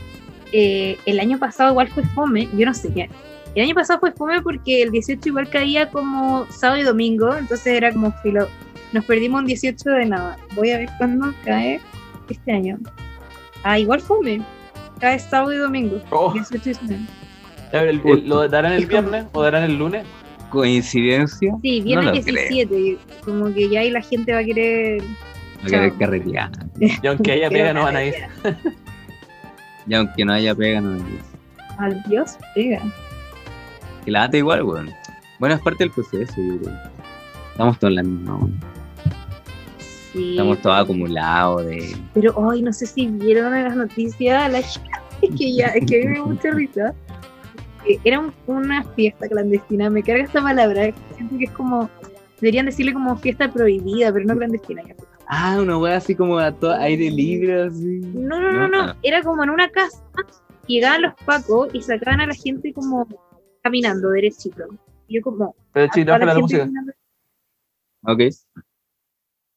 eh, 0.52 0.96
el 1.04 1.20
año 1.20 1.38
pasado 1.38 1.70
igual 1.70 1.88
fue 1.88 2.02
fome, 2.14 2.48
yo 2.56 2.64
no 2.64 2.72
sé 2.72 2.92
qué. 2.92 3.10
El 3.54 3.64
año 3.64 3.74
pasado 3.74 4.00
fue 4.00 4.12
fome 4.12 4.40
porque 4.40 4.82
el 4.82 4.90
18 4.90 5.28
igual 5.28 5.50
caía 5.50 5.90
como 5.90 6.46
sábado 6.50 6.80
y 6.80 6.84
domingo, 6.84 7.34
entonces 7.36 7.66
era 7.66 7.92
como 7.92 8.12
filo. 8.22 8.48
Nos 8.92 9.04
perdimos 9.04 9.40
un 9.40 9.46
18 9.46 9.90
de 9.90 10.06
nada. 10.06 10.38
Voy 10.54 10.70
a 10.70 10.78
ver 10.78 10.88
cuándo 10.96 11.34
cae 11.44 11.80
este 12.30 12.52
año. 12.52 12.78
Ah, 13.64 13.78
igual 13.78 14.00
fome. 14.00 14.40
Cae 15.00 15.18
sábado 15.18 15.52
y 15.52 15.56
domingo. 15.58 16.00
Oh, 16.10 16.32
18 16.32 16.56
y 16.70 16.72
19. 16.74 17.02
ya, 17.72 17.82
el- 17.82 18.00
el- 18.04 18.28
¿Lo 18.28 18.48
darán 18.48 18.72
el 18.72 18.86
viernes 18.86 19.26
o 19.32 19.42
darán 19.42 19.64
el 19.64 19.78
lunes? 19.78 20.04
¿Coincidencia? 20.50 21.52
Sí, 21.62 21.80
viene 21.82 22.02
No 22.02 22.10
el 22.10 22.16
lo 22.18 22.22
creo. 22.22 22.34
17. 22.48 22.78
y 22.80 22.98
Como 23.24 23.52
que 23.52 23.68
ya 23.68 23.80
ahí 23.80 23.90
la 23.90 24.00
gente 24.00 24.32
va 24.32 24.38
a 24.38 24.44
querer. 24.44 25.02
Va 25.02 25.66
a 25.66 25.70
querer 25.70 25.92
carretear. 25.98 26.50
Y 26.80 27.06
aunque 27.06 27.32
haya 27.32 27.50
pega, 27.50 27.72
no 27.74 27.82
van 27.84 27.96
a 27.96 28.04
ir. 28.04 28.14
Y 29.86 29.94
aunque 29.94 30.24
no 30.24 30.32
haya 30.32 30.54
pega, 30.54 30.80
no 30.80 30.94
hay. 30.94 31.18
Al 31.78 32.02
Dios 32.04 32.36
pega. 32.54 32.80
Que 34.04 34.10
la 34.10 34.28
igual, 34.32 34.62
weón. 34.62 34.90
Bueno, 35.38 35.54
es 35.54 35.60
parte 35.60 35.84
del 35.84 35.90
proceso, 35.92 36.34
yo 36.36 36.58
creo. 36.60 36.74
Estamos 37.52 37.78
todos 37.78 37.90
en 37.90 37.96
la 37.96 38.02
misma, 38.02 38.36
weón. 38.36 38.60
Sí. 40.12 40.30
Estamos 40.30 40.60
todos 40.62 40.76
acumulados 40.78 41.66
de. 41.66 41.96
Pero 42.14 42.32
hoy 42.36 42.62
no 42.62 42.72
sé 42.72 42.86
si 42.86 43.06
vieron 43.08 43.54
en 43.54 43.64
las 43.64 43.76
noticias 43.76 44.50
la 44.52 44.60
que 45.36 45.52
ya, 45.54 45.66
es 45.68 45.84
que 45.86 46.02
a 46.02 46.06
mí 46.06 46.14
me 46.14 46.22
mucha 46.22 46.50
risa. 46.50 46.94
que 47.84 48.00
era 48.04 48.20
un- 48.20 48.32
una 48.46 48.84
fiesta 48.84 49.28
clandestina. 49.28 49.90
Me 49.90 50.02
carga 50.02 50.24
esta 50.24 50.42
palabra. 50.42 50.92
Siento 51.16 51.36
que 51.38 51.44
es 51.44 51.50
como. 51.52 51.90
Deberían 52.40 52.66
decirle 52.66 52.92
como 52.92 53.16
fiesta 53.16 53.52
prohibida, 53.52 54.12
pero 54.12 54.24
no 54.24 54.36
clandestina. 54.36 54.82
ya. 54.86 54.94
Ah, 55.26 55.58
una 55.60 55.76
wea 55.76 55.96
así 55.96 56.14
como 56.14 56.38
a 56.38 56.52
todo 56.52 56.72
aire 56.74 57.10
libre, 57.10 57.64
así. 57.64 58.00
No, 58.14 58.40
no, 58.40 58.52
no, 58.52 58.68
no. 58.68 58.94
Era 59.02 59.22
como 59.22 59.42
en 59.44 59.50
una 59.50 59.68
casa. 59.68 60.02
Llegaban 60.66 61.02
los 61.02 61.14
pacos 61.24 61.68
y 61.74 61.82
sacaban 61.82 62.20
a 62.20 62.26
la 62.26 62.34
gente 62.34 62.72
como 62.72 63.06
caminando 63.62 64.10
derechito. 64.10 64.64
Yo 65.08 65.20
como. 65.22 65.54
Pero 65.72 65.90
toda 65.92 66.18
la, 66.18 66.26
la 66.34 66.38
música. 66.38 66.60
caminando. 66.60 66.92
Ok. 68.04 68.20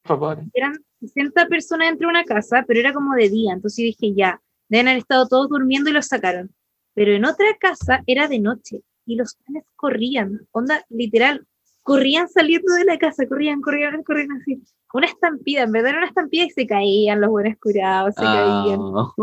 Favor. 0.03 0.39
Eran 0.53 0.73
60 0.99 1.47
personas 1.47 1.89
dentro 1.89 2.07
de 2.07 2.11
una 2.11 2.23
casa, 2.23 2.63
pero 2.67 2.79
era 2.79 2.93
como 2.93 3.15
de 3.15 3.29
día. 3.29 3.53
Entonces 3.53 3.77
dije, 3.77 4.13
ya, 4.15 4.41
deben 4.69 4.87
haber 4.87 4.99
estado 4.99 5.27
todos 5.27 5.49
durmiendo 5.49 5.89
y 5.89 5.93
los 5.93 6.07
sacaron. 6.07 6.53
Pero 6.93 7.13
en 7.13 7.25
otra 7.25 7.45
casa 7.59 8.03
era 8.07 8.27
de 8.27 8.39
noche 8.39 8.81
y 9.05 9.15
los 9.15 9.35
panes 9.35 9.63
corrían. 9.75 10.47
Onda, 10.51 10.83
literal, 10.89 11.45
corrían 11.83 12.29
saliendo 12.29 12.73
de 12.73 12.85
la 12.85 12.97
casa, 12.97 13.27
corrían, 13.27 13.61
corrían, 13.61 14.03
corrían 14.03 14.31
así. 14.33 14.61
Una 14.93 15.07
estampida, 15.07 15.63
en 15.63 15.71
verdad 15.71 15.91
era 15.91 15.97
una 15.99 16.07
estampida 16.07 16.45
y 16.45 16.49
se 16.49 16.67
caían 16.67 17.21
los 17.21 17.29
buenos 17.29 17.57
curados, 17.59 18.15
se 18.15 18.21
caían. 18.21 18.79
Ah, 18.81 19.13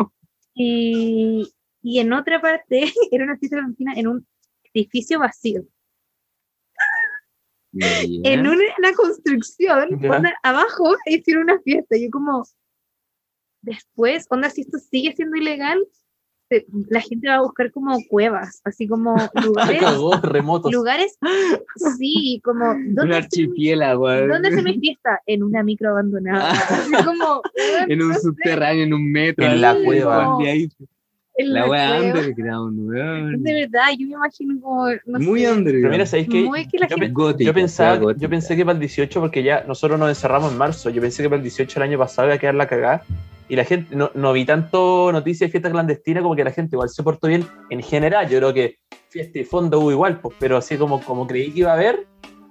Y, 0.54 1.52
y 1.82 2.00
en 2.00 2.12
otra 2.12 2.40
parte 2.40 2.84
era 3.10 3.24
una 3.24 3.36
fiesta 3.36 3.58
en 3.94 4.08
un 4.08 4.26
edificio 4.72 5.20
vacío. 5.20 5.64
En 7.72 8.46
una, 8.46 8.64
una 8.78 8.92
construcción, 8.94 9.94
onda, 10.04 10.35
abajo 10.42 10.94
hicieron 11.07 11.44
una 11.44 11.61
fiesta. 11.61 11.96
Yo 11.96 12.09
como, 12.11 12.44
después, 13.62 14.26
onda, 14.31 14.50
si 14.50 14.62
esto 14.62 14.78
sigue 14.78 15.14
siendo 15.14 15.37
ilegal, 15.37 15.78
se- 16.48 16.66
la 16.88 17.00
gente 17.02 17.28
va 17.28 17.37
a 17.37 17.42
buscar 17.42 17.70
como 17.70 17.98
cuevas, 18.09 18.62
así 18.64 18.88
como 18.88 19.18
Se 19.18 19.28
lugares, 19.46 19.83
remotos. 20.22 20.72
lugares, 20.72 21.18
sí, 21.98 22.40
como, 22.42 22.70
Un 22.72 22.94
¿dónde 22.94 23.11
mi, 23.12 23.16
archipiélago. 23.16 24.09
¿dónde 24.26 24.48
hace 24.48 24.62
mi 24.62 24.78
fiesta? 24.78 25.20
En 25.26 25.42
una 25.42 25.62
micro 25.62 25.90
abandonada. 25.90 26.50
Así 26.70 26.92
como, 27.04 27.42
En 27.87 28.00
un 28.02 28.09
no 28.09 28.14
sé, 28.14 28.20
subterráneo, 28.22 28.85
en 28.85 28.94
un 28.94 29.11
metro. 29.12 29.44
En 29.44 29.61
la 29.61 29.76
cueva. 29.85 30.38
En 31.38 31.53
La 31.55 31.66
wea 31.68 32.01
underground, 32.01 32.79
weón. 32.90 33.42
De 33.44 33.53
verdad, 33.55 33.87
yo 33.96 34.07
me 34.09 34.12
imagino 34.14 34.61
como, 34.61 34.88
no 35.07 35.18
Muy 35.20 35.40
sé, 35.42 35.53
underground. 35.53 35.83
Pero 35.83 35.90
mira, 35.92 36.07
¿sabéis 36.07 36.29
muy 36.29 36.66
que 36.66 36.79
la 36.79 36.87
Yo 36.88 36.96
gente 36.96 37.07
pe- 37.07 37.12
Gótica, 37.12 37.44
Yo 37.44 37.55
pensaba, 37.55 37.96
gótica. 37.96 38.20
yo 38.22 38.29
pensé 38.31 38.57
que 38.57 38.64
para 38.64 38.74
el 38.74 38.81
18, 38.81 39.20
porque 39.20 39.42
ya 39.42 39.62
nosotros 39.66 39.98
nos 39.98 40.09
encerramos 40.09 40.51
en 40.53 40.59
marzo, 40.59 40.90
yo 40.90 41.01
pensé 41.01 41.22
que 41.22 41.29
para 41.29 41.37
el 41.38 41.42
18 41.44 41.79
del 41.81 41.88
año 41.88 41.98
pasado 41.98 42.27
iba 42.29 42.35
a 42.35 42.38
quedar 42.38 42.55
la 42.57 42.66
cagada. 42.66 43.03
Y 43.48 43.57
la 43.57 43.64
gente, 43.64 43.96
no, 43.96 44.11
no 44.14 44.33
vi 44.35 44.44
tanto 44.44 45.11
noticias 45.11 45.48
de 45.48 45.53
fiesta 45.53 45.70
clandestina 45.70 46.20
como 46.22 46.37
que 46.37 46.44
la 46.44 46.51
gente 46.51 46.74
igual 46.77 46.90
se 46.90 47.03
portó 47.03 47.29
bien 47.29 47.46
en 47.70 47.83
general. 47.83 48.29
Yo 48.29 48.38
creo 48.38 48.53
que 48.53 48.77
fiesta 49.09 49.38
y 49.38 49.44
fondo 49.44 49.79
hubo 49.81 49.90
igual, 49.90 50.20
pues, 50.20 50.35
pero 50.38 50.57
así 50.59 50.77
como, 50.77 51.01
como 51.03 51.27
creí 51.27 51.53
que 51.53 51.61
iba 51.61 51.70
a 51.70 51.74
haber, 51.74 52.05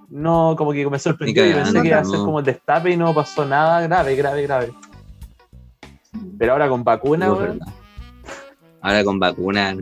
no, 0.10 0.56
como 0.58 0.72
que 0.72 0.90
me 0.90 0.98
sorprendió. 0.98 1.46
Yo 1.46 1.56
pensé 1.56 1.82
que 1.82 1.88
iba 1.90 2.00
a 2.00 2.04
ser 2.06 2.20
como 2.20 2.40
el 2.40 2.46
destape 2.46 2.92
y 2.92 2.98
no 2.98 3.14
pasó 3.14 3.46
nada 3.46 3.82
grave, 3.82 4.16
grave, 4.16 4.42
grave. 4.44 4.72
Pero 6.40 6.54
ahora 6.54 6.68
con 6.70 6.84
vacuna, 6.84 7.28
No, 7.28 7.34
weón, 7.34 7.60
verdad. 7.60 7.74
Ahora 8.88 9.04
con 9.04 9.20
vacunas. 9.20 9.76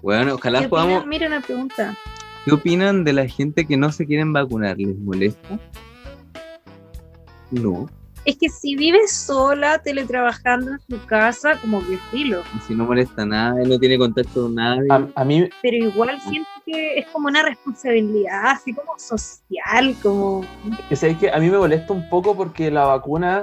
Bueno, 0.00 0.34
ojalá 0.36 0.60
¿Qué 0.60 0.68
podamos. 0.70 1.06
Mira 1.06 1.26
una 1.26 1.42
pregunta. 1.42 1.94
¿Qué 2.46 2.52
opinan 2.54 3.04
de 3.04 3.12
la 3.12 3.28
gente 3.28 3.66
que 3.66 3.76
no 3.76 3.92
se 3.92 4.06
quieren 4.06 4.32
vacunar? 4.32 4.78
¿Les 4.78 4.98
molesta? 4.98 5.58
No. 7.50 7.86
Es 8.24 8.38
que 8.38 8.48
si 8.48 8.76
vive 8.76 9.06
sola, 9.08 9.78
teletrabajando 9.82 10.70
en 10.70 10.78
su 10.88 11.04
casa, 11.04 11.60
como 11.60 11.86
que 11.86 11.98
filo. 12.10 12.42
Y 12.56 12.60
Si 12.60 12.74
no 12.74 12.86
molesta 12.86 13.26
nada, 13.26 13.62
no 13.62 13.78
tiene 13.78 13.98
contacto 13.98 14.44
con 14.44 14.54
nadie. 14.54 14.88
a, 14.88 15.06
a 15.14 15.24
mí 15.26 15.50
Pero 15.60 15.76
igual 15.76 16.18
siento 16.22 16.48
que 16.64 16.98
es 16.98 17.06
como 17.08 17.28
una 17.28 17.42
responsabilidad, 17.42 18.52
así 18.52 18.72
como 18.72 18.98
social, 18.98 19.94
como... 20.02 20.46
Sabéis 20.94 21.18
que 21.18 21.30
a 21.30 21.36
mí 21.36 21.50
me 21.50 21.58
molesta 21.58 21.92
un 21.92 22.08
poco 22.08 22.34
porque 22.34 22.70
la 22.70 22.86
vacuna 22.86 23.42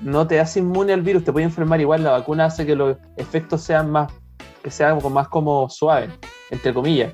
no 0.00 0.26
te 0.26 0.40
hace 0.40 0.60
inmune 0.60 0.92
al 0.92 1.02
virus, 1.02 1.24
te 1.24 1.32
puede 1.32 1.44
enfermar 1.44 1.80
igual, 1.80 2.04
la 2.04 2.12
vacuna 2.12 2.46
hace 2.46 2.66
que 2.66 2.76
los 2.76 2.96
efectos 3.16 3.62
sean 3.62 3.90
más, 3.90 4.12
que 4.62 4.70
sean 4.70 4.96
como 4.96 5.10
más 5.10 5.28
como 5.28 5.68
suaves, 5.68 6.10
entre 6.50 6.72
comillas. 6.72 7.12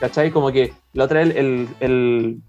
¿Cachai? 0.00 0.30
Como 0.30 0.52
que 0.52 0.74
la 0.92 1.04
otra 1.04 1.20
vez 1.20 1.34
el, 1.36 1.68
el, 1.80 2.42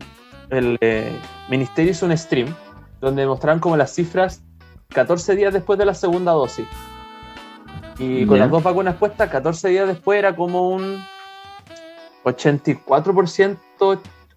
el, 0.50 0.78
eh, 0.82 1.12
ministerio 1.50 1.92
hizo 1.92 2.06
un 2.06 2.18
stream 2.18 2.54
donde 3.00 3.26
mostraron 3.26 3.60
como 3.60 3.78
las 3.78 3.94
cifras 3.94 4.44
14 4.90 5.36
días 5.36 5.54
después 5.54 5.80
de 5.80 5.86
la 5.86 5.94
segunda 5.94 6.34
dosis. 6.34 6.68
Y 8.00 8.26
con 8.26 8.38
las 8.38 8.52
dos 8.52 8.62
vacunas 8.62 8.96
puestas, 8.96 9.30
14 9.30 9.70
días 9.70 9.88
después 9.88 10.20
era 10.20 10.36
como 10.36 10.70
un 10.70 11.04
84%, 12.24 13.58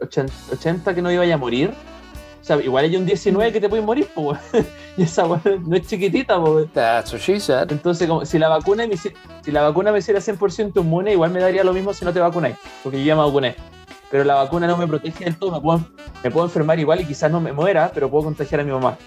80, 0.01 0.33
80 0.53 0.95
que 0.95 1.03
no 1.03 1.13
iba 1.13 1.25
a 1.25 1.37
morir. 1.37 1.75
O 2.41 2.45
sea, 2.45 2.61
igual 2.61 2.85
hay 2.85 2.97
un 2.97 3.05
19 3.05 3.53
que 3.53 3.61
te 3.61 3.69
puede 3.69 3.83
morir, 3.83 4.09
pues. 4.15 4.39
Y 4.97 5.05
esa 5.05 5.25
weón 5.25 5.65
no 5.67 5.77
es 5.77 5.87
chiquitita, 5.87 6.41
pues. 6.41 6.73
That's 6.73 7.13
what 7.13 7.21
she 7.21 7.39
said. 7.39 7.71
Entonces, 7.71 8.09
como, 8.09 8.25
si 8.25 8.39
la 8.39 8.49
vacuna 8.49 8.87
me 8.87 8.97
si 8.97 9.13
la 9.51 9.63
vacuna 9.63 9.93
me 9.93 9.99
hiciera 10.01 10.21
100% 10.21 10.73
inmune, 10.81 11.13
igual 11.13 11.31
me 11.31 11.41
daría 11.41 11.63
lo 11.63 11.73
mismo 11.73 11.95
si 11.95 12.05
no 12.05 12.13
te 12.13 12.21
vacunáis, 12.21 12.57
porque 12.83 12.99
yo 12.99 13.05
ya 13.05 13.17
me 13.17 13.23
vacuné. 13.23 13.55
Pero 14.11 14.25
la 14.25 14.35
vacuna 14.35 14.67
no 14.67 14.77
me 14.77 14.87
protege 14.87 15.25
del 15.25 15.37
todo, 15.37 15.53
me 15.53 15.61
puedo, 15.61 15.81
me 16.25 16.31
puedo 16.31 16.47
enfermar 16.47 16.79
igual 16.81 17.01
y 17.01 17.05
quizás 17.05 17.31
no 17.31 17.41
me 17.41 17.53
muera, 17.53 17.93
pero 17.95 18.11
puedo 18.11 18.25
contagiar 18.25 18.61
a 18.61 18.65
mi 18.65 18.73
mamá. 18.73 18.99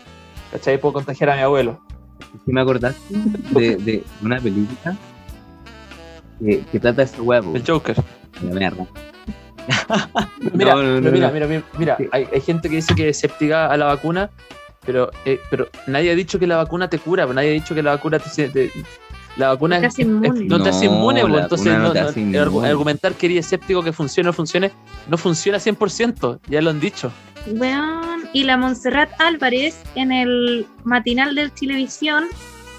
¿Cachai? 0.52 0.80
Puedo 0.80 0.94
contagiar 0.94 1.32
a 1.32 1.36
mi 1.36 1.42
abuelo. 1.42 1.82
¿Sí 2.46 2.52
me 2.52 2.62
acordaste 2.62 3.02
de, 3.52 3.76
de 3.76 4.04
una 4.22 4.40
película 4.40 4.96
que, 6.40 6.64
que 6.72 6.80
trata 6.80 6.98
de 6.98 7.04
ese 7.04 7.22
huevo? 7.22 7.54
El 7.56 7.64
Joker. 7.68 7.98
La 8.42 8.54
mierda. 8.54 8.88
Mira, 10.54 10.76
No, 10.76 10.84
no, 10.84 11.02
pero 11.02 11.02
no, 11.02 11.12
mira, 11.12 11.32
mira, 11.32 11.48
mira, 11.48 11.64
mira, 11.78 11.98
hay, 12.12 12.28
hay 12.32 12.42
gente 12.42 12.70
que 12.70 12.76
dice 12.78 12.94
que 12.96 13.10
es 13.10 13.18
escéptica 13.18 13.68
a 13.68 13.78
la 13.78 13.86
vacuna, 13.86 14.30
pero, 14.86 15.10
eh, 15.26 15.40
pero 15.50 15.68
nadie 15.88 16.12
ha 16.12 16.16
dicho 16.16 16.38
que 16.40 16.48
la 16.48 16.58
vacuna 16.58 16.90
te 16.90 17.00
cura, 17.00 17.26
nadie 17.28 17.50
ha 17.50 17.54
dicho 17.54 17.74
que 17.74 17.82
la 17.84 17.92
vacuna 17.92 18.20
te, 18.20 18.50
te- 18.50 18.72
la 19.38 19.50
vacuna 19.50 19.80
Te 19.80 19.88
es- 19.88 19.98
no 20.06 20.62
te 20.62 20.70
hace 20.70 20.86
inmune, 20.86 21.22
pues, 21.22 21.34
la 21.34 21.42
entonces 21.44 21.68
vacuna 21.68 21.78
no 21.80 21.88
no- 21.88 21.94
te 21.94 22.02
no- 22.02 22.08
hace 22.10 22.22
el 22.22 22.28
argu- 22.36 22.48
inmune. 22.50 22.68
argumentar 22.70 23.14
que 23.14 23.26
eres 23.28 23.46
escéptico 23.46 23.82
que 23.84 23.94
funcione 23.94 24.28
o 24.28 24.32
no 24.32 24.34
funcione, 24.34 24.72
no 25.08 25.18
funciona 25.18 25.60
100%, 25.60 26.40
ya 26.48 26.62
lo 26.62 26.70
han 26.70 26.80
dicho. 26.80 27.12
Weón, 27.48 28.30
y 28.34 28.44
la 28.44 28.58
Montserrat 28.58 29.10
Álvarez 29.20 29.82
en 29.96 30.12
el 30.12 30.66
matinal 30.84 31.36
del 31.36 31.52
Televisión, 31.52 32.26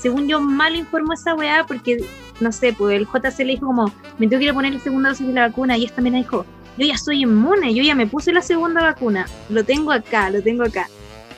según 0.00 0.28
yo 0.28 0.40
mal 0.40 0.74
informó 0.76 1.12
esa 1.14 1.34
weá 1.34 1.64
porque, 1.66 1.98
no 2.40 2.52
sé, 2.52 2.72
pues 2.76 2.96
el 2.96 3.06
JC 3.06 3.38
le 3.44 3.52
dijo 3.54 3.66
como, 3.66 3.92
me 4.18 4.26
tengo 4.28 4.38
que 4.38 4.44
ir 4.44 4.50
a 4.50 4.54
poner 4.54 4.72
la 4.74 4.80
segunda 4.80 5.08
dosis 5.10 5.26
de 5.26 5.32
la 5.32 5.48
vacuna 5.48 5.76
y 5.76 5.84
esta 5.84 5.96
también 5.96 6.16
dijo, 6.16 6.44
yo 6.76 6.86
ya 6.86 6.96
soy 6.98 7.22
inmune, 7.22 7.74
yo 7.74 7.82
ya 7.82 7.94
me 7.94 8.06
puse 8.06 8.32
la 8.32 8.42
segunda 8.42 8.82
vacuna, 8.82 9.26
lo 9.50 9.64
tengo 9.64 9.92
acá, 9.92 10.30
lo 10.30 10.42
tengo 10.42 10.64
acá. 10.64 10.88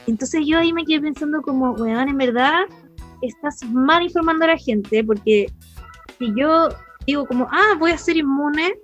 Entonces 0.06 0.42
yo 0.46 0.58
ahí 0.58 0.72
me 0.72 0.84
quedé 0.84 1.00
pensando 1.00 1.42
como, 1.42 1.72
weón, 1.72 2.08
en 2.08 2.16
verdad 2.16 2.60
estás 3.22 3.62
mal 3.64 4.02
informando 4.02 4.44
a 4.44 4.48
la 4.48 4.56
gente 4.58 5.02
porque 5.04 5.50
si 6.18 6.32
yo 6.36 6.68
digo 7.06 7.26
como, 7.26 7.48
ah, 7.50 7.74
voy 7.78 7.90
a 7.92 7.98
ser 7.98 8.16
inmune, 8.16 8.74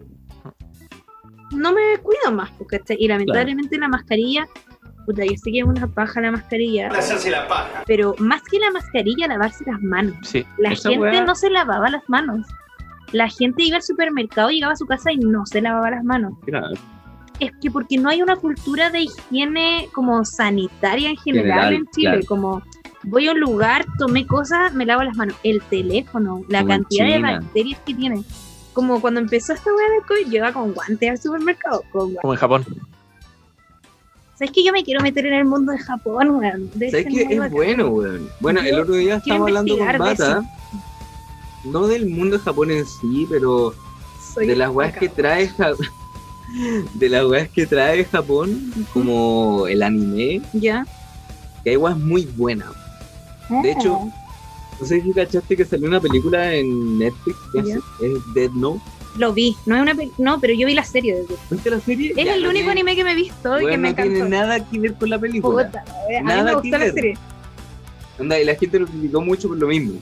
no 1.53 1.73
me 1.73 1.99
cuido 2.03 2.33
más, 2.33 2.51
¿cachai? 2.69 2.97
Y 2.99 3.09
lamentablemente 3.09 3.79
la 3.79 3.89
mascarilla, 3.89 4.47
puta, 5.07 5.25
yo 5.25 5.33
sé 5.37 5.53
que 5.53 5.59
es 5.61 5.65
una 5.65 5.87
paja 5.87 6.21
la 6.21 6.31
mascarilla, 6.33 6.89
Hacerse 6.89 7.31
la 7.31 7.47
paja. 7.47 7.83
pero 7.87 8.15
más 8.19 8.43
que 8.51 8.59
la 8.59 8.71
mascarilla, 8.71 9.27
lavarse 9.29 9.65
las 9.67 9.81
manos. 9.83 10.15
Sí. 10.23 10.45
La 10.59 10.71
gente 10.71 10.99
weá- 10.99 11.25
no 11.27 11.35
se 11.35 11.51
lavaba 11.51 11.89
las 11.91 12.03
manos. 12.09 12.47
La 13.13 13.29
gente 13.29 13.63
iba 13.63 13.77
al 13.77 13.83
supermercado, 13.83 14.51
llegaba 14.51 14.73
a 14.73 14.77
su 14.77 14.87
casa 14.87 15.13
y 15.13 15.19
no 15.19 15.47
se 15.47 15.61
lavaba 15.61 15.91
las 15.91 16.05
manos. 16.05 16.35
Claro. 16.45 16.75
Es 17.39 17.51
que 17.61 17.71
porque 17.71 17.99
no 17.99 18.09
hay 18.09 18.23
una 18.23 18.37
cultura 18.37 18.91
de 18.91 19.03
higiene 19.03 19.89
como 19.93 20.25
sanitaria 20.25 21.11
en 21.11 21.17
general, 21.17 21.45
General, 21.45 21.75
en 21.75 21.87
Chile, 21.87 22.11
claro. 22.11 22.27
como 22.27 22.63
voy 23.05 23.29
a 23.29 23.33
un 23.33 23.41
lugar, 23.41 23.85
tomé 23.99 24.27
cosas, 24.27 24.75
me 24.75 24.87
lavo 24.87 25.03
las 25.03 25.17
manos. 25.17 25.37
El 25.43 25.61
teléfono, 25.63 26.45
la 26.49 26.61
Como 26.61 26.71
cantidad 26.71 27.07
de 27.07 27.19
bacterias 27.19 27.81
que 27.85 27.95
tiene. 27.95 28.23
Como 28.73 29.01
cuando 29.01 29.21
empezó 29.21 29.53
esta 29.53 29.71
weá 29.75 29.89
del 29.91 30.07
COVID, 30.07 30.33
yo 30.33 30.39
iba 30.39 30.53
con 30.53 30.73
guantes 30.73 31.11
al 31.11 31.19
supermercado. 31.19 31.83
Con 31.91 32.03
guantes. 32.03 32.21
Como 32.23 32.33
en 32.35 32.41
Japón. 32.41 32.65
¿Sabes 34.35 34.53
que 34.53 34.65
yo 34.65 34.73
me 34.73 34.83
quiero 34.83 35.01
meter 35.03 35.27
en 35.27 35.35
el 35.35 35.45
mundo 35.45 35.73
de 35.73 35.79
Japón, 35.79 36.31
weón? 36.31 36.71
¿Sabes 36.73 37.07
muy 37.07 37.21
Es 37.21 37.51
bueno, 37.51 37.89
weón. 37.89 38.29
Bueno, 38.41 38.61
el 38.61 38.81
otro 38.81 38.95
día 38.95 39.17
estábamos 39.17 39.49
hablando 39.49 39.79
con 39.79 39.99
Bata, 39.99 40.43
no 41.65 41.87
del 41.87 42.09
mundo 42.09 42.39
de 42.39 42.43
Japón 42.45 42.71
en 42.71 42.87
sí, 42.87 43.27
pero 43.31 43.75
Soy 44.35 44.47
de 44.47 44.57
las 44.57 44.71
weas 44.71 44.97
que 44.97 45.09
trae 45.09 45.49
Ja- 45.49 45.73
de 46.95 47.09
las 47.09 47.25
weas 47.27 47.49
que 47.49 47.67
trae 47.67 48.05
Japón, 48.05 48.73
como 48.93 49.67
el 49.67 49.83
anime, 49.83 50.43
Ya. 50.53 50.87
que 51.65 51.71
hay 51.71 51.77
weas 51.77 51.99
muy 51.99 52.27
buenas. 52.37 52.69
De 53.63 53.73
hecho, 53.73 53.95
Oh. 53.95 54.13
No 54.81 54.87
sé 54.89 55.01
si 55.01 55.13
cachaste 55.13 55.57
que 55.57 55.65
salió 55.65 55.87
una 55.87 56.01
película 56.01 56.53
en 56.55 56.99
Netflix, 56.99 57.37
que 57.53 57.59
es, 57.61 58.35
Dead 58.35 58.51
Note. 58.51 58.81
Lo 59.17 59.33
vi, 59.33 59.55
no 59.67 59.77
es 59.77 59.83
una 59.83 59.95
no, 60.19 60.41
pero 60.41 60.55
yo 60.55 60.67
vi 60.67 60.75
la 60.75 60.83
serie 60.83 61.15
de 61.15 61.25
¿Viste 61.51 61.71
la 61.71 61.79
serie? 61.79 62.15
Es 62.17 62.25
Ya, 62.25 62.35
el 62.35 62.43
no 62.43 62.49
único 62.49 62.65
tiene- 62.65 62.71
anime 62.81 62.97
que 62.97 63.05
me 63.05 63.13
he 63.13 63.15
visto 63.15 63.61
y 63.61 63.67
que 63.67 63.77
me 63.79 63.91
no 63.91 63.95
tiene 63.95 64.17
encantó. 64.17 64.29
nada 64.31 64.69
que 64.69 64.79
ver 64.81 64.95
con 64.95 65.11
la 65.11 65.19
película. 65.21 65.67
Puta, 65.67 65.85
a 65.85 66.23
mí 66.23 66.27
Nada 66.27 66.43
me 66.43 66.49
que 66.51 66.55
gustó 66.57 66.71
la 66.71 66.79
ver. 66.79 66.95
serie. 66.95 67.19
Onda, 68.19 68.41
y 68.41 68.45
la 68.45 68.55
gente 68.57 68.79
lo 68.81 68.87
criticó 68.87 69.21
mucho 69.21 69.49
por 69.49 69.59
lo 69.59 69.69
mismo. 69.69 70.01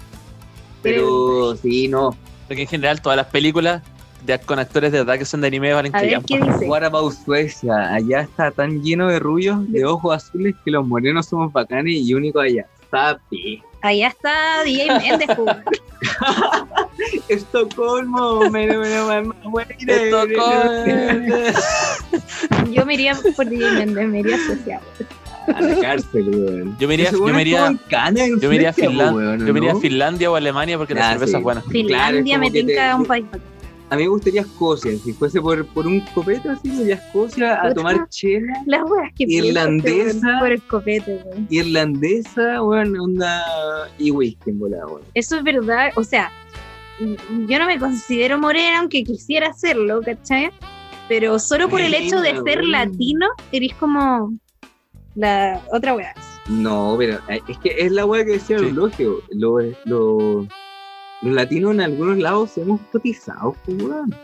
Pero 0.83 1.57
sí, 1.57 1.88
no. 1.88 2.16
Porque 2.49 2.62
en 2.62 2.69
general 2.69 3.01
todas 3.01 3.16
las 3.16 3.27
películas 3.27 3.83
de, 4.25 4.38
con 4.40 4.59
actores 4.59 4.93
de 4.93 4.99
verdad 4.99 5.19
que 5.19 5.25
son 5.25 5.40
de 5.40 5.47
anime 5.49 5.73
valen 5.73 5.95
A 5.95 6.03
ver 6.03 6.21
qué 6.27 6.38
dice. 6.40 6.66
What 6.69 6.85
about 6.85 7.12
Suecia? 7.25 7.95
Allá 7.95 8.21
está 8.23 8.51
tan 8.51 8.83
lleno 8.83 9.09
de 9.09 9.19
rubios, 9.19 9.71
de 9.71 9.85
ojos 9.85 10.14
azules, 10.16 10.55
que 10.64 10.71
los 10.71 10.87
morenos 10.87 11.27
somos 11.27 11.53
bacanes 11.53 11.95
y 11.97 12.12
únicos 12.14 12.43
allá. 12.43 12.66
Sapi. 12.90 13.62
Allá 13.83 14.09
está 14.09 14.62
DJ 14.64 14.88
Méndez. 14.99 15.29
Estocolmo, 17.29 18.51
me- 18.51 18.66
Estocolmo. 19.87 20.45
Yo 22.71 22.85
me 22.87 22.95
iría 22.95 23.16
por 23.37 23.49
DJ 23.49 23.71
Méndez, 23.73 24.07
me 24.09 24.21
iría 24.21 24.37
asociado. 24.37 24.83
A 25.57 25.61
la 25.61 25.81
cárcel, 25.81 26.29
weón. 26.31 26.77
Yo 26.79 26.89
me 26.89 26.95
iría- 26.95 27.11
yo 27.11 27.25
me 27.25 27.43
iría- 27.43 27.79
Yo 28.41 28.49
me 28.49 28.55
iría 28.57 28.71
a 28.71 28.73
Finlandia, 28.73 29.13
weón, 29.13 29.47
yo 29.47 29.53
me 29.53 29.59
iría 29.61 29.73
a. 29.73 29.77
Finlandia 29.77 30.31
o 30.31 30.37
Alemania 30.37 30.79
porque 30.79 30.95
la 30.95 31.09
Ah, 31.09 31.13
cerveza 31.13 31.33
sí. 31.33 31.37
es 31.39 31.43
buena. 31.43 31.63
Finlandia 31.63 32.37
como 32.39 32.51
me 32.51 32.51
tinca 32.51 32.97
un 32.97 33.05
país. 33.07 33.25
A 33.93 33.97
mí 33.97 34.03
me 34.05 34.09
gustaría 34.09 34.43
Escocia. 34.43 34.93
Si 34.99 35.13
fuese 35.13 35.41
por, 35.41 35.67
por 35.67 35.85
un 35.89 35.99
copete 36.15 36.49
así, 36.49 36.69
me 36.69 36.83
iría 36.83 36.95
a 36.95 36.99
Escocia 36.99 37.61
a 37.61 37.75
tomar 37.75 38.09
chela 38.09 38.53
Las 38.67 38.83
weas 38.89 39.13
que 39.17 39.25
Irlandesa. 39.27 40.39
por 40.39 40.53
el 40.53 40.63
copete, 40.63 41.21
weón. 41.25 41.47
irlandesa, 41.51 42.63
weón, 42.63 42.97
onda 42.99 43.43
y 43.99 44.11
whisky 44.13 44.51
en 44.51 44.59
volada, 44.61 44.87
weón. 44.87 45.03
Eso 45.15 45.37
es 45.39 45.43
verdad, 45.43 45.91
o 45.97 46.05
sea, 46.05 46.31
yo 47.01 47.59
no 47.59 47.67
me 47.67 47.79
considero 47.79 48.39
morena, 48.39 48.79
aunque 48.79 49.03
quisiera 49.03 49.49
hacerlo, 49.49 50.01
¿cachai? 50.03 50.51
Pero 51.09 51.41
solo 51.41 51.69
por 51.69 51.81
el 51.81 51.93
hecho 51.95 52.21
de 52.21 52.41
ser 52.45 52.63
latino, 52.65 53.27
eres 53.51 53.75
como 53.75 54.33
la 55.21 55.61
otra 55.73 55.95
wea. 55.95 56.15
No, 56.49 56.97
pero 56.99 57.19
eh, 57.29 57.41
es 57.49 57.59
que 57.59 57.75
es 57.79 57.93
la 57.93 58.07
weá 58.07 58.25
que 58.25 58.33
decía 58.33 58.59
Sí. 58.59 58.65
Eulogio. 58.67 59.19
Los, 59.31 59.63
los, 59.85 60.47
los 61.23 61.35
latinos 61.35 61.73
en 61.75 61.81
algunos 61.83 62.19
lados 62.19 62.53
somos 62.53 62.81
cotizados, 62.91 63.55
pues, 63.65 63.83
weón. 63.83 64.15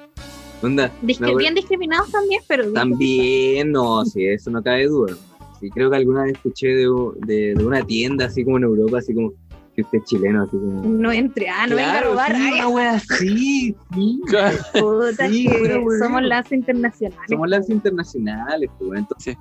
Onda, 0.62 0.90
weá- 1.02 1.36
bien 1.36 1.54
discriminados 1.54 2.10
también, 2.10 2.40
pero 2.48 2.72
también, 2.72 3.70
no, 3.70 4.04
sí, 4.06 4.26
eso 4.26 4.50
no 4.50 4.62
cabe 4.62 4.86
duda. 4.86 5.14
Sí, 5.60 5.70
creo 5.70 5.90
que 5.90 5.96
alguna 5.96 6.22
vez 6.24 6.32
escuché 6.32 6.68
de, 6.68 6.88
de, 7.26 7.54
de 7.54 7.64
una 7.64 7.82
tienda 7.82 8.26
así 8.26 8.42
como 8.44 8.56
en 8.56 8.64
Europa, 8.64 8.98
así 8.98 9.14
como 9.14 9.32
que 9.74 9.82
usted 9.82 9.98
es 9.98 10.04
chileno, 10.04 10.42
así 10.44 10.52
como. 10.56 10.82
no 10.88 11.12
entre, 11.12 11.48
ah, 11.50 11.66
no 11.66 11.76
venga 11.76 11.98
a 11.98 12.02
robar, 12.02 12.34
sí, 12.34 12.50
una 12.54 12.68
wea 12.68 12.94
así, 12.94 13.76
sí. 13.94 14.20
puta, 14.80 15.28
Sí, 15.28 15.46
que 15.46 15.78
weá. 15.78 15.98
somos 15.98 16.22
las 16.22 16.50
internacionales. 16.50 17.26
Somos 17.28 17.48
las 17.50 17.68
internacionales, 17.70 18.70
pues, 18.78 18.90
weón. 18.90 18.98
Entonces, 18.98 19.36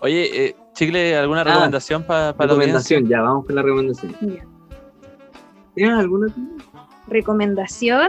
Oye, 0.00 0.46
eh, 0.48 0.56
Chicle, 0.76 1.16
¿alguna 1.16 1.40
Ah, 1.40 1.44
recomendación 1.44 2.02
para 2.02 2.20
la 2.22 2.28
audiencia? 2.30 2.54
recomendación, 2.54 3.08
ya, 3.08 3.20
vamos 3.22 3.46
con 3.46 3.54
la 3.54 3.62
recomendación. 3.62 4.12
Ya. 4.20 4.44
¿Tienes 5.74 5.98
alguna? 5.98 6.26
Recomendación, 7.08 8.08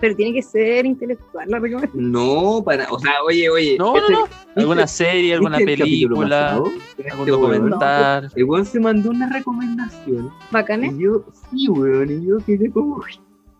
pero 0.00 0.14
tiene 0.16 0.32
que 0.34 0.42
ser 0.42 0.84
intelectual 0.86 1.48
la 1.48 1.58
recomendación. 1.58 2.12
No, 2.12 2.62
para, 2.64 2.90
o 2.90 2.98
sea, 2.98 3.12
oye, 3.26 3.48
oye. 3.48 3.76
No, 3.78 3.96
este- 3.96 4.12
no, 4.12 4.20
no. 4.20 4.28
¿Alguna 4.56 4.86
serie, 4.86 5.34
alguna 5.34 5.56
¿viste 5.58 5.72
el 5.72 5.78
capítulo 5.78 6.16
película, 6.16 6.52
algún 6.54 6.72
Este 6.98 7.30
documental? 7.30 8.32
El 8.34 8.44
weón 8.44 8.64
se 8.66 8.80
mandó 8.80 9.10
una 9.10 9.28
recomendación. 9.32 10.30
¿Bacanes? 10.50 10.92
Y 10.94 11.02
yo, 11.04 11.24
sí, 11.50 11.68
weón, 11.68 12.10
y 12.10 12.26
yo 12.26 12.36
quedé 12.44 12.70
como, 12.70 12.96
"Uy, 12.96 13.12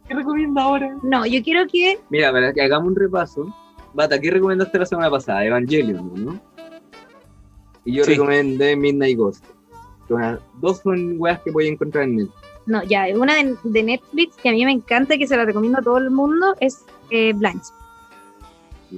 ¿qué 0.06 0.14
recomienda 0.14 0.62
ahora? 0.64 0.94
No, 1.02 1.24
yo 1.24 1.42
quiero 1.42 1.66
que 1.66 1.98
Mira, 2.10 2.30
para 2.32 2.52
que 2.52 2.60
hagamos 2.62 2.88
un 2.88 2.96
repaso. 2.96 3.54
Bata, 3.94 4.20
¿qué 4.20 4.30
recomendaste 4.30 4.78
la 4.78 4.86
semana 4.86 5.10
pasada? 5.10 5.44
Evangelion, 5.46 6.12
¿no? 6.14 6.40
Y 7.88 7.94
yo 7.94 8.04
Sí. 8.04 8.10
recomendé 8.12 8.76
Midnight 8.76 9.16
Ghost. 9.16 9.44
Una- 10.10 10.38
dos 10.60 10.80
son 10.80 11.14
weas 11.18 11.40
que 11.40 11.50
voy 11.50 11.66
a 11.68 11.70
encontrar 11.70 12.04
en 12.04 12.16
Netflix. 12.16 12.36
No, 12.66 12.82
ya, 12.84 13.06
una 13.16 13.34
de, 13.34 13.56
de 13.64 13.82
Netflix 13.82 14.36
que 14.36 14.50
a 14.50 14.52
mí 14.52 14.62
me 14.66 14.72
encanta 14.72 15.14
y 15.14 15.18
que 15.18 15.26
se 15.26 15.34
la 15.38 15.46
recomiendo 15.46 15.78
a 15.78 15.82
todo 15.82 15.96
el 15.96 16.10
mundo 16.10 16.54
es 16.60 16.84
eh, 17.10 17.30
Spot. 17.30 17.62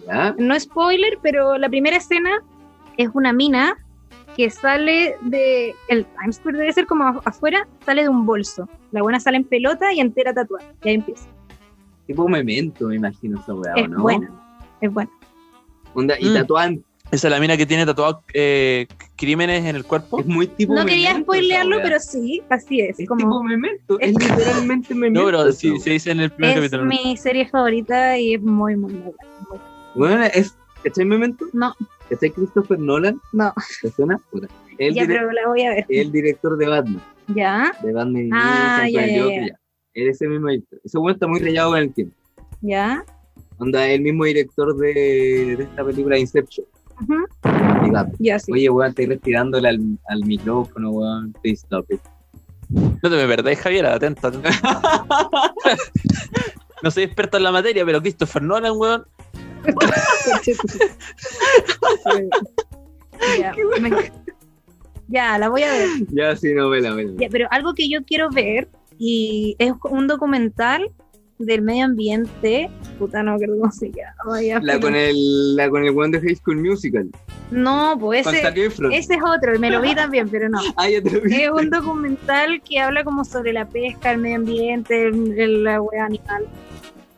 ¿Ya? 0.07 0.35
No 0.39 0.59
spoiler, 0.59 1.19
pero 1.23 1.57
la 1.57 1.69
primera 1.69 1.97
escena 1.99 2.43
es 2.97 3.09
una 3.15 3.33
mina 3.33 3.77
que 4.37 4.51
sale 4.51 5.17
de. 5.23 5.73
El 5.89 6.05
Times 6.07 6.37
Square 6.37 6.59
debe 6.59 6.73
ser 6.73 6.87
como 6.87 7.05
af- 7.05 7.23
afuera, 7.25 7.69
sale 7.87 8.03
de 8.03 8.09
un 8.09 8.27
bolso. 8.27 8.69
La 8.91 9.03
buena 9.03 9.21
sale 9.21 9.37
en 9.37 9.45
pelota 9.45 9.93
y 9.93 10.01
entera 10.01 10.35
tatuada. 10.35 10.67
Y 10.83 10.89
ahí 10.89 10.95
empieza. 10.97 11.29
Tipo 12.09 12.27
memento, 12.29 12.89
me 12.89 12.97
imagino 12.97 13.39
esa 13.39 13.55
wea, 13.55 13.75
¿o 13.75 13.79
es 13.79 13.89
¿no? 13.89 14.03
buena. 14.03 14.31
Es 14.81 14.93
buena. 14.93 15.11
Onda, 15.95 16.17
y 16.19 16.29
Mm. 16.31 16.35
tatuan 16.35 16.85
Esa 17.13 17.27
es 17.27 17.31
la 17.33 17.41
mina 17.41 17.57
que 17.57 17.67
tiene 17.67 17.85
tatuados 17.85 18.19
eh, 18.35 18.87
crímenes 19.17 19.65
en 19.65 19.75
el 19.75 19.85
cuerpo. 19.85 20.21
es 20.21 20.27
muy 20.27 20.47
tipo 20.47 20.75
No 20.75 20.87
quería 20.87 21.09
Memento 21.11 21.33
spoilearlo, 21.33 21.79
pero 21.83 21.99
sí, 21.99 22.41
así 22.49 22.81
es. 22.81 23.01
Es 23.01 23.09
como, 23.09 23.21
tipo 23.23 23.43
memento, 23.43 23.99
es, 23.99 24.11
es- 24.17 24.29
literalmente 24.31 24.95
memento. 24.95 25.21
No, 25.21 25.27
pero 25.27 25.53
sí, 25.53 25.77
se 25.81 25.91
dice 25.91 26.13
en 26.13 26.21
el 26.21 26.31
primer 26.31 26.51
es 26.51 26.57
capítulo. 26.71 26.85
mi 26.85 27.17
serie 27.17 27.49
favorita 27.49 28.17
y 28.17 28.35
es 28.35 28.43
muy, 28.43 28.77
muy, 28.77 28.93
buena. 28.93 29.17
Bueno, 29.97 30.25
es, 30.33 30.55
¿cachai 30.85 31.05
memento? 31.05 31.47
No, 31.53 31.75
¿Cachai 32.09 32.31
Christopher 32.31 32.79
Nolan? 32.79 33.21
no. 33.33 33.53
¿Te 33.83 33.91
suena? 33.91 34.21
El, 34.79 34.95
ya, 34.95 35.03
dire- 35.03 35.15
pero 35.19 35.33
la 35.33 35.49
voy 35.49 35.63
a 35.63 35.71
ver. 35.71 35.87
el 35.89 36.13
director 36.13 36.57
de 36.57 36.69
Batman, 36.69 37.03
Ya, 37.35 37.73
de 37.83 37.93
Batman 37.93 38.27
y 38.27 38.31
Ah, 38.33 38.87
ya, 38.89 39.07
ya, 39.07 39.17
ya. 39.17 39.47
ya. 39.49 39.61
Él 39.95 40.09
es 40.09 40.15
ese 40.17 40.29
mismo 40.29 40.47
director. 40.49 40.81
Ese 40.85 40.97
bueno 40.99 41.15
está 41.15 41.27
muy 41.27 41.41
rayado 41.41 41.71
con 41.71 41.79
el 41.81 41.93
tiempo. 41.93 42.15
ya. 42.61 43.05
Onda, 43.59 43.87
el 43.89 44.01
mismo 44.01 44.25
director 44.25 44.75
de, 44.79 45.57
de 45.59 45.65
esta 45.65 45.85
película 45.85 46.17
Inception. 46.17 46.67
Ya, 48.19 48.39
sí. 48.39 48.53
Oye, 48.53 48.71
weón, 48.71 48.91
estoy 48.91 49.07
respirándole 49.07 49.69
al, 49.69 49.81
al 50.09 50.25
micrófono, 50.25 50.91
weón. 50.91 51.33
Please 51.43 51.63
stop 51.65 51.91
it. 51.91 52.01
No 52.71 52.99
te 53.03 53.11
me 53.11 53.27
perdés, 53.27 53.59
Javier, 53.59 53.87
atenta. 53.87 54.29
atenta. 54.29 54.51
no 56.83 56.91
soy 56.91 57.05
experto 57.05 57.37
en 57.37 57.45
la 57.45 57.53
materia, 57.53 57.85
pero 57.85 58.01
Christopher 58.01 58.43
Nolan, 58.43 58.73
weón. 58.77 59.05
ya, 63.39 63.53
me 63.81 63.89
encanta. 63.89 64.13
Ya, 65.09 65.39
la 65.39 65.49
voy 65.49 65.65
a 65.65 65.73
ver. 65.73 65.89
Ya, 66.11 66.37
sí, 66.37 66.55
no, 66.55 66.71
vela, 66.71 66.95
vela. 66.95 67.13
Ya, 67.19 67.29
pero 67.29 67.49
algo 67.51 67.75
que 67.75 67.89
yo 67.89 68.05
quiero 68.05 68.31
ver 68.31 68.69
y 68.97 69.57
es 69.59 69.73
un 69.91 70.07
documental 70.07 70.89
del 71.47 71.63
medio 71.63 71.85
ambiente. 71.87 72.71
Puta, 72.99 73.23
no 73.23 73.37
creo 73.39 73.57
cómo 73.59 73.73
se 73.73 73.91
llama. 73.91 74.61
La 74.63 74.79
con 74.81 74.95
el, 74.95 75.57
la 75.57 75.69
con 75.71 75.85
el 75.85 75.91
weón 75.93 76.11
de 76.11 76.21
High 76.21 76.37
School 76.37 76.57
Musical. 76.59 77.09
No, 77.51 77.97
pues 77.99 78.27
ese, 78.27 78.47
ese 78.93 79.15
es 79.15 79.21
otro, 79.25 79.59
me 79.59 79.71
lo 79.71 79.81
vi 79.81 79.95
también, 79.95 80.29
pero 80.29 80.49
no. 80.49 80.59
Ah, 80.77 80.89
ya 80.89 81.03
te 81.03 81.11
lo 81.11 81.21
vi. 81.23 81.35
Es 81.43 81.51
un 81.51 81.71
documental 81.71 82.61
que 82.63 82.79
habla 82.79 83.03
como 83.05 83.25
sobre 83.25 83.53
la 83.53 83.69
pesca, 83.69 84.13
el 84.13 84.19
medio 84.19 84.37
ambiente, 84.37 85.07
el- 85.09 85.39
el- 85.39 85.65
la 85.65 85.81
wea 85.83 86.05
animal. 86.05 86.45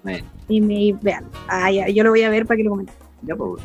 Bueno, 0.03 0.27
Y 0.49 0.61
me 0.61 0.97
vean. 1.03 1.25
Ah, 1.49 1.71
ya, 1.71 1.89
yo 1.89 2.03
lo 2.05 2.11
voy 2.11 2.23
a 2.23 2.31
ver 2.31 2.47
para 2.47 2.57
que 2.57 2.65
lo 2.65 2.71
comenten. 2.71 2.95
ya, 3.23 3.37
pues, 3.37 3.51
weón. 3.51 3.61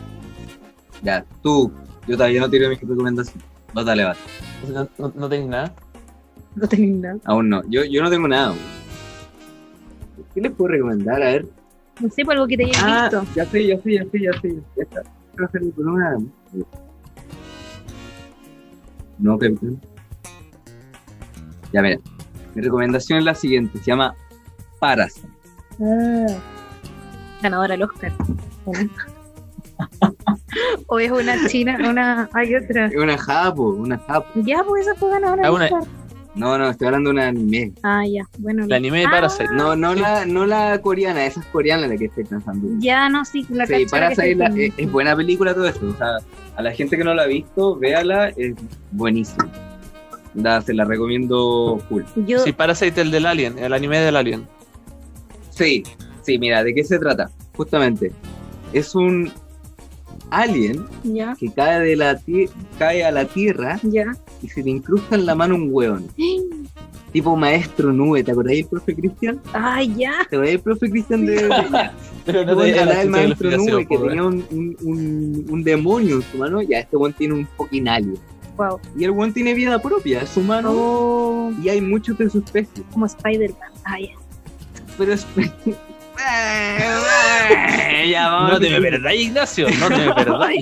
Ya, 1.04 1.26
tú. 1.42 1.72
Yo 2.08 2.16
todavía 2.16 2.40
no 2.42 2.50
tiré 2.50 2.68
mi 2.70 2.76
recomendación. 2.76 3.44
No, 3.74 3.84
dale, 3.84 4.04
va. 4.06 4.16
No, 4.70 4.88
no, 4.98 5.14
no 5.16 5.30
tenés 5.30 5.48
nada. 5.48 5.74
No 6.56 6.68
tengo 6.68 7.02
nada. 7.02 7.20
Aún 7.26 7.50
no. 7.50 7.62
Yo, 7.70 7.84
yo 7.86 8.02
no 8.02 8.10
tengo 8.10 8.28
nada, 8.28 8.50
weón. 8.52 8.77
¿Qué 10.38 10.42
les 10.42 10.52
puedo 10.52 10.68
recomendar? 10.70 11.16
A 11.24 11.32
ver. 11.32 11.48
No 12.00 12.10
sé 12.12 12.24
por 12.24 12.36
algo 12.36 12.46
que 12.46 12.58
te 12.58 12.66
hayas 12.66 12.78
Ah, 12.84 13.10
visto. 13.12 13.26
ya 13.34 13.44
sé, 13.48 13.66
ya 13.66 13.76
sé, 13.82 13.92
ya 13.92 14.04
sé, 14.06 14.20
ya 14.22 14.32
sé. 14.40 14.56
Ya 14.76 14.84
está. 14.84 15.02
Hacer. 15.44 15.62
No, 19.18 19.40
capitán. 19.40 19.82
Ya, 21.74 21.82
mira. 21.82 21.98
Mi 22.54 22.62
recomendación 22.62 23.18
es 23.18 23.26
la 23.26 23.34
siguiente. 23.34 23.80
Se 23.80 23.86
llama 23.86 24.14
Parasite. 24.80 25.28
Ah. 25.82 26.28
Ganadora 27.42 27.72
del 27.74 27.82
Oscar. 27.82 28.14
o 30.86 31.00
es 31.00 31.10
una 31.12 31.48
china, 31.48 31.80
una. 31.90 32.30
Hay 32.34 32.54
otra. 32.54 32.86
Es 32.86 32.96
una 32.96 33.18
japo, 33.18 33.70
una 33.72 33.98
japo. 33.98 34.28
Ya, 34.44 34.64
pues 34.64 34.86
esa 34.86 34.94
fue 34.94 35.10
ganadora 35.10 35.42
Ah, 35.42 35.46
del 35.48 35.56
una- 35.56 35.66
Oscar. 35.66 35.84
No, 36.38 36.58
no, 36.58 36.70
estoy 36.70 36.88
hablando 36.88 37.10
de 37.10 37.14
un 37.16 37.20
anime. 37.20 37.74
Ah, 37.84 38.06
ya. 38.08 38.24
Bueno. 38.38 38.66
El 38.66 38.74
anime 38.74 39.00
de 39.00 39.06
Ah, 39.06 39.12
Parasite. 39.12 39.50
No, 39.54 39.76
no 39.76 39.96
la, 39.96 40.26
no 40.26 40.46
la 40.46 40.80
coreana, 40.82 41.26
esa 41.26 41.40
es 41.40 41.46
coreana 41.48 41.88
la 41.88 41.98
que 41.98 42.06
estoy 42.06 42.24
pensando. 42.26 42.68
Ya, 42.80 43.10
no, 43.10 43.26
sí, 43.26 43.46
la 43.50 43.66
Sí, 43.66 43.86
la 43.86 43.90
Parasite 43.90 44.32
estoy 44.32 44.36
la- 44.36 44.48
es, 44.66 44.74
es 44.78 44.92
buena 44.92 45.16
película 45.16 45.54
todo 45.54 45.68
esto. 45.68 45.88
O 45.88 45.96
sea, 45.98 46.18
a 46.56 46.62
la 46.62 46.72
gente 46.72 46.96
que 46.98 47.04
no 47.04 47.14
la 47.14 47.24
ha 47.24 47.28
visto, 47.28 47.76
véala, 47.78 48.30
es 48.30 48.54
buenísima. 48.92 49.50
Da, 50.36 50.62
se 50.62 50.74
la 50.76 50.86
recomiendo 50.86 51.80
full. 51.90 52.04
Yo, 52.28 52.40
Sí, 52.40 52.52
Parasite, 52.54 53.02
el 53.02 53.10
del 53.10 53.26
Alien, 53.26 53.58
el 53.58 53.74
anime 53.74 54.00
del 54.00 54.16
Alien. 54.16 54.48
Sí, 55.50 55.84
sí, 56.22 56.38
mira, 56.38 56.64
¿de 56.64 56.76
qué 56.76 56.84
se 56.84 57.00
trata? 57.00 57.32
Justamente, 57.56 58.12
es 58.74 58.94
un 58.94 59.32
alien 60.30 60.86
ya, 61.04 61.36
que 61.40 61.52
cae, 61.52 61.80
de 61.82 61.96
la 61.96 62.20
cae 62.78 63.04
a 63.04 63.12
la 63.12 63.26
tierra 63.26 63.80
ya. 63.84 64.16
y 64.42 64.48
se 64.50 64.64
le 64.64 64.72
incrusta 64.72 65.16
en 65.16 65.26
la 65.26 65.36
mano 65.36 65.56
un 65.56 65.70
hueón. 65.72 66.08
Tipo 67.14 67.36
maestro 67.38 67.94
nube, 67.94 68.22
¿te 68.24 68.32
acordás 68.32 68.54
del 68.54 68.66
profe 68.66 68.94
Cristian? 68.94 69.40
Ay, 69.54 69.94
ya. 69.96 70.12
¿Te 70.30 70.36
acordás 70.36 70.52
del 70.52 70.60
profe 70.60 70.90
Cristian 70.90 71.26
de... 71.26 71.50
Pero 72.26 72.40
hablaba 72.42 72.64
del 73.00 73.10
maestro 73.10 73.50
nube 73.58 73.88
que 73.88 73.98
tenía 73.98 74.24
un, 74.24 74.46
un, 74.52 74.78
un, 74.84 75.46
un 75.50 75.64
demonio 75.64 76.18
en 76.18 76.22
su 76.22 76.38
mano, 76.38 76.62
ya 76.62 76.80
este 76.80 76.98
weón 76.98 77.14
tiene 77.14 77.34
un 77.36 77.48
fucking 77.58 77.88
alien. 77.88 78.18
Wow. 78.58 78.80
Y 78.98 79.06
el 79.06 79.12
weón 79.12 79.34
tiene 79.34 79.54
vida 79.54 79.80
propia, 79.82 80.22
es 80.22 80.36
humano 80.36 80.72
Oh, 80.74 81.54
y 81.64 81.70
hay 81.70 81.80
muchos 81.80 82.18
de 82.18 82.30
su 82.30 82.40
especie. 82.40 82.84
como 82.92 83.06
Spider-Man. 83.06 83.72
Ah, 83.86 84.00
ya. 84.00 84.10
pero 84.98 85.14
es. 85.14 85.26
ya, 88.10 88.30
vamos 88.30 88.52
No 88.54 88.60
te 88.60 88.70
me 88.70 88.82
perdáis, 88.82 89.22
Ignacio, 89.28 89.68
no 89.80 89.88
te 89.90 89.98
me 89.98 90.14
perdáis. 90.14 90.62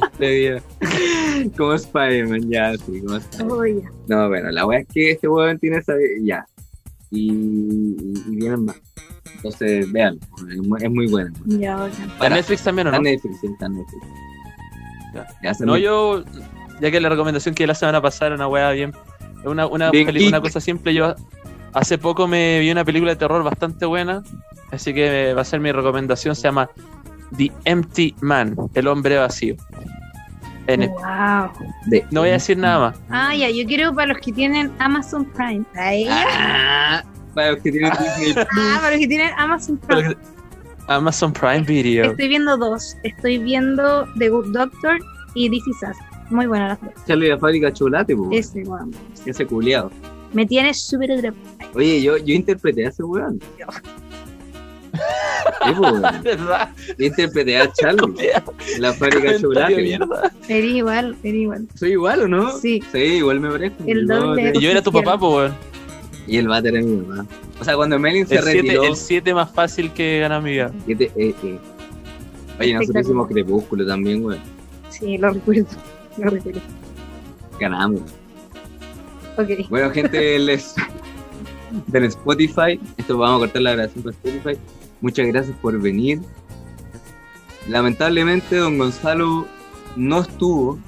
Como 1.58 1.74
Spider-Man, 1.74 2.50
ya, 2.50 2.74
sí, 2.78 3.02
como 3.02 3.18
Spider-Man. 3.18 3.52
Oh, 3.52 3.66
ya. 3.66 3.92
No, 4.08 4.28
bueno, 4.30 4.52
la 4.52 4.66
wea 4.66 4.80
es 4.80 4.88
que 4.94 5.12
este 5.12 5.28
weón 5.28 5.60
tiene 5.60 5.78
esa. 5.78 5.94
Ya. 6.22 6.46
Y, 7.12 7.32
y, 7.32 8.14
y 8.28 8.36
vienen 8.38 8.66
más. 8.66 8.78
Entonces, 9.36 9.92
vean, 9.92 10.18
es 10.82 10.90
muy, 10.90 11.08
bueno. 11.08 11.32
Ya, 11.46 11.76
bacán. 11.76 12.08
¿Para 12.08 12.18
Para- 12.20 12.36
Netflix 12.36 12.64
también 12.64 12.88
o 12.88 12.90
Está 12.92 13.02
no? 13.02 13.08
en 13.08 13.14
Netflix, 13.16 13.40
sí, 13.42 13.48
está 13.52 13.70
Netflix. 13.70 14.04
Ya. 15.44 15.54
No, 15.66 15.74
me- 15.74 15.82
yo, 15.82 16.24
ya 16.82 16.90
que 16.92 17.00
la 17.00 17.10
recomendación 17.10 17.54
que 17.54 17.68
la 17.68 17.76
semana 17.76 18.02
pasada 18.02 18.28
era 18.28 18.36
una 18.36 18.48
weá 18.48 18.72
bien. 18.72 18.92
Una, 19.44 19.68
una, 19.68 19.92
Bien 19.92 20.08
peli- 20.08 20.28
una 20.28 20.42
cosa 20.42 20.60
simple. 20.60 20.94
Yo 20.94 21.16
hace 21.76 21.98
poco 22.00 22.28
me 22.28 22.60
vi 22.60 22.72
una 22.72 22.84
película 22.84 23.12
de 23.12 23.18
terror 23.18 23.44
bastante 23.44 23.86
buena. 23.86 24.24
Así 24.72 24.94
que 24.94 25.34
va 25.36 25.42
a 25.42 25.46
ser 25.46 25.60
mi 25.60 25.72
recomendación. 25.72 26.36
Se 26.36 26.44
llama 26.44 26.70
The 27.38 27.52
Empty 27.66 28.16
Man, 28.22 28.56
el 28.74 28.88
hombre 28.88 29.18
vacío. 29.18 29.56
En- 30.68 30.90
Wow. 30.90 31.52
de- 31.86 32.04
no 32.10 32.22
voy 32.22 32.30
a 32.30 32.34
decir 32.34 32.58
nada 32.58 32.80
más. 32.80 33.00
Ah, 33.10 33.36
ya, 33.36 33.50
yo 33.52 33.66
quiero 33.68 33.94
para 33.94 34.08
los 34.14 34.18
que 34.18 34.34
tienen 34.34 34.72
Amazon 34.80 35.26
Prime. 35.26 35.64
Ahí. 35.76 36.08
Ah, 36.10 37.04
para 37.36 37.52
los 37.52 37.62
que 37.62 37.72
tienen 37.72 37.92
Disney. 38.00 38.34
Ah, 38.52 38.78
para 38.82 38.92
los 38.92 39.00
que 39.00 39.08
tienen 39.08 39.30
Amazon 39.38 39.78
Prime. 39.78 40.16
Amazon 40.88 41.34
Prime 41.34 41.62
Video. 41.62 42.12
Estoy 42.12 42.28
viendo 42.30 42.58
dos. 42.58 42.98
Estoy 43.04 43.38
viendo 43.38 44.08
The 44.18 44.30
Good 44.30 44.54
Doctor 44.54 44.98
y 45.36 45.50
This 45.50 45.68
Is 45.68 45.78
Us. 45.90 45.98
Muy 46.32 46.48
buena 46.48 46.70
las 46.70 46.82
dos. 46.82 46.92
Charlie 47.08 47.30
la 47.30 47.38
fábrica 47.38 47.68
de 47.68 47.74
chocolate. 47.74 48.16
Ese, 48.32 48.64
weón. 48.64 48.92
Ese 49.26 49.46
culiado. 49.46 49.92
Me 50.36 50.46
tiene 50.46 50.74
súper 50.74 51.12
atrapado. 51.14 51.44
Oye, 51.74 52.02
yo, 52.02 52.18
yo 52.18 52.34
interpreté 52.36 52.86
a 52.86 52.90
ese 52.90 53.02
weón. 53.04 53.40
Weón. 55.80 56.02
¿Verdad? 56.24 56.70
Yo 56.98 57.06
interpreté 57.06 57.58
a 57.58 57.72
Charlie, 57.74 58.30
la 58.80 58.94
fábrica 58.94 59.32
de 59.32 59.42
chocolate. 59.42 59.82
mierda. 59.82 60.32
Eres 60.48 60.72
igual, 60.72 61.16
eres 61.24 61.42
igual. 61.42 61.68
¿Soy 61.76 61.92
igual 61.92 62.22
o 62.24 62.28
no? 62.28 62.52
Sí. 62.60 62.82
Sí, 62.92 62.98
igual 63.00 63.40
me 63.40 63.50
parezco. 63.50 63.84
El 63.88 64.06
No, 64.06 64.20
doble. 64.28 64.52
te- 64.52 64.58
Y 64.58 64.62
yo 64.62 64.70
era 64.72 64.82
tu 64.82 64.92
papá, 64.92 65.18
pues, 65.18 65.34
weón. 65.34 65.54
Y 66.28 66.38
el 66.38 66.48
váter 66.48 66.76
es 66.78 66.86
mi 66.86 66.98
mamá. 66.98 67.26
O 67.60 67.64
sea, 67.64 67.76
cuando 67.76 67.98
Melin 68.00 68.26
se 68.28 68.36
El 68.36 68.44
7 68.44 68.58
retiró. 68.62 68.84
el 68.84 68.96
siete 68.96 69.34
más 69.34 69.52
fácil 69.52 69.92
que 69.92 70.20
gana 70.20 70.40
mi 70.42 70.52
vida. 70.52 70.72
siete- 70.86 71.12
eh, 71.16 71.34
eh. 71.44 71.60
Oye, 72.60 72.74
nosotros 72.74 73.04
hicimos 73.06 73.28
Crepúsculo 73.28 73.86
también, 73.86 74.24
weón. 74.26 74.40
Sí, 74.90 75.18
lo 75.18 75.30
recuerdo. 75.32 75.68
Lo 76.18 76.30
recuerdo. 76.30 76.62
Ganamos. 77.60 78.02
Bueno, 79.70 79.90
gente 79.92 80.40
les 80.40 80.76
del 81.88 82.06
Spotify, 82.06 82.80
esto 82.98 83.18
vamos 83.18 83.38
a 83.38 83.40
cortar 83.40 83.62
la 83.62 83.74
grabación 83.74 84.04
con 84.04 84.14
Spotify. 84.14 84.58
Muchas 85.02 85.28
gracias 85.28 85.56
por 85.58 85.80
venir. 85.80 86.22
Lamentablemente, 87.68 88.56
don 88.58 88.78
Gonzalo 88.78 89.48
no 89.96 90.22
estuvo. 90.22 90.80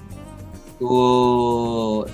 Estuvo. 0.68 2.06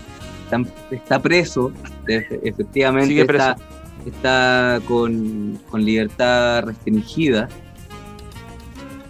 Está, 0.45 0.63
está 0.91 1.21
preso. 1.21 1.71
efe- 2.07 2.39
Efectivamente, 2.43 3.09
Sigue 3.09 3.25
preso. 3.25 3.51
está, 3.51 3.63
está 4.05 4.81
con, 4.87 5.59
con 5.69 5.83
libertad 5.83 6.63
restringida. 6.63 7.49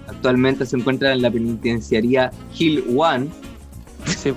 Actualmente 0.08 0.66
se 0.66 0.76
encuentra 0.78 1.14
en 1.14 1.22
la 1.22 1.32
penitenciaría 1.32 2.32
Hill 2.58 2.84
One. 2.98 3.28
Sí. 4.06 4.34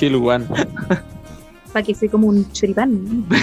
Hill 0.00 0.14
One. 0.22 0.46
Para 1.74 1.84
que 1.84 1.94
sea 1.94 2.08
como 2.08 2.28
un 2.28 2.50
choripán. 2.52 3.26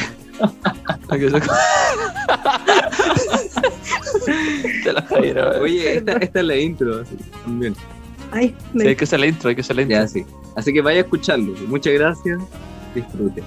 Te 4.83 4.93
la 4.93 5.01
Jaira. 5.01 5.59
Oye, 5.59 5.97
esta, 5.97 6.13
esta 6.13 6.39
es 6.39 6.45
la 6.45 6.55
intro 6.55 7.01
así, 7.01 7.17
también. 7.43 7.75
Ay, 8.31 8.55
Sí, 8.71 8.87
hay 8.87 8.95
que 8.95 9.03
hacer 9.03 9.19
la 9.19 9.27
intro, 9.27 9.49
hay 9.49 9.55
que 9.55 9.61
hacer 9.61 9.75
la 9.75 9.81
intro. 9.81 9.97
Ya, 9.97 10.07
sí. 10.07 10.25
Así 10.55 10.71
que 10.71 10.81
vaya 10.81 11.01
a 11.01 11.03
escucharlo. 11.03 11.53
Muchas 11.67 11.93
gracias. 11.93 12.39
Disfrute. 12.95 13.43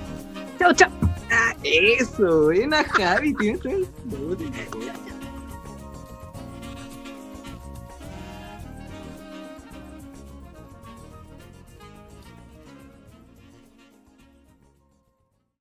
chao, 0.59 0.74
chao. 0.74 0.91
Eso, 1.62 2.45
buena 2.45 2.85
Javi, 2.85 3.35
tienes 3.35 3.64
el 3.64 3.89